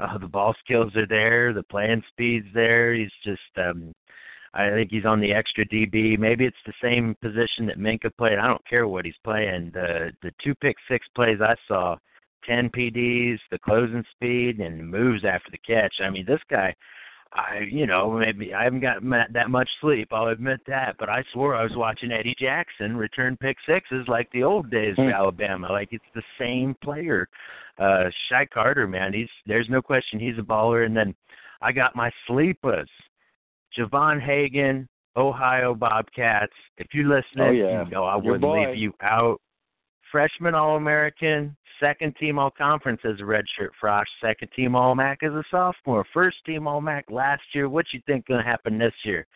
uh, 0.00 0.18
the 0.18 0.28
ball 0.28 0.54
skills 0.64 0.94
are 0.96 1.06
there, 1.06 1.52
the 1.52 1.62
playing 1.64 2.02
speed's 2.08 2.46
there. 2.54 2.94
He's 2.94 3.12
just 3.24 3.40
um 3.56 3.92
I 4.52 4.70
think 4.70 4.90
he's 4.90 5.04
on 5.04 5.20
the 5.20 5.32
extra 5.32 5.64
DB. 5.66 6.18
Maybe 6.18 6.44
it's 6.44 6.56
the 6.66 6.72
same 6.82 7.14
position 7.22 7.66
that 7.66 7.78
Minkah 7.78 8.16
played. 8.16 8.38
I 8.38 8.48
don't 8.48 8.66
care 8.66 8.88
what 8.88 9.04
he's 9.04 9.14
playing. 9.22 9.70
The 9.72 10.12
the 10.22 10.32
two 10.42 10.54
pick 10.56 10.76
six 10.88 11.06
plays 11.14 11.40
I 11.40 11.54
saw, 11.68 11.96
ten 12.46 12.70
PDs, 12.70 13.38
the 13.50 13.58
closing 13.58 14.04
speed, 14.12 14.60
and 14.60 14.90
moves 14.90 15.24
after 15.24 15.50
the 15.50 15.58
catch. 15.58 15.94
I 16.02 16.10
mean, 16.10 16.24
this 16.26 16.40
guy, 16.50 16.74
I 17.32 17.60
you 17.70 17.86
know 17.86 18.10
maybe 18.10 18.52
I 18.52 18.64
haven't 18.64 18.80
got 18.80 19.02
that 19.32 19.50
much 19.50 19.68
sleep. 19.80 20.08
I'll 20.12 20.28
admit 20.28 20.60
that, 20.66 20.96
but 20.98 21.08
I 21.08 21.22
swore 21.32 21.54
I 21.54 21.62
was 21.62 21.76
watching 21.76 22.10
Eddie 22.10 22.34
Jackson 22.38 22.96
return 22.96 23.36
pick 23.36 23.56
sixes 23.66 24.06
like 24.08 24.28
the 24.32 24.42
old 24.42 24.70
days 24.70 24.94
of 24.98 25.04
hmm. 25.04 25.12
Alabama. 25.12 25.68
Like 25.70 25.88
it's 25.92 26.04
the 26.14 26.22
same 26.38 26.74
player. 26.82 27.28
Uh 27.78 28.04
Shy 28.28 28.46
Carter, 28.52 28.88
man, 28.88 29.12
he's 29.12 29.28
there's 29.46 29.68
no 29.70 29.80
question 29.80 30.18
he's 30.18 30.38
a 30.38 30.42
baller. 30.42 30.84
And 30.84 30.96
then 30.96 31.14
I 31.62 31.72
got 31.72 31.94
my 31.94 32.10
sleepers. 32.26 32.90
Javon 33.78 34.20
Hagan, 34.20 34.88
Ohio 35.16 35.74
Bobcats. 35.74 36.52
If 36.78 36.88
you 36.92 37.08
listen, 37.08 37.40
oh, 37.40 37.50
yeah. 37.50 37.84
you 37.84 37.90
know 37.90 38.04
I 38.04 38.16
wouldn't 38.16 38.42
leave 38.42 38.76
you 38.76 38.92
out. 39.02 39.40
Freshman 40.10 40.56
All 40.56 40.76
American, 40.76 41.56
second 41.80 42.14
team 42.16 42.38
All 42.38 42.50
Conference 42.50 43.00
as 43.04 43.18
a 43.20 43.22
redshirt 43.22 43.70
frosh, 43.82 44.04
second 44.22 44.48
team 44.54 44.76
All 44.76 44.94
MAC 44.94 45.22
as 45.22 45.32
a 45.32 45.42
sophomore, 45.50 46.04
first 46.12 46.36
team 46.46 46.68
All 46.68 46.80
MAC 46.80 47.10
last 47.10 47.42
year. 47.54 47.68
What 47.68 47.86
you 47.92 48.00
think 48.06 48.26
going 48.26 48.42
to 48.42 48.48
happen 48.48 48.78
this 48.78 48.94
year? 49.04 49.26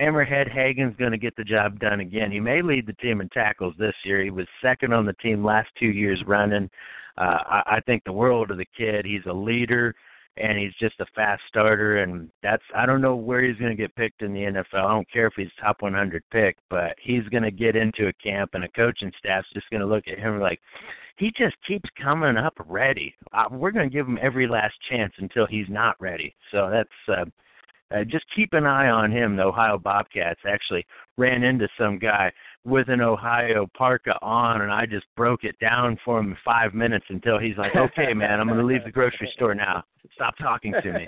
Hammerhead 0.00 0.50
Hagan's 0.50 0.96
going 0.96 1.12
to 1.12 1.18
get 1.18 1.36
the 1.36 1.44
job 1.44 1.78
done 1.78 2.00
again. 2.00 2.32
He 2.32 2.40
may 2.40 2.62
lead 2.62 2.86
the 2.86 2.94
team 2.94 3.20
in 3.20 3.28
tackles 3.28 3.74
this 3.78 3.94
year. 4.04 4.22
He 4.22 4.30
was 4.30 4.46
second 4.60 4.92
on 4.92 5.06
the 5.06 5.12
team 5.14 5.44
last 5.44 5.68
two 5.78 5.86
years 5.86 6.20
running. 6.26 6.68
Uh, 7.16 7.38
I, 7.46 7.62
I 7.76 7.80
think 7.86 8.02
the 8.02 8.12
world 8.12 8.50
of 8.50 8.56
the 8.56 8.66
kid. 8.76 9.04
He's 9.04 9.24
a 9.26 9.32
leader 9.32 9.94
and 10.36 10.58
he's 10.58 10.74
just 10.80 10.98
a 11.00 11.06
fast 11.14 11.42
starter 11.48 12.02
and 12.02 12.28
that's 12.42 12.62
I 12.74 12.86
don't 12.86 13.00
know 13.00 13.16
where 13.16 13.42
he's 13.42 13.56
going 13.56 13.70
to 13.70 13.80
get 13.80 13.94
picked 13.94 14.22
in 14.22 14.32
the 14.32 14.40
NFL. 14.40 14.84
I 14.84 14.92
don't 14.92 15.10
care 15.10 15.26
if 15.26 15.34
he's 15.36 15.48
top 15.60 15.82
100 15.82 16.22
pick, 16.30 16.56
but 16.70 16.94
he's 17.00 17.26
going 17.28 17.44
to 17.44 17.50
get 17.50 17.76
into 17.76 18.08
a 18.08 18.12
camp 18.14 18.50
and 18.54 18.64
a 18.64 18.68
coaching 18.68 19.12
staff's 19.18 19.48
just 19.54 19.70
going 19.70 19.80
to 19.80 19.86
look 19.86 20.08
at 20.08 20.18
him 20.18 20.40
like 20.40 20.60
he 21.16 21.32
just 21.36 21.54
keeps 21.66 21.88
coming 22.02 22.36
up 22.36 22.54
ready. 22.66 23.14
Uh, 23.32 23.44
we're 23.50 23.70
going 23.70 23.88
to 23.88 23.94
give 23.94 24.06
him 24.06 24.18
every 24.20 24.48
last 24.48 24.74
chance 24.90 25.12
until 25.18 25.46
he's 25.46 25.68
not 25.68 25.94
ready. 26.00 26.34
So 26.50 26.68
that's 26.70 26.88
uh, 27.08 27.24
uh, 27.94 28.04
just 28.04 28.24
keep 28.34 28.52
an 28.52 28.66
eye 28.66 28.88
on 28.88 29.12
him. 29.12 29.36
The 29.36 29.44
Ohio 29.44 29.78
Bobcats 29.78 30.40
actually 30.46 30.84
ran 31.16 31.44
into 31.44 31.68
some 31.78 31.98
guy 31.98 32.32
with 32.64 32.88
an 32.88 33.00
Ohio 33.00 33.68
parka 33.76 34.18
on, 34.22 34.62
and 34.62 34.72
I 34.72 34.86
just 34.86 35.06
broke 35.16 35.44
it 35.44 35.58
down 35.58 35.98
for 36.04 36.18
him 36.18 36.30
in 36.30 36.36
five 36.44 36.72
minutes 36.74 37.04
until 37.08 37.38
he's 37.38 37.56
like, 37.56 37.76
"Okay, 37.76 38.14
man, 38.14 38.40
I'm 38.40 38.46
going 38.46 38.58
to 38.58 38.66
leave 38.66 38.84
the 38.84 38.90
grocery 38.90 39.30
store 39.34 39.54
now. 39.54 39.84
Stop 40.14 40.36
talking 40.38 40.72
to 40.82 40.92
me." 40.92 41.06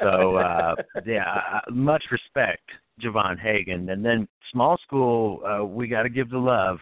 So 0.00 0.36
uh, 0.36 0.74
yeah, 1.04 1.40
uh, 1.52 1.70
much 1.70 2.04
respect, 2.10 2.68
Javon 3.02 3.38
Hagan. 3.38 3.88
And 3.90 4.04
then 4.04 4.26
small 4.52 4.78
school, 4.78 5.40
uh, 5.44 5.64
we 5.64 5.88
got 5.88 6.04
to 6.04 6.08
give 6.08 6.30
the 6.30 6.38
love 6.38 6.78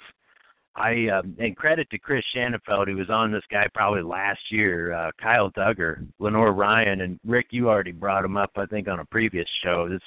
I 0.77 1.09
um, 1.09 1.37
and 1.39 1.57
credit 1.57 1.89
to 1.91 1.99
Chris 1.99 2.25
Shanafelt, 2.35 2.89
who 2.89 2.97
was 2.97 3.11
on 3.11 3.31
this 3.31 3.45
guy 3.51 3.67
probably 3.75 4.03
last 4.03 4.41
year. 4.51 4.93
Uh, 4.93 5.11
Kyle 5.21 5.51
Dugger, 5.51 6.07
Lenoir-Rhyne, 6.19 7.01
and 7.01 7.21
Rick. 7.25 7.47
You 7.51 7.69
already 7.69 7.93
brought 7.93 8.25
him 8.25 8.37
up, 8.37 8.51
I 8.57 8.67
think, 8.67 8.89
on 8.89 8.99
a 8.99 9.05
previous 9.05 9.47
show. 9.63 9.89
This 9.89 10.03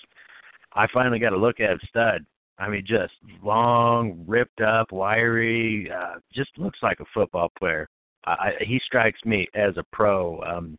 I 0.73 0.87
finally 0.93 1.19
got 1.19 1.29
to 1.29 1.37
look 1.37 1.59
at 1.59 1.77
stud. 1.87 2.25
I 2.59 2.69
mean, 2.69 2.83
just 2.85 3.13
long, 3.43 4.23
ripped 4.27 4.61
up, 4.61 4.91
wiry. 4.91 5.91
Uh, 5.91 6.15
just 6.33 6.49
looks 6.57 6.79
like 6.81 6.99
a 6.99 7.05
football 7.13 7.51
player. 7.57 7.87
I, 8.25 8.53
he 8.59 8.81
strikes 8.83 9.19
me 9.25 9.47
as 9.53 9.77
a 9.77 9.83
pro. 9.91 10.41
Um, 10.41 10.77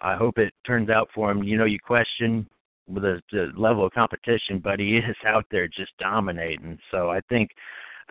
I 0.00 0.16
hope 0.16 0.38
it 0.38 0.52
turns 0.66 0.90
out 0.90 1.08
for 1.14 1.30
him. 1.30 1.42
You 1.42 1.58
know, 1.58 1.64
you 1.64 1.78
question 1.78 2.48
the, 2.88 3.20
the 3.30 3.52
level 3.56 3.84
of 3.86 3.92
competition, 3.92 4.60
but 4.62 4.80
he 4.80 4.96
is 5.08 5.16
out 5.26 5.44
there 5.50 5.68
just 5.68 5.92
dominating. 5.98 6.78
So 6.90 7.10
I 7.10 7.20
think 7.28 7.50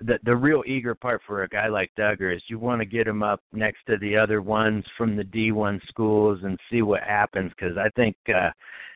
the 0.01 0.19
the 0.23 0.35
real 0.35 0.63
eager 0.65 0.95
part 0.95 1.21
for 1.25 1.43
a 1.43 1.49
guy 1.49 1.67
like 1.67 1.91
Dugger 1.97 2.35
is 2.35 2.41
you 2.47 2.59
want 2.59 2.81
to 2.81 2.85
get 2.85 3.07
him 3.07 3.23
up 3.23 3.41
next 3.51 3.79
to 3.87 3.97
the 3.97 4.15
other 4.15 4.41
ones 4.41 4.83
from 4.97 5.15
the 5.15 5.23
D1 5.23 5.79
schools 5.87 6.39
and 6.43 6.59
see 6.69 6.81
what 6.81 7.03
happens 7.03 7.51
because 7.57 7.77
I 7.77 7.89
think 7.95 8.15
uh, 8.33 8.51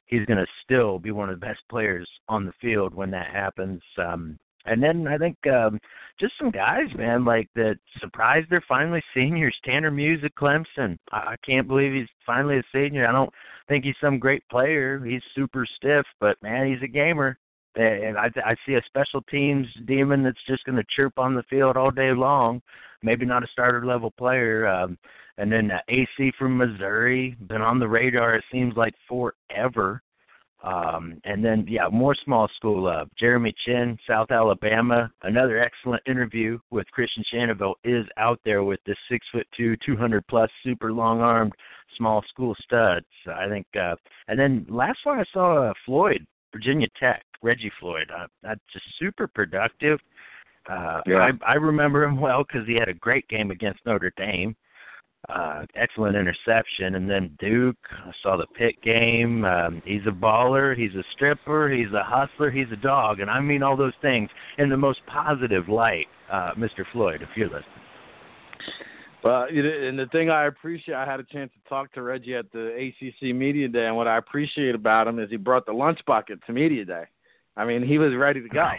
he's 0.05 0.25
going 0.25 0.37
to 0.37 0.47
still 0.63 0.99
be 0.99 1.11
one 1.11 1.29
of 1.29 1.39
the 1.39 1.45
best 1.45 1.61
players 1.69 2.07
on 2.29 2.45
the 2.45 2.53
field 2.61 2.93
when 2.93 3.11
that 3.11 3.27
happens. 3.27 3.81
Um, 3.97 4.37
and 4.65 4.81
then 4.81 5.07
I 5.07 5.17
think 5.17 5.37
um, 5.47 5.79
just 6.19 6.33
some 6.37 6.51
guys, 6.51 6.85
man, 6.95 7.25
like 7.25 7.49
that 7.55 7.79
surprised 7.99 8.47
they're 8.49 8.63
finally 8.67 9.01
seniors. 9.13 9.55
Tanner 9.65 9.89
Muse 9.89 10.21
at 10.23 10.35
Clemson. 10.35 10.97
I, 11.11 11.17
I 11.17 11.35
can't 11.43 11.67
believe 11.67 11.93
he's 11.93 12.09
finally 12.25 12.59
a 12.59 12.63
senior. 12.71 13.07
I 13.07 13.11
don't 13.11 13.33
think 13.67 13.85
he's 13.85 13.95
some 13.99 14.19
great 14.19 14.47
player. 14.49 15.03
He's 15.03 15.23
super 15.33 15.65
stiff, 15.77 16.05
but 16.19 16.37
man, 16.43 16.71
he's 16.71 16.83
a 16.83 16.87
gamer 16.87 17.39
and 17.75 18.17
I, 18.17 18.29
I 18.45 18.55
see 18.65 18.75
a 18.75 18.81
special 18.85 19.21
teams 19.23 19.67
demon 19.85 20.23
that's 20.23 20.43
just 20.47 20.65
going 20.65 20.77
to 20.77 20.83
chirp 20.95 21.17
on 21.17 21.35
the 21.35 21.43
field 21.43 21.77
all 21.77 21.91
day 21.91 22.11
long. 22.11 22.61
Maybe 23.03 23.25
not 23.25 23.43
a 23.43 23.47
starter 23.51 23.85
level 23.85 24.11
player. 24.11 24.67
Um, 24.67 24.97
and 25.37 25.51
then 25.51 25.71
uh, 25.71 25.79
AC 25.87 26.33
from 26.37 26.57
Missouri, 26.57 27.35
been 27.47 27.61
on 27.61 27.79
the 27.79 27.87
radar. 27.87 28.35
It 28.35 28.43
seems 28.51 28.75
like 28.75 28.93
forever. 29.07 30.01
Um, 30.63 31.19
and 31.23 31.43
then 31.43 31.65
yeah, 31.67 31.87
more 31.91 32.15
small 32.23 32.47
school. 32.55 32.87
Uh, 32.87 33.05
Jeremy 33.17 33.53
Chinn, 33.65 33.97
South 34.07 34.29
Alabama. 34.29 35.11
Another 35.23 35.59
excellent 35.59 36.03
interview 36.05 36.59
with 36.69 36.85
Christian 36.91 37.23
Shanafelt 37.33 37.75
is 37.83 38.05
out 38.17 38.39
there 38.45 38.63
with 38.63 38.79
this 38.85 38.97
six 39.09 39.25
foot 39.31 39.47
two, 39.57 39.75
two 39.83 39.97
hundred 39.97 40.27
plus, 40.27 40.51
super 40.63 40.93
long 40.93 41.21
armed 41.21 41.53
small 41.97 42.23
school 42.29 42.55
studs. 42.63 43.07
I 43.27 43.47
think. 43.49 43.65
Uh, 43.75 43.95
and 44.27 44.39
then 44.39 44.65
last 44.69 44.99
one 45.03 45.19
I 45.19 45.25
saw 45.33 45.69
uh, 45.69 45.73
Floyd, 45.85 46.25
Virginia 46.53 46.87
Tech. 46.99 47.23
Reggie 47.41 47.71
Floyd. 47.79 48.09
Uh, 48.15 48.27
that's 48.43 48.61
just 48.71 48.85
super 48.99 49.27
productive. 49.27 49.99
Uh, 50.69 51.01
yeah. 51.07 51.29
I, 51.45 51.51
I 51.51 51.53
remember 51.55 52.03
him 52.03 52.19
well 52.19 52.43
because 52.43 52.67
he 52.67 52.75
had 52.75 52.89
a 52.89 52.93
great 52.93 53.27
game 53.27 53.51
against 53.51 53.79
Notre 53.85 54.13
Dame. 54.17 54.55
Uh, 55.29 55.65
excellent 55.75 56.15
interception, 56.15 56.95
and 56.95 57.07
then 57.07 57.35
Duke. 57.39 57.77
I 57.91 58.11
saw 58.23 58.37
the 58.37 58.47
Pitt 58.57 58.81
game. 58.81 59.45
Um, 59.45 59.81
he's 59.85 60.01
a 60.07 60.11
baller. 60.11 60.75
He's 60.75 60.95
a 60.95 61.03
stripper. 61.13 61.69
He's 61.69 61.93
a 61.93 62.03
hustler. 62.03 62.49
He's 62.49 62.71
a 62.73 62.75
dog, 62.75 63.19
and 63.19 63.29
I 63.29 63.39
mean 63.39 63.61
all 63.61 63.77
those 63.77 63.93
things 64.01 64.29
in 64.57 64.67
the 64.69 64.77
most 64.77 64.99
positive 65.05 65.69
light, 65.69 66.07
uh, 66.31 66.53
Mr. 66.57 66.83
Floyd. 66.91 67.21
If 67.21 67.29
you're 67.35 67.47
listening. 67.47 67.65
Well, 69.23 69.43
and 69.43 69.99
the 69.99 70.07
thing 70.11 70.31
I 70.31 70.45
appreciate, 70.45 70.95
I 70.95 71.05
had 71.05 71.19
a 71.19 71.23
chance 71.23 71.51
to 71.53 71.69
talk 71.69 71.93
to 71.93 72.01
Reggie 72.01 72.35
at 72.35 72.51
the 72.51 72.73
ACC 72.73 73.35
Media 73.35 73.67
Day, 73.67 73.85
and 73.85 73.95
what 73.95 74.07
I 74.07 74.17
appreciate 74.17 74.73
about 74.73 75.07
him 75.07 75.19
is 75.19 75.29
he 75.29 75.37
brought 75.37 75.67
the 75.67 75.73
lunch 75.73 75.99
bucket 76.07 76.39
to 76.47 76.53
Media 76.53 76.83
Day. 76.83 77.03
I 77.57 77.65
mean, 77.65 77.83
he 77.83 77.97
was 77.97 78.13
ready 78.15 78.41
to 78.41 78.49
go. 78.49 78.69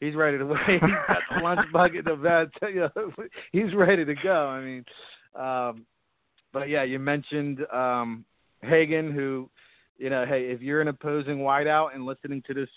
He's 0.00 0.14
ready 0.14 0.38
to 0.38 0.46
wait. 0.46 0.60
He's 0.68 0.80
got 0.80 1.18
the 1.34 1.40
lunch 1.42 1.72
bucket, 1.72 2.04
the 2.04 2.16
bed. 2.16 2.50
You 2.68 2.88
know, 2.94 3.12
he's 3.52 3.74
ready 3.74 4.04
to 4.04 4.14
go. 4.14 4.46
I 4.46 4.60
mean, 4.60 4.84
um, 5.34 5.86
but 6.52 6.68
yeah, 6.68 6.82
you 6.82 6.98
mentioned 6.98 7.60
um, 7.72 8.24
Hagan, 8.62 9.12
who, 9.12 9.48
you 9.96 10.10
know, 10.10 10.24
hey, 10.26 10.46
if 10.46 10.60
you're 10.60 10.80
an 10.80 10.88
opposing 10.88 11.38
wideout 11.38 11.94
and 11.94 12.06
listening 12.06 12.42
to 12.46 12.54
this 12.54 12.68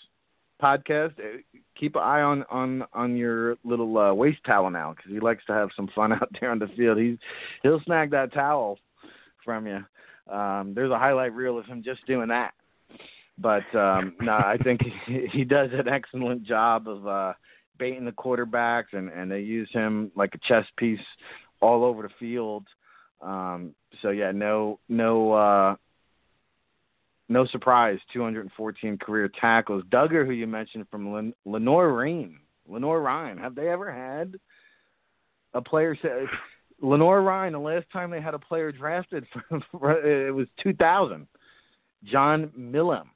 podcast, 0.62 1.18
eh, 1.18 1.40
keep 1.78 1.96
an 1.96 2.02
eye 2.02 2.22
on 2.22 2.44
on 2.50 2.84
on 2.92 3.16
your 3.16 3.56
little 3.64 3.96
uh, 3.98 4.14
waist 4.14 4.38
towel 4.46 4.70
now 4.70 4.94
because 4.94 5.10
he 5.12 5.20
likes 5.20 5.44
to 5.46 5.52
have 5.52 5.68
some 5.76 5.88
fun 5.94 6.12
out 6.12 6.28
there 6.40 6.50
on 6.50 6.58
the 6.58 6.68
field. 6.76 6.98
He's 6.98 7.18
he'll 7.62 7.82
snag 7.84 8.10
that 8.12 8.32
towel 8.32 8.78
from 9.44 9.66
you. 9.66 9.84
Um, 10.32 10.72
there's 10.74 10.92
a 10.92 10.98
highlight 10.98 11.34
reel 11.34 11.58
of 11.58 11.66
him 11.66 11.82
just 11.84 12.06
doing 12.06 12.28
that. 12.28 12.54
But 13.42 13.74
um, 13.74 14.14
no, 14.20 14.32
I 14.32 14.56
think 14.62 14.80
he, 15.06 15.26
he 15.32 15.44
does 15.44 15.70
an 15.72 15.88
excellent 15.88 16.44
job 16.44 16.88
of 16.88 17.06
uh, 17.06 17.32
baiting 17.78 18.04
the 18.04 18.12
quarterbacks, 18.12 18.92
and 18.92 19.08
and 19.08 19.30
they 19.30 19.40
use 19.40 19.68
him 19.72 20.12
like 20.14 20.34
a 20.34 20.38
chess 20.48 20.64
piece 20.76 21.00
all 21.60 21.84
over 21.84 22.02
the 22.02 22.14
field. 22.20 22.66
Um, 23.20 23.74
so 24.00 24.10
yeah, 24.10 24.30
no 24.30 24.78
no 24.88 25.32
uh, 25.32 25.76
no 27.28 27.46
surprise, 27.46 27.98
214 28.12 28.98
career 28.98 29.30
tackles. 29.40 29.82
Dugger, 29.90 30.24
who 30.24 30.32
you 30.32 30.46
mentioned 30.46 30.86
from 30.90 31.12
Len- 31.12 31.34
Lenoir-Rhyne, 31.46 32.38
Lenoir-Rhyne, 32.68 33.38
have 33.38 33.54
they 33.54 33.68
ever 33.68 33.90
had 33.90 34.34
a 35.54 35.62
player 35.62 35.96
say 36.02 36.26
Lenoir-Rhyne? 36.82 37.52
The 37.52 37.58
last 37.58 37.86
time 37.90 38.10
they 38.10 38.20
had 38.20 38.34
a 38.34 38.38
player 38.38 38.70
drafted, 38.70 39.24
it 39.50 40.34
was 40.34 40.46
2000. 40.62 41.26
John 42.04 42.50
Milem 42.58 43.06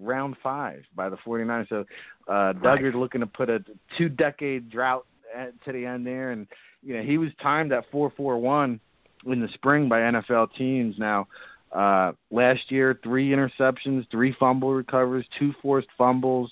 round 0.00 0.36
five 0.42 0.82
by 0.94 1.08
the 1.08 1.16
49ers. 1.16 1.68
So 1.68 1.84
uh, 2.28 2.52
Dugger's 2.54 2.94
looking 2.94 3.20
to 3.20 3.26
put 3.26 3.50
a 3.50 3.62
two 3.98 4.08
decade 4.08 4.70
drought 4.70 5.06
at, 5.34 5.52
to 5.64 5.72
the 5.72 5.84
end 5.84 6.06
there, 6.06 6.32
and 6.32 6.46
you 6.82 6.96
know 6.96 7.02
he 7.02 7.18
was 7.18 7.30
timed 7.42 7.72
at 7.72 7.90
4.41 7.92 8.80
in 9.26 9.40
the 9.40 9.48
spring 9.54 9.88
by 9.88 10.00
NFL 10.00 10.48
teams. 10.56 10.96
Now 10.98 11.28
uh, 11.72 12.12
last 12.30 12.70
year, 12.70 12.98
three 13.02 13.30
interceptions, 13.30 14.06
three 14.10 14.34
fumble 14.38 14.72
recovers, 14.72 15.24
two 15.38 15.52
forced 15.62 15.88
fumbles. 15.96 16.50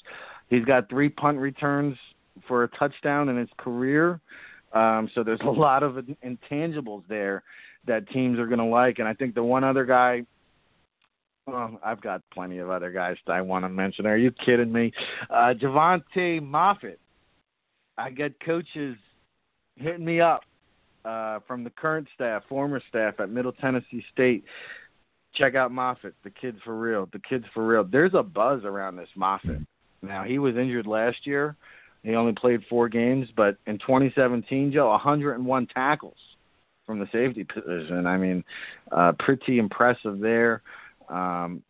He's 0.49 0.65
got 0.65 0.89
three 0.89 1.09
punt 1.09 1.39
returns 1.39 1.97
for 2.47 2.65
a 2.65 2.69
touchdown 2.69 3.29
in 3.29 3.37
his 3.37 3.49
career. 3.57 4.21
Um, 4.73 5.11
so 5.15 5.25
there's 5.25 5.41
a 5.41 5.51
lot 5.51 5.83
of 5.83 5.99
intangibles 6.25 7.03
there 7.09 7.43
that 7.87 8.09
teams 8.11 8.39
are 8.39 8.47
going 8.47 8.59
to 8.59 8.65
like. 8.65 8.99
And 8.99 9.09
I 9.09 9.15
think 9.15 9.35
the 9.35 9.43
one 9.43 9.65
other 9.65 9.85
guy 9.85 10.25
I've 11.83 12.01
got 12.01 12.23
plenty 12.33 12.59
of 12.59 12.71
other 12.71 12.91
guys 12.91 13.17
that 13.27 13.33
I 13.33 13.41
want 13.41 13.65
to 13.65 13.69
mention. 13.69 14.07
Are 14.07 14.17
you 14.17 14.31
kidding 14.31 14.73
me? 14.73 14.93
Uh, 15.31 15.55
Jovante 15.55 16.41
Moffatt. 16.41 16.99
I 17.97 18.11
get 18.11 18.39
coaches 18.41 18.97
hitting 19.77 20.05
me 20.05 20.21
up 20.21 20.43
uh, 21.05 21.41
from 21.47 21.65
the 21.65 21.71
current 21.71 22.09
staff, 22.15 22.43
former 22.49 22.83
staff 22.89 23.15
at 23.19 23.31
Middle 23.31 23.53
Tennessee 23.53 24.05
State. 24.13 24.45
Check 25.35 25.55
out 25.55 25.71
Moffatt. 25.71 26.13
The 26.25 26.31
kid's 26.31 26.59
for 26.65 26.79
real. 26.79 27.09
The 27.13 27.21
kid's 27.21 27.45
for 27.55 27.67
real. 27.67 27.85
There's 27.85 28.15
a 28.15 28.23
buzz 28.23 28.65
around 28.65 28.97
this 28.97 29.09
Moffatt. 29.17 29.65
Now 30.03 30.25
he 30.25 30.39
was 30.39 30.57
injured 30.57 30.87
last 30.87 31.27
year. 31.27 31.57
He 32.03 32.15
only 32.15 32.33
played 32.33 32.61
four 32.71 32.89
games, 32.89 33.29
but 33.37 33.57
in 33.67 33.79
2017, 33.79 34.73
Joe, 34.73 34.89
101 34.91 35.67
tackles 35.67 36.17
from 36.87 37.01
the 37.01 37.09
safety 37.13 37.45
position. 37.45 38.07
I 38.07 38.17
mean, 38.17 38.45
uh, 38.93 39.13
pretty 39.19 39.59
impressive 39.59 40.21
there. 40.21 40.63
Um, 41.09 41.63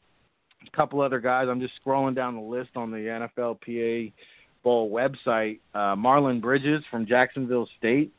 a 0.66 0.76
couple 0.76 1.00
other 1.00 1.20
guys. 1.20 1.46
I'm 1.48 1.60
just 1.60 1.74
scrolling 1.84 2.14
down 2.14 2.34
the 2.34 2.40
list 2.40 2.70
on 2.76 2.90
the 2.90 3.28
NFLPA 3.38 4.12
Bowl 4.62 4.90
website. 4.90 5.60
Uh, 5.74 5.94
Marlon 5.96 6.40
Bridges 6.40 6.82
from 6.90 7.06
Jacksonville 7.06 7.68
State. 7.78 8.12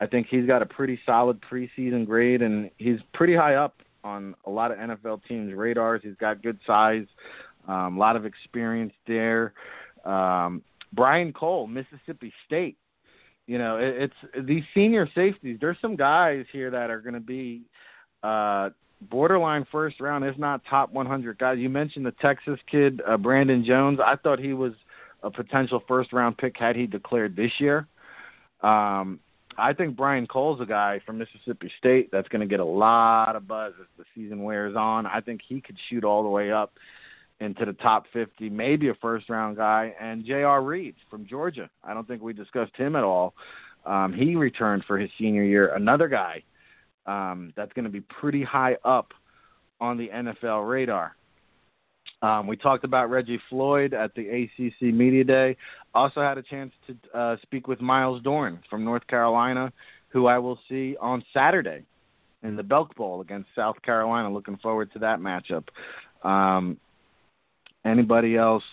I 0.00 0.06
think 0.06 0.26
he's 0.28 0.46
got 0.46 0.60
a 0.60 0.66
pretty 0.66 0.98
solid 1.06 1.40
preseason 1.40 2.04
grade, 2.04 2.42
and 2.42 2.70
he's 2.78 2.98
pretty 3.12 3.34
high 3.34 3.54
up 3.54 3.80
on 4.02 4.34
a 4.44 4.50
lot 4.50 4.70
of 4.70 4.78
NFL 4.78 5.22
teams' 5.26 5.54
radars. 5.54 6.00
He's 6.02 6.16
got 6.16 6.42
good 6.42 6.58
size, 6.66 7.06
um, 7.68 7.96
a 7.96 7.98
lot 7.98 8.16
of 8.16 8.26
experience 8.26 8.92
there. 9.06 9.54
Um, 10.04 10.62
Brian 10.92 11.32
Cole, 11.32 11.66
Mississippi 11.66 12.32
State. 12.46 12.76
You 13.46 13.58
know, 13.58 13.78
it, 13.78 14.10
it's 14.10 14.46
these 14.46 14.64
senior 14.74 15.08
safeties. 15.14 15.58
There's 15.60 15.76
some 15.80 15.96
guys 15.96 16.44
here 16.52 16.70
that 16.70 16.90
are 16.90 17.00
going 17.00 17.14
to 17.14 17.20
be 17.20 17.62
uh, 18.22 18.70
borderline 19.00 19.66
first 19.70 20.00
round, 20.00 20.24
if 20.24 20.38
not 20.38 20.62
top 20.68 20.92
100 20.92 21.38
guys. 21.38 21.58
You 21.58 21.68
mentioned 21.68 22.06
the 22.06 22.12
Texas 22.12 22.58
kid, 22.70 23.02
uh, 23.06 23.16
Brandon 23.16 23.64
Jones. 23.64 23.98
I 24.04 24.16
thought 24.16 24.38
he 24.38 24.52
was 24.52 24.72
a 25.22 25.30
potential 25.30 25.82
first 25.86 26.12
round 26.12 26.38
pick 26.38 26.56
had 26.56 26.76
he 26.76 26.86
declared 26.86 27.36
this 27.36 27.52
year. 27.58 27.86
Um, 28.62 29.20
I 29.56 29.72
think 29.72 29.96
Brian 29.96 30.26
Cole's 30.26 30.60
a 30.60 30.66
guy 30.66 31.00
from 31.06 31.18
Mississippi 31.18 31.70
State 31.78 32.10
that's 32.10 32.28
going 32.28 32.40
to 32.40 32.46
get 32.46 32.60
a 32.60 32.64
lot 32.64 33.36
of 33.36 33.46
buzz 33.46 33.72
as 33.80 33.86
the 33.96 34.04
season 34.14 34.42
wears 34.42 34.74
on. 34.76 35.06
I 35.06 35.20
think 35.20 35.40
he 35.46 35.60
could 35.60 35.76
shoot 35.88 36.04
all 36.04 36.22
the 36.22 36.28
way 36.28 36.50
up 36.50 36.72
into 37.40 37.64
the 37.64 37.72
top 37.72 38.06
50, 38.12 38.50
maybe 38.50 38.88
a 38.88 38.94
first 38.94 39.28
round 39.28 39.56
guy. 39.56 39.94
And 40.00 40.24
J.R. 40.24 40.62
Reed 40.62 40.94
from 41.10 41.26
Georgia. 41.26 41.70
I 41.82 41.94
don't 41.94 42.06
think 42.06 42.22
we 42.22 42.32
discussed 42.32 42.76
him 42.76 42.96
at 42.96 43.04
all. 43.04 43.34
Um, 43.86 44.12
he 44.12 44.34
returned 44.34 44.84
for 44.86 44.98
his 44.98 45.10
senior 45.18 45.44
year. 45.44 45.74
Another 45.74 46.08
guy 46.08 46.42
um, 47.06 47.52
that's 47.56 47.72
going 47.72 47.84
to 47.84 47.90
be 47.90 48.00
pretty 48.00 48.42
high 48.42 48.76
up 48.84 49.12
on 49.80 49.96
the 49.96 50.08
NFL 50.08 50.68
radar. 50.68 51.16
Um, 52.22 52.46
we 52.46 52.56
talked 52.56 52.84
about 52.84 53.10
Reggie 53.10 53.40
Floyd 53.50 53.92
at 53.92 54.14
the 54.14 54.28
ACC 54.28 54.94
Media 54.94 55.24
Day. 55.24 55.56
Also 55.94 56.20
had 56.20 56.38
a 56.38 56.42
chance 56.42 56.72
to 56.86 57.18
uh, 57.18 57.36
speak 57.42 57.68
with 57.68 57.80
Myles 57.80 58.22
Dorn 58.22 58.60
from 58.70 58.84
North 58.84 59.06
Carolina, 59.06 59.72
who 60.08 60.26
I 60.26 60.38
will 60.38 60.58
see 60.68 60.96
on 61.00 61.22
Saturday 61.34 61.84
in 62.42 62.56
the 62.56 62.62
Belk 62.62 62.94
Bowl 62.94 63.20
against 63.20 63.48
South 63.54 63.80
Carolina. 63.82 64.32
Looking 64.32 64.56
forward 64.58 64.92
to 64.92 64.98
that 65.00 65.18
matchup. 65.18 65.64
Um, 66.26 66.78
anybody 67.84 68.36
else? 68.36 68.64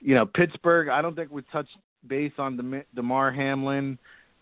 You 0.00 0.14
know, 0.14 0.26
Pittsburgh. 0.26 0.88
I 0.88 1.00
don't 1.00 1.14
think 1.14 1.30
we 1.30 1.42
touched 1.52 1.76
base 2.06 2.32
on 2.38 2.56
Dem- 2.56 2.84
Damar 2.94 3.30
Hamlin 3.30 3.98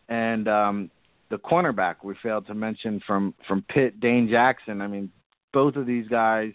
and 0.09 0.49
um, 0.49 0.91
the 1.31 1.39
cornerback 1.39 1.97
we 2.03 2.15
failed 2.23 2.47
to 2.47 2.55
mention 2.55 3.01
from 3.07 3.35
from 3.47 3.63
Pitt, 3.69 4.01
Dane 4.01 4.29
Jackson. 4.29 4.81
I 4.81 4.87
mean, 4.87 5.11
both 5.53 5.77
of 5.77 5.87
these 5.87 6.09
guys. 6.09 6.53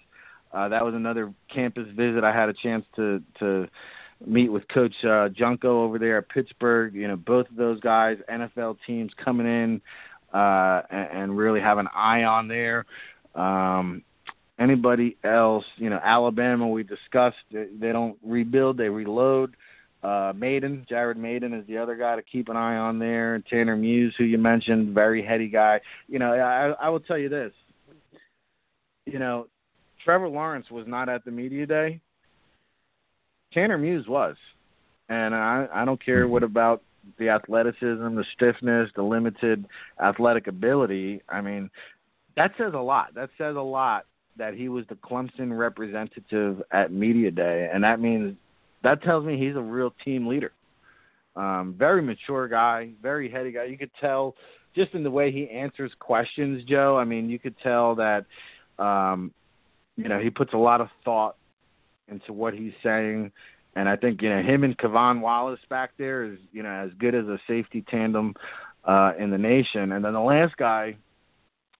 Uh, 0.52 0.70
that 0.70 0.86
was 0.86 0.94
another 0.94 1.34
campus 1.52 1.88
visit. 1.96 2.24
I 2.24 2.32
had 2.32 2.50
a 2.50 2.54
chance 2.54 2.86
to 2.96 3.22
to 3.40 3.68
meet 4.26 4.50
with 4.50 4.68
Coach 4.68 4.94
uh, 5.04 5.30
Junko 5.30 5.84
over 5.84 5.98
there 5.98 6.20
at 6.20 6.30
Pittsburgh. 6.30 6.94
You 6.94 7.08
know, 7.08 7.16
both 7.16 7.50
of 7.50 7.56
those 7.56 7.80
guys, 7.80 8.18
NFL 8.32 8.78
teams 8.86 9.12
coming 9.24 9.48
in 9.48 9.82
uh, 10.34 10.82
and, 10.90 11.10
and 11.12 11.38
really 11.38 11.60
have 11.60 11.78
an 11.78 11.88
eye 11.94 12.24
on 12.24 12.48
there. 12.48 12.86
Um, 13.36 14.04
anybody 14.60 15.18
else? 15.24 15.66
You 15.78 15.90
know, 15.90 16.00
Alabama. 16.04 16.68
We 16.68 16.84
discussed 16.84 17.38
they 17.52 17.92
don't 17.92 18.18
rebuild; 18.24 18.78
they 18.78 18.90
reload. 18.90 19.52
Uh, 19.52 19.73
Uh, 20.04 20.34
Mayden, 20.36 20.86
Jared 20.90 21.18
Mayden 21.18 21.54
is 21.54 21.66
the 21.66 21.78
other 21.78 21.96
guy 21.96 22.18
to 22.18 22.22
keep 22.22 22.50
an 22.50 22.58
eye 22.58 22.76
on 22.76 23.00
there. 23.00 23.42
Tanner 23.50 23.78
Muse, 23.78 24.14
who 24.18 24.26
you 24.26 24.38
mentioned, 24.38 24.94
very 24.94 25.26
heady 25.26 25.48
guy. 25.48 25.80
You 26.08 26.20
know, 26.20 26.34
I, 26.34 26.74
I 26.86 26.90
will 26.90 27.00
tell 27.00 27.18
you 27.18 27.30
this. 27.30 27.54
You 29.06 29.20
know, 29.20 29.48
Trevor 30.04 30.28
Lawrence 30.28 30.70
was 30.70 30.86
not 30.88 31.08
at 31.08 31.24
the 31.24 31.32
media 31.32 31.66
day. 31.66 32.02
Tanner 33.54 33.78
Muse 33.78 34.08
was, 34.08 34.36
and 35.10 35.34
I 35.34 35.68
I 35.74 35.86
don't 35.86 36.04
care 36.04 36.28
what 36.28 36.44
about 36.44 36.82
the 37.20 37.30
athleticism, 37.30 38.16
the 38.16 38.26
stiffness, 38.34 38.90
the 38.96 39.04
limited 39.04 39.66
athletic 40.02 40.48
ability. 40.48 41.22
I 41.30 41.42
mean, 41.42 41.70
that 42.36 42.52
says 42.58 42.74
a 42.74 42.80
lot. 42.80 43.14
That 43.14 43.30
says 43.38 43.56
a 43.56 43.62
lot 43.62 44.06
that 44.38 44.56
he 44.56 44.70
was 44.70 44.86
the 44.90 44.96
Clemson 44.96 45.58
representative 45.58 46.64
at 46.72 46.92
media 46.92 47.30
day, 47.30 47.70
and 47.72 47.84
that 47.84 48.00
means 48.00 48.36
that 48.84 49.02
tells 49.04 49.26
me 49.26 49.38
he's 49.38 49.56
a 49.56 49.62
real 49.62 49.94
team 50.04 50.28
leader. 50.28 50.52
Um, 51.36 51.76
very 51.78 52.02
mature 52.02 52.48
guy, 52.48 52.92
very 53.02 53.30
heady 53.30 53.52
guy. 53.52 53.66
You 53.66 53.78
could 53.78 53.92
tell 54.00 54.36
just 54.76 54.94
in 54.94 55.04
the 55.04 55.12
way 55.12 55.32
he 55.32 55.50
answers 55.50 55.92
questions, 56.00 56.64
Joe. 56.68 56.98
I 56.98 57.06
mean, 57.06 57.30
you 57.30 57.40
could 57.40 57.56
tell 57.64 57.96
that 57.96 58.26
um, 58.78 59.32
you 59.96 60.08
know 60.10 60.20
he 60.20 60.30
puts 60.30 60.54
a 60.54 60.58
lot 60.58 60.82
of 60.82 60.90
thought 61.04 61.36
into 62.08 62.34
what 62.34 62.54
he's 62.54 62.74
saying, 62.84 63.32
and 63.76 63.90
I 63.90 63.96
think 63.96 64.22
you 64.22 64.30
know 64.30 64.44
him 64.44 64.64
and 64.64 64.78
K'Von 64.78 65.22
Wallace 65.22 65.60
back 65.70 65.92
there 65.98 66.24
is 66.26 66.38
you 66.52 66.62
know 66.62 66.70
as 66.70 66.92
good 67.00 67.16
as 67.16 67.26
a 67.26 67.40
safety 67.48 67.84
tandem 67.90 68.36
uh, 68.86 69.14
in 69.18 69.32
the 69.32 69.38
nation. 69.38 69.94
And 69.94 70.06
then 70.06 70.14
the 70.14 70.20
last 70.20 70.56
guy, 70.58 70.96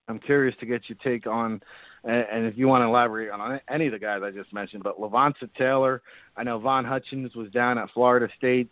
I'm 0.08 0.18
curious 0.18 0.56
to 0.60 0.66
get 0.66 0.82
your 0.88 0.98
take 1.04 1.26
on 1.26 1.60
and, 2.04 2.26
and 2.32 2.46
if 2.46 2.56
you 2.56 2.68
want 2.68 2.82
to 2.82 2.86
elaborate 2.86 3.30
on 3.30 3.60
any 3.68 3.86
of 3.86 3.92
the 3.92 3.98
guys 3.98 4.20
I 4.22 4.30
just 4.30 4.52
mentioned, 4.52 4.82
but 4.82 5.00
Levonta 5.00 5.48
Taylor, 5.56 6.02
I 6.36 6.42
know 6.42 6.58
Von 6.58 6.84
Hutchins 6.84 7.34
was 7.34 7.50
down 7.50 7.78
at 7.78 7.90
Florida 7.92 8.28
State, 8.36 8.70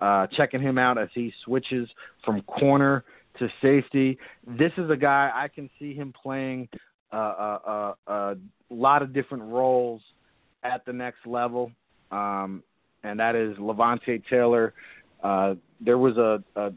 uh, 0.00 0.26
checking 0.28 0.60
him 0.60 0.78
out 0.78 0.98
as 0.98 1.08
he 1.14 1.32
switches 1.44 1.88
from 2.24 2.42
corner 2.42 3.04
to 3.38 3.48
safety. 3.62 4.18
This 4.46 4.72
is 4.76 4.90
a 4.90 4.96
guy 4.96 5.30
I 5.34 5.48
can 5.48 5.70
see 5.78 5.94
him 5.94 6.12
playing 6.20 6.68
uh, 7.12 7.16
a, 7.16 7.94
a, 8.06 8.12
a 8.12 8.36
lot 8.70 9.02
of 9.02 9.12
different 9.12 9.44
roles 9.44 10.02
at 10.62 10.84
the 10.84 10.92
next 10.92 11.26
level, 11.26 11.72
um, 12.10 12.62
and 13.02 13.18
that 13.18 13.34
is 13.34 13.56
Levonta 13.56 14.22
Taylor. 14.28 14.74
Uh, 15.22 15.54
there 15.80 15.98
was 15.98 16.16
a, 16.16 16.42
a 16.56 16.72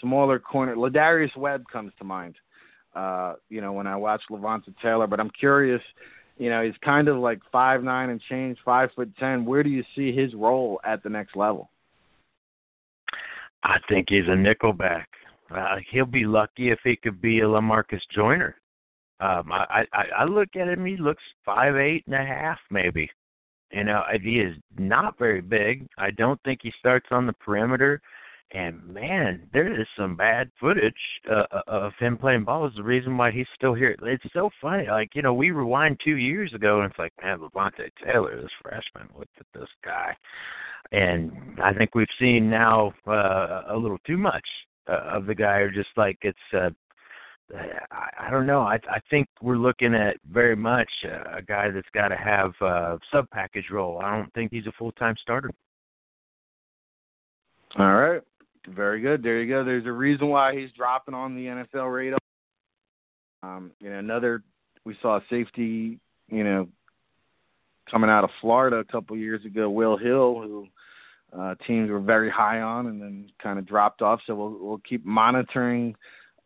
smaller 0.00 0.38
corner. 0.38 0.74
Lardarius 0.74 1.36
Webb 1.36 1.64
comes 1.70 1.92
to 1.98 2.04
mind 2.04 2.36
uh, 2.96 3.34
you 3.50 3.60
know, 3.60 3.72
when 3.72 3.86
I 3.86 3.94
watch 3.94 4.22
Levonta 4.30 4.74
Taylor. 4.82 5.06
But 5.06 5.20
I'm 5.20 5.30
curious, 5.38 5.82
you 6.38 6.48
know, 6.50 6.64
he's 6.64 6.74
kind 6.82 7.08
of 7.08 7.18
like 7.18 7.40
five 7.52 7.84
nine 7.84 8.10
and 8.10 8.20
change, 8.28 8.58
five 8.64 8.88
foot 8.96 9.12
ten. 9.18 9.44
Where 9.44 9.62
do 9.62 9.70
you 9.70 9.84
see 9.94 10.12
his 10.12 10.34
role 10.34 10.80
at 10.84 11.02
the 11.02 11.10
next 11.10 11.36
level? 11.36 11.70
I 13.62 13.76
think 13.88 14.06
he's 14.08 14.26
a 14.26 14.36
nickelback. 14.36 15.04
Uh, 15.50 15.76
he'll 15.92 16.06
be 16.06 16.24
lucky 16.24 16.70
if 16.70 16.78
he 16.82 16.96
could 16.96 17.20
be 17.20 17.40
a 17.40 17.44
Lamarcus 17.44 18.00
Joyner. 18.14 18.56
Um, 19.20 19.50
I, 19.52 19.84
I 19.92 20.04
I 20.18 20.24
look 20.24 20.48
at 20.56 20.68
him; 20.68 20.84
he 20.84 20.96
looks 20.96 21.22
five 21.44 21.76
eight 21.76 22.04
and 22.06 22.14
a 22.14 22.24
half, 22.24 22.58
maybe. 22.70 23.08
You 23.72 23.84
know, 23.84 24.02
he 24.22 24.38
is 24.40 24.56
not 24.78 25.18
very 25.18 25.40
big. 25.40 25.86
I 25.98 26.10
don't 26.12 26.40
think 26.44 26.60
he 26.62 26.72
starts 26.78 27.06
on 27.10 27.26
the 27.26 27.32
perimeter. 27.32 28.00
And 28.52 28.86
man, 28.86 29.48
there 29.52 29.80
is 29.80 29.86
some 29.98 30.16
bad 30.16 30.50
footage 30.60 30.94
uh, 31.28 31.44
uh, 31.50 31.62
of 31.66 31.92
him 31.98 32.16
playing 32.16 32.44
ball. 32.44 32.66
Is 32.66 32.74
the 32.76 32.82
reason 32.82 33.16
why 33.16 33.32
he's 33.32 33.46
still 33.56 33.74
here. 33.74 33.96
It's 34.02 34.32
so 34.32 34.50
funny. 34.62 34.86
Like 34.88 35.10
you 35.14 35.22
know, 35.22 35.34
we 35.34 35.50
rewind 35.50 35.98
two 36.04 36.16
years 36.16 36.54
ago, 36.54 36.80
and 36.80 36.90
it's 36.90 36.98
like, 36.98 37.12
man, 37.22 37.40
Levonta 37.40 37.90
Taylor, 38.04 38.40
this 38.40 38.50
freshman, 38.62 39.08
look 39.18 39.28
at 39.40 39.46
this 39.52 39.68
guy. 39.84 40.16
And 40.92 41.32
I 41.60 41.74
think 41.74 41.96
we've 41.96 42.06
seen 42.20 42.48
now 42.48 42.92
uh, 43.08 43.62
a 43.68 43.76
little 43.76 43.98
too 44.06 44.16
much 44.16 44.46
uh, 44.88 45.00
of 45.12 45.26
the 45.26 45.34
guy, 45.34 45.56
or 45.56 45.70
just 45.70 45.90
like 45.96 46.18
it's. 46.22 46.38
Uh, 46.52 46.70
I, 47.90 48.26
I 48.26 48.30
don't 48.30 48.46
know. 48.46 48.60
I 48.60 48.78
I 48.88 49.00
think 49.10 49.26
we're 49.42 49.56
looking 49.56 49.94
at 49.94 50.18
very 50.30 50.56
much 50.56 50.90
uh, 51.04 51.38
a 51.38 51.42
guy 51.42 51.70
that's 51.70 51.86
got 51.92 52.08
to 52.08 52.16
have 52.16 52.52
a 52.60 52.98
sub 53.12 53.28
package 53.30 53.70
role. 53.72 54.00
I 54.00 54.16
don't 54.16 54.32
think 54.34 54.52
he's 54.52 54.66
a 54.68 54.72
full 54.78 54.92
time 54.92 55.16
starter. 55.20 55.50
All 57.78 57.94
right. 57.94 58.22
Very 58.68 59.00
good. 59.00 59.22
There 59.22 59.40
you 59.40 59.48
go. 59.48 59.64
There's 59.64 59.86
a 59.86 59.92
reason 59.92 60.28
why 60.28 60.56
he's 60.56 60.70
dropping 60.72 61.14
on 61.14 61.34
the 61.34 61.46
NFL 61.46 61.94
radar. 61.94 62.18
Um, 63.42 63.70
you 63.80 63.90
know, 63.90 63.98
another 63.98 64.42
we 64.84 64.96
saw 65.02 65.20
safety, 65.30 65.98
you 66.28 66.44
know, 66.44 66.68
coming 67.90 68.10
out 68.10 68.24
of 68.24 68.30
Florida 68.40 68.76
a 68.76 68.84
couple 68.84 69.16
years 69.16 69.44
ago, 69.44 69.70
Will 69.70 69.96
Hill, 69.96 70.40
who 70.42 70.66
uh, 71.36 71.54
teams 71.66 71.90
were 71.90 72.00
very 72.00 72.30
high 72.30 72.60
on 72.60 72.86
and 72.86 73.00
then 73.00 73.30
kind 73.42 73.58
of 73.58 73.66
dropped 73.66 74.02
off. 74.02 74.20
So 74.26 74.34
we'll 74.34 74.58
we'll 74.60 74.82
keep 74.88 75.04
monitoring, 75.04 75.94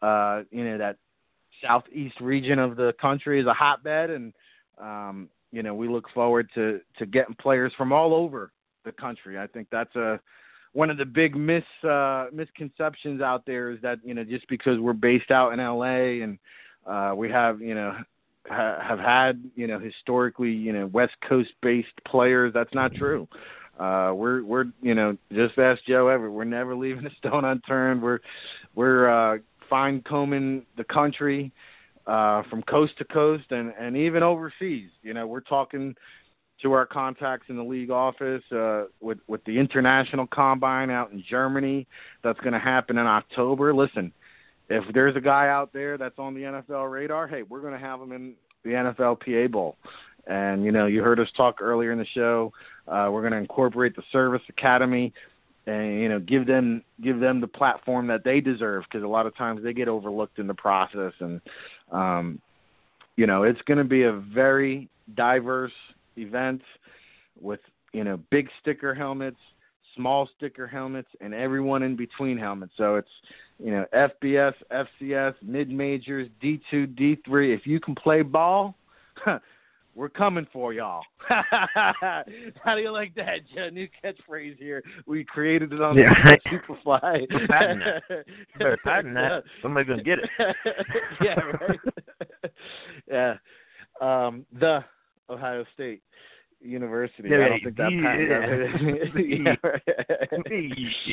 uh, 0.02 0.42
you 0.50 0.64
know, 0.64 0.78
that 0.78 0.96
southeast 1.62 2.20
region 2.20 2.58
of 2.58 2.76
the 2.76 2.94
country 3.00 3.40
is 3.40 3.46
a 3.46 3.54
hotbed, 3.54 4.10
and 4.10 4.32
um, 4.80 5.28
you 5.52 5.62
know 5.62 5.74
we 5.74 5.88
look 5.88 6.08
forward 6.14 6.48
to 6.54 6.80
to 6.98 7.06
getting 7.06 7.34
players 7.34 7.72
from 7.76 7.92
all 7.92 8.14
over 8.14 8.52
the 8.84 8.92
country. 8.92 9.38
I 9.38 9.46
think 9.46 9.68
that's 9.70 9.94
a 9.96 10.20
one 10.72 10.90
of 10.90 10.96
the 10.96 11.04
big 11.04 11.36
mis 11.36 11.64
uh, 11.88 12.26
misconceptions 12.32 13.20
out 13.20 13.44
there 13.46 13.70
is 13.70 13.80
that 13.82 13.98
you 14.04 14.14
know 14.14 14.24
just 14.24 14.46
because 14.48 14.78
we're 14.78 14.92
based 14.92 15.30
out 15.30 15.52
in 15.52 15.58
LA 15.58 16.22
and 16.22 16.38
uh, 16.86 17.12
we 17.14 17.30
have 17.30 17.60
you 17.60 17.74
know 17.74 17.96
ha- 18.48 18.78
have 18.80 18.98
had 18.98 19.42
you 19.56 19.66
know 19.66 19.78
historically 19.78 20.52
you 20.52 20.72
know 20.72 20.86
West 20.86 21.14
Coast 21.28 21.50
based 21.62 21.88
players, 22.06 22.52
that's 22.52 22.74
not 22.74 22.94
true. 22.94 23.26
Uh, 23.78 24.12
we're 24.14 24.44
we're 24.44 24.66
you 24.82 24.94
know 24.94 25.16
just 25.32 25.58
ask 25.58 25.82
Joe 25.86 26.08
Everett. 26.08 26.32
We're 26.32 26.44
never 26.44 26.76
leaving 26.76 27.06
a 27.06 27.14
stone 27.16 27.44
unturned. 27.46 28.02
We're 28.02 28.20
we're 28.74 29.08
uh, 29.08 29.38
fine 29.68 30.02
combing 30.02 30.66
the 30.76 30.84
country 30.84 31.50
uh, 32.06 32.42
from 32.50 32.62
coast 32.62 32.98
to 32.98 33.04
coast 33.04 33.50
and 33.50 33.72
and 33.78 33.96
even 33.96 34.22
overseas. 34.22 34.90
You 35.02 35.14
know 35.14 35.26
we're 35.26 35.40
talking 35.40 35.96
to 36.62 36.72
our 36.72 36.86
contacts 36.86 37.46
in 37.48 37.56
the 37.56 37.62
league 37.62 37.90
office 37.90 38.42
uh, 38.52 38.84
with 39.00 39.18
with 39.26 39.42
the 39.44 39.58
international 39.58 40.26
combine 40.26 40.90
out 40.90 41.12
in 41.12 41.22
Germany 41.28 41.86
that's 42.22 42.40
going 42.40 42.52
to 42.52 42.58
happen 42.58 42.98
in 42.98 43.06
October. 43.06 43.74
Listen, 43.74 44.12
if 44.68 44.84
there's 44.94 45.16
a 45.16 45.20
guy 45.20 45.48
out 45.48 45.72
there 45.72 45.98
that's 45.98 46.18
on 46.18 46.34
the 46.34 46.42
NFL 46.42 46.90
radar, 46.90 47.26
hey, 47.26 47.42
we're 47.42 47.60
going 47.60 47.72
to 47.72 47.78
have 47.78 48.00
him 48.00 48.12
in 48.12 48.34
the 48.62 48.70
NFLPA 48.70 49.50
Bowl. 49.50 49.76
And 50.26 50.64
you 50.64 50.72
know, 50.72 50.86
you 50.86 51.02
heard 51.02 51.18
us 51.18 51.28
talk 51.36 51.60
earlier 51.60 51.92
in 51.92 51.98
the 51.98 52.06
show. 52.14 52.52
Uh, 52.86 53.08
we're 53.10 53.22
going 53.22 53.32
to 53.32 53.38
incorporate 53.38 53.96
the 53.96 54.02
Service 54.12 54.42
Academy, 54.48 55.12
and 55.66 56.00
you 56.00 56.08
know, 56.08 56.20
give 56.20 56.46
them 56.46 56.82
give 57.02 57.20
them 57.20 57.40
the 57.40 57.48
platform 57.48 58.06
that 58.08 58.22
they 58.22 58.40
deserve 58.40 58.84
because 58.84 59.02
a 59.02 59.08
lot 59.08 59.26
of 59.26 59.36
times 59.36 59.62
they 59.62 59.72
get 59.72 59.88
overlooked 59.88 60.38
in 60.38 60.46
the 60.46 60.54
process. 60.54 61.12
And 61.20 61.40
um, 61.90 62.40
you 63.16 63.26
know, 63.26 63.42
it's 63.42 63.60
going 63.62 63.78
to 63.78 63.84
be 63.84 64.04
a 64.04 64.12
very 64.12 64.88
diverse 65.14 65.72
events 66.20 66.64
with 67.40 67.60
you 67.92 68.04
know 68.04 68.18
big 68.30 68.48
sticker 68.60 68.94
helmets, 68.94 69.38
small 69.96 70.28
sticker 70.36 70.66
helmets, 70.66 71.08
and 71.20 71.34
everyone 71.34 71.82
in 71.82 71.96
between 71.96 72.38
helmets. 72.38 72.72
So 72.76 72.96
it's 72.96 73.08
you 73.58 73.70
know 73.70 73.84
FBS, 73.94 74.54
FCS, 74.70 75.34
mid 75.42 75.70
majors, 75.70 76.28
D2, 76.42 76.94
D3. 76.96 77.54
If 77.54 77.66
you 77.66 77.80
can 77.80 77.94
play 77.94 78.22
ball. 78.22 78.76
We're 79.96 80.08
coming 80.08 80.46
for 80.52 80.72
y'all. 80.72 81.02
How 81.28 82.24
do 82.74 82.80
you 82.80 82.92
like 82.92 83.14
that, 83.16 83.40
Joe? 83.54 83.70
New 83.70 83.88
catchphrase 84.02 84.56
here. 84.56 84.82
We 85.06 85.24
created 85.24 85.72
it 85.72 85.80
on 85.80 85.98
yeah. 85.98 86.06
the 86.24 86.38
Superfly. 86.48 87.48
patent 87.48 87.82
that. 88.08 88.24
Better 88.58 88.78
patent 88.84 89.14
that. 89.14 89.42
Somebody's 89.62 89.88
gonna 89.88 90.02
get 90.02 90.20
it. 90.20 90.56
yeah, 91.20 91.34
right. 91.60 91.80
yeah. 93.10 93.34
Um, 94.00 94.46
the 94.58 94.84
Ohio 95.30 95.64
State. 95.74 96.02
University. 96.62 97.28
Yeah, 97.28 97.46
I 97.46 97.48
don't 97.48 97.64
think 97.64 97.76
that 97.76 97.90
patent. 98.02 99.14
Yeah. 100.44 101.12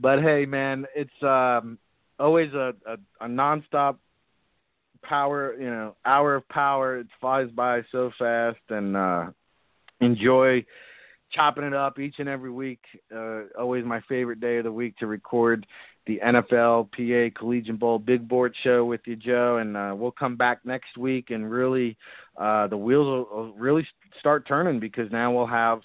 but 0.00 0.22
hey, 0.22 0.44
man, 0.46 0.86
it's 0.94 1.10
um, 1.22 1.78
always 2.18 2.52
a, 2.52 2.74
a 2.86 2.96
a 3.24 3.28
nonstop 3.28 3.96
power. 5.02 5.54
You 5.58 5.70
know, 5.70 5.96
hour 6.04 6.34
of 6.34 6.48
power. 6.48 6.98
It 6.98 7.06
flies 7.20 7.48
by 7.54 7.82
so 7.92 8.10
fast, 8.18 8.58
and 8.70 8.96
uh, 8.96 9.26
enjoy 10.00 10.64
chopping 11.32 11.64
it 11.64 11.74
up 11.74 11.98
each 11.98 12.16
and 12.18 12.28
every 12.28 12.50
week. 12.50 12.80
Uh, 13.14 13.42
always 13.58 13.84
my 13.84 14.00
favorite 14.08 14.40
day 14.40 14.58
of 14.58 14.64
the 14.64 14.72
week 14.72 14.96
to 14.98 15.06
record 15.06 15.66
the 16.06 16.20
NFL 16.24 16.90
PA 16.92 17.38
Collegiate 17.38 17.78
Bowl 17.78 17.98
Big 17.98 18.26
Board 18.26 18.54
Show 18.62 18.84
with 18.84 19.00
you, 19.04 19.16
Joe. 19.16 19.58
And 19.58 19.76
uh, 19.76 19.94
we'll 19.96 20.10
come 20.10 20.36
back 20.36 20.60
next 20.64 20.96
week 20.96 21.30
and 21.30 21.50
really 21.50 21.96
uh, 22.36 22.66
the 22.66 22.76
wheels 22.76 23.06
will, 23.06 23.36
will 23.36 23.52
really 23.54 23.86
start 24.18 24.46
turning 24.46 24.80
because 24.80 25.10
now 25.12 25.32
we'll 25.32 25.46
have 25.46 25.80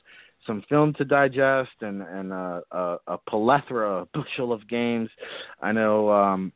some 0.48 0.64
film 0.70 0.94
to 0.94 1.06
digest 1.06 1.72
and 1.82 2.02
and 2.02 2.32
uh, 2.32 2.62
a, 2.72 2.98
a 3.08 3.18
plethora, 3.30 4.02
a 4.02 4.06
bushel 4.14 4.54
of 4.54 4.68
games. 4.68 5.10
I 5.62 5.72
know. 5.72 6.12
Um, 6.12 6.52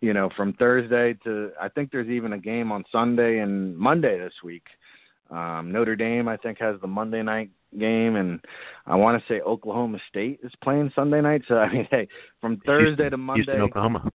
you 0.00 0.12
know, 0.12 0.30
from 0.36 0.52
Thursday 0.54 1.14
to 1.22 1.52
I 1.60 1.68
think 1.68 1.92
there's 1.92 2.08
even 2.08 2.32
a 2.32 2.38
game 2.38 2.72
on 2.72 2.82
Sunday 2.90 3.38
and 3.38 3.78
Monday 3.78 4.18
this 4.18 4.34
week. 4.42 4.64
Um, 5.30 5.70
Notre 5.70 5.94
Dame, 5.96 6.28
I 6.28 6.36
think, 6.36 6.58
has 6.58 6.80
the 6.80 6.88
Monday 6.88 7.22
night 7.22 7.50
game, 7.78 8.16
and 8.16 8.40
I 8.86 8.96
want 8.96 9.20
to 9.20 9.32
say 9.32 9.40
Oklahoma 9.40 9.98
State 10.08 10.40
is 10.42 10.52
playing 10.62 10.92
Sunday 10.94 11.20
night. 11.20 11.42
So 11.48 11.54
I 11.58 11.72
mean, 11.72 11.88
hey, 11.90 12.08
from 12.40 12.58
Thursday 12.66 13.04
Houston, 13.04 13.10
to 13.10 13.16
Monday, 13.16 13.44
Houston, 13.44 13.62
Oklahoma. 13.62 14.10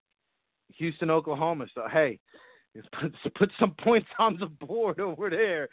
Houston, 0.78 1.10
Oklahoma. 1.10 1.66
So 1.74 1.84
hey, 1.92 2.20
put 3.00 3.14
put 3.36 3.52
some 3.60 3.76
points 3.84 4.08
on 4.20 4.38
the 4.40 4.48
board 4.48 5.00
over 5.00 5.30
there. 5.30 5.70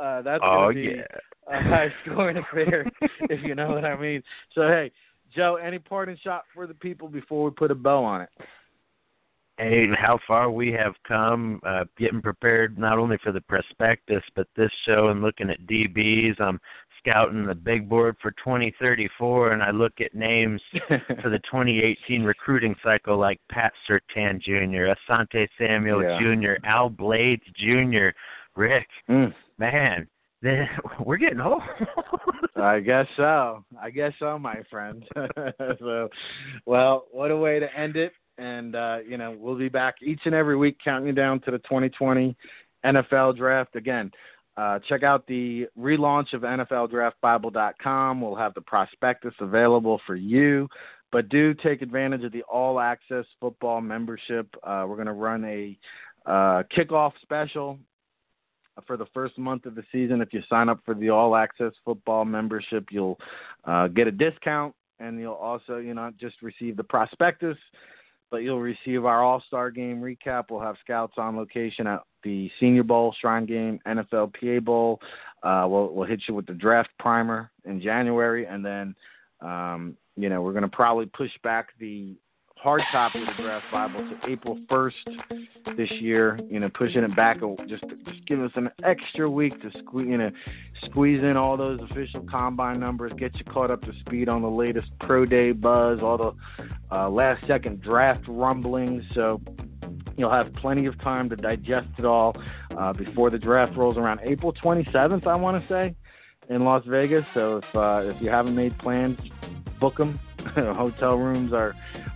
Uh, 0.00 0.22
that's 0.22 0.42
oh 0.44 0.68
gonna 0.68 0.74
be 0.74 0.96
yeah. 0.96 1.52
a 1.52 1.62
high 1.62 1.88
scoring 2.04 2.36
affair, 2.36 2.86
if 3.22 3.44
you 3.44 3.54
know 3.54 3.70
what 3.70 3.84
I 3.84 3.96
mean. 4.00 4.22
So 4.54 4.62
hey, 4.62 4.90
Joe, 5.34 5.56
any 5.56 5.78
parting 5.78 6.18
shot 6.22 6.44
for 6.54 6.66
the 6.66 6.74
people 6.74 7.08
before 7.08 7.44
we 7.44 7.50
put 7.50 7.70
a 7.70 7.74
bow 7.74 8.04
on 8.04 8.22
it? 8.22 8.30
Hey, 9.58 9.86
how 9.98 10.18
far 10.28 10.50
we 10.50 10.70
have 10.72 10.92
come, 11.08 11.60
uh, 11.66 11.84
getting 11.96 12.20
prepared 12.20 12.78
not 12.78 12.98
only 12.98 13.16
for 13.24 13.32
the 13.32 13.40
prospectus, 13.40 14.22
but 14.34 14.46
this 14.54 14.70
show 14.86 15.08
and 15.08 15.22
looking 15.22 15.48
at 15.48 15.66
DBs. 15.66 16.38
I'm 16.38 16.60
scouting 17.06 17.46
the 17.46 17.54
big 17.54 17.88
board 17.88 18.16
for 18.20 18.30
2034, 18.32 19.52
and 19.52 19.62
I 19.62 19.70
look 19.70 20.00
at 20.00 20.14
names 20.14 20.60
for 20.88 21.30
the 21.30 21.40
2018 21.50 22.22
recruiting 22.24 22.74
cycle 22.82 23.16
like 23.18 23.40
Pat 23.50 23.72
Surtain 23.88 24.40
Jr., 24.40 24.92
Asante 25.10 25.46
Samuel 25.58 26.02
Yeah. 26.02 26.18
Jr., 26.20 26.66
Al 26.66 26.88
Blades 26.88 27.42
Jr., 27.56 28.08
Rick. 28.56 28.88
Mm, 29.08 29.32
Man, 29.58 30.06
then 30.42 30.68
we're 31.04 31.16
getting 31.16 31.40
old. 31.40 31.62
I 32.56 32.80
guess 32.80 33.06
so. 33.16 33.64
I 33.80 33.90
guess 33.90 34.12
so, 34.18 34.38
my 34.38 34.62
friend. 34.70 35.04
so, 35.78 36.08
well, 36.64 37.04
what 37.12 37.30
a 37.30 37.36
way 37.36 37.60
to 37.60 37.78
end 37.78 37.96
it. 37.96 38.12
And 38.38 38.74
uh, 38.76 38.98
you 39.06 39.16
know, 39.16 39.34
we'll 39.38 39.56
be 39.56 39.68
back 39.70 39.96
each 40.02 40.20
and 40.24 40.34
every 40.34 40.56
week 40.56 40.76
counting 40.82 41.14
down 41.14 41.40
to 41.40 41.50
the 41.50 41.58
2020 41.58 42.36
NFL 42.84 43.36
draft. 43.36 43.76
Again, 43.76 44.10
uh, 44.56 44.78
check 44.88 45.02
out 45.02 45.26
the 45.26 45.66
relaunch 45.78 46.32
of 46.32 46.42
NFLDraftBible.com. 46.42 48.20
We'll 48.20 48.34
have 48.36 48.54
the 48.54 48.62
prospectus 48.62 49.34
available 49.40 50.00
for 50.06 50.16
you. 50.16 50.68
But 51.12 51.28
do 51.28 51.54
take 51.54 51.82
advantage 51.82 52.24
of 52.24 52.32
the 52.32 52.42
all 52.42 52.80
access 52.80 53.24
football 53.40 53.80
membership. 53.80 54.48
Uh, 54.62 54.84
we're 54.88 54.96
going 54.96 55.06
to 55.06 55.12
run 55.12 55.44
a 55.44 55.78
uh, 56.26 56.62
kickoff 56.76 57.12
special 57.22 57.78
for 58.86 58.96
the 58.96 59.06
first 59.14 59.38
month 59.38 59.66
of 59.66 59.74
the 59.74 59.84
season. 59.92 60.20
If 60.20 60.32
you 60.32 60.42
sign 60.48 60.68
up 60.68 60.80
for 60.84 60.94
the 60.94 61.10
all 61.10 61.36
access 61.36 61.72
football 61.84 62.24
membership, 62.24 62.86
you'll 62.90 63.18
uh, 63.64 63.88
get 63.88 64.06
a 64.06 64.12
discount 64.12 64.74
and 64.98 65.18
you'll 65.20 65.34
also, 65.34 65.78
you 65.78 65.94
know, 65.94 66.10
just 66.18 66.42
receive 66.42 66.76
the 66.76 66.84
prospectus, 66.84 67.56
but 68.36 68.42
you'll 68.42 68.60
receive 68.60 69.06
our 69.06 69.24
all 69.24 69.42
star 69.46 69.70
game 69.70 70.02
recap. 70.02 70.50
We'll 70.50 70.60
have 70.60 70.76
scouts 70.84 71.14
on 71.16 71.38
location 71.38 71.86
at 71.86 72.02
the 72.22 72.50
Senior 72.60 72.82
Bowl, 72.82 73.14
Shrine 73.18 73.46
Game, 73.46 73.80
NFL 73.86 74.34
PA 74.38 74.60
Bowl. 74.60 75.00
Uh, 75.42 75.64
we'll, 75.66 75.88
we'll 75.94 76.06
hit 76.06 76.20
you 76.28 76.34
with 76.34 76.44
the 76.44 76.52
draft 76.52 76.90
primer 76.98 77.50
in 77.64 77.80
January, 77.80 78.44
and 78.44 78.62
then, 78.62 78.94
um, 79.40 79.96
you 80.18 80.28
know, 80.28 80.42
we're 80.42 80.52
going 80.52 80.64
to 80.64 80.68
probably 80.68 81.06
push 81.06 81.30
back 81.42 81.68
the 81.80 82.14
hard 82.66 82.80
copy 82.80 83.22
of 83.22 83.36
the 83.36 83.42
draft 83.44 83.70
Bible 83.70 84.00
to 84.10 84.28
April 84.28 84.56
1st 84.56 85.76
this 85.76 85.92
year. 86.00 86.36
You 86.50 86.58
know, 86.58 86.68
pushing 86.68 87.04
it 87.04 87.14
back 87.14 87.38
just 87.68 87.84
just 88.04 88.26
give 88.26 88.42
us 88.42 88.50
an 88.56 88.72
extra 88.82 89.30
week 89.30 89.62
to 89.62 89.70
squeeze, 89.78 90.08
you 90.08 90.18
know, 90.18 90.32
squeeze 90.84 91.22
in 91.22 91.36
all 91.36 91.56
those 91.56 91.80
official 91.80 92.22
combine 92.22 92.80
numbers, 92.80 93.12
get 93.12 93.38
you 93.38 93.44
caught 93.44 93.70
up 93.70 93.82
to 93.82 93.92
speed 94.00 94.28
on 94.28 94.42
the 94.42 94.50
latest 94.50 94.88
pro 94.98 95.24
day 95.24 95.52
buzz, 95.52 96.02
all 96.02 96.18
the 96.18 96.32
uh, 96.90 97.08
last 97.08 97.46
second 97.46 97.82
draft 97.82 98.24
rumblings. 98.26 99.04
So 99.14 99.40
you'll 100.16 100.32
have 100.32 100.52
plenty 100.54 100.86
of 100.86 100.98
time 100.98 101.28
to 101.28 101.36
digest 101.36 101.90
it 101.98 102.04
all 102.04 102.34
uh, 102.76 102.92
before 102.92 103.30
the 103.30 103.38
draft 103.38 103.76
rolls 103.76 103.96
around 103.96 104.22
April 104.24 104.52
27th. 104.52 105.24
I 105.28 105.36
want 105.36 105.62
to 105.62 105.68
say 105.68 105.94
in 106.48 106.64
Las 106.64 106.84
Vegas. 106.84 107.26
So 107.32 107.58
if 107.58 107.76
uh, 107.76 108.02
if 108.06 108.20
you 108.20 108.28
haven't 108.28 108.56
made 108.56 108.76
plans, 108.76 109.20
book 109.78 109.94
them. 109.94 110.18
Hotel 110.54 111.16
rooms 111.16 111.52
are 111.52 111.74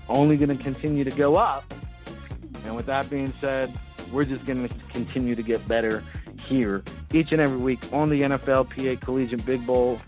only 0.09 0.37
going 0.37 0.57
to 0.57 0.63
continue 0.63 1.05
to 1.05 1.11
go 1.11 1.37
up. 1.37 1.65
And 2.65 2.77
with 2.77 2.87
that 2.87 3.09
being 3.09 3.33
said, 3.33 3.73
we're 4.13 4.25
just 4.25 4.45
going 4.45 4.69
to 4.69 4.75
continue 4.93 5.35
to 5.35 5.43
get 5.43 5.67
better 5.69 6.03
here 6.47 6.83
each 7.13 7.33
and 7.33 7.41
every 7.41 7.59
week 7.59 7.81
on 7.93 8.09
the 8.09 8.23
NFL 8.23 8.69
PA 8.71 9.05
Collegiate 9.05 9.45
Big 9.45 9.65
Bowl 9.67 9.99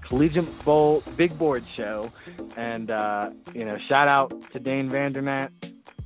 Collegiate 0.00 0.64
Bowl 0.64 1.02
Big 1.16 1.36
Board 1.38 1.64
Show. 1.66 2.10
And 2.56 2.90
uh, 2.90 3.30
you 3.54 3.64
know, 3.64 3.78
shout 3.78 4.08
out 4.08 4.32
to 4.52 4.60
Dane 4.60 4.88
Vandernat, 4.88 5.50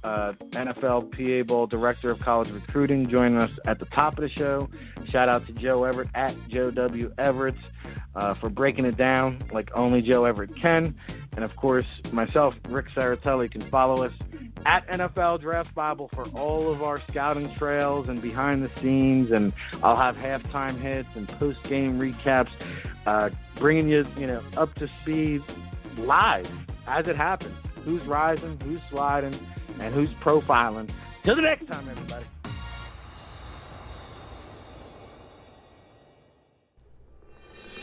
uh, 0.04 0.32
NFL 0.50 1.10
PA 1.10 1.46
Bowl 1.46 1.66
Director 1.66 2.10
of 2.10 2.20
College 2.20 2.50
Recruiting, 2.50 3.06
joining 3.06 3.40
us 3.40 3.50
at 3.66 3.78
the 3.78 3.86
top 3.86 4.18
of 4.18 4.22
the 4.22 4.28
show. 4.28 4.68
Shout 5.08 5.28
out 5.28 5.46
to 5.46 5.52
Joe 5.52 5.84
Everett 5.84 6.08
at 6.14 6.34
Joe 6.48 6.70
W 6.70 7.12
Everett 7.18 7.56
uh, 8.14 8.34
for 8.34 8.48
breaking 8.48 8.84
it 8.84 8.96
down 8.96 9.38
like 9.52 9.70
only 9.76 10.02
Joe 10.02 10.24
Everett 10.24 10.54
can. 10.56 10.94
And 11.36 11.44
of 11.44 11.54
course, 11.56 11.86
myself, 12.12 12.58
Ric 12.68 12.86
Serritella, 12.88 13.50
can 13.50 13.60
follow 13.60 14.04
us 14.04 14.12
at 14.66 14.86
NFL 14.88 15.40
Draft 15.40 15.74
Bible 15.74 16.08
for 16.12 16.24
all 16.30 16.70
of 16.70 16.82
our 16.82 17.00
scouting 17.00 17.50
trails 17.54 18.08
and 18.08 18.20
behind 18.20 18.62
the 18.62 18.68
scenes. 18.80 19.30
And 19.30 19.52
I'll 19.82 19.96
have 19.96 20.16
halftime 20.16 20.76
hits 20.78 21.08
and 21.14 21.28
post 21.28 21.62
game 21.64 21.98
recaps, 21.98 22.50
uh, 23.06 23.30
bringing 23.56 23.88
you, 23.88 24.06
you 24.18 24.26
know, 24.26 24.42
up 24.56 24.74
to 24.76 24.88
speed 24.88 25.42
live 25.98 26.50
as 26.86 27.06
it 27.06 27.16
happens. 27.16 27.54
Who's 27.84 28.04
rising, 28.04 28.58
who's 28.64 28.82
sliding, 28.90 29.34
and 29.80 29.94
who's 29.94 30.10
profiling. 30.14 30.88
Till 31.22 31.36
the 31.36 31.42
next 31.42 31.66
time, 31.66 31.88
everybody. 31.88 32.24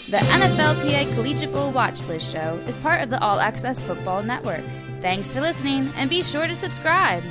The 0.09 0.17
NFLPA 0.17 1.13
Collegiate 1.15 1.51
Bowl 1.51 1.71
Watch 1.71 2.01
List 2.05 2.31
Show 2.31 2.55
is 2.65 2.77
part 2.77 3.01
of 3.01 3.09
the 3.09 3.21
All 3.21 3.41
Access 3.41 3.81
Football 3.81 4.23
Network. 4.23 4.63
Thanks 5.01 5.33
for 5.33 5.41
listening, 5.41 5.91
and 5.97 6.09
be 6.09 6.23
sure 6.23 6.47
to 6.47 6.55
subscribe. 6.55 7.23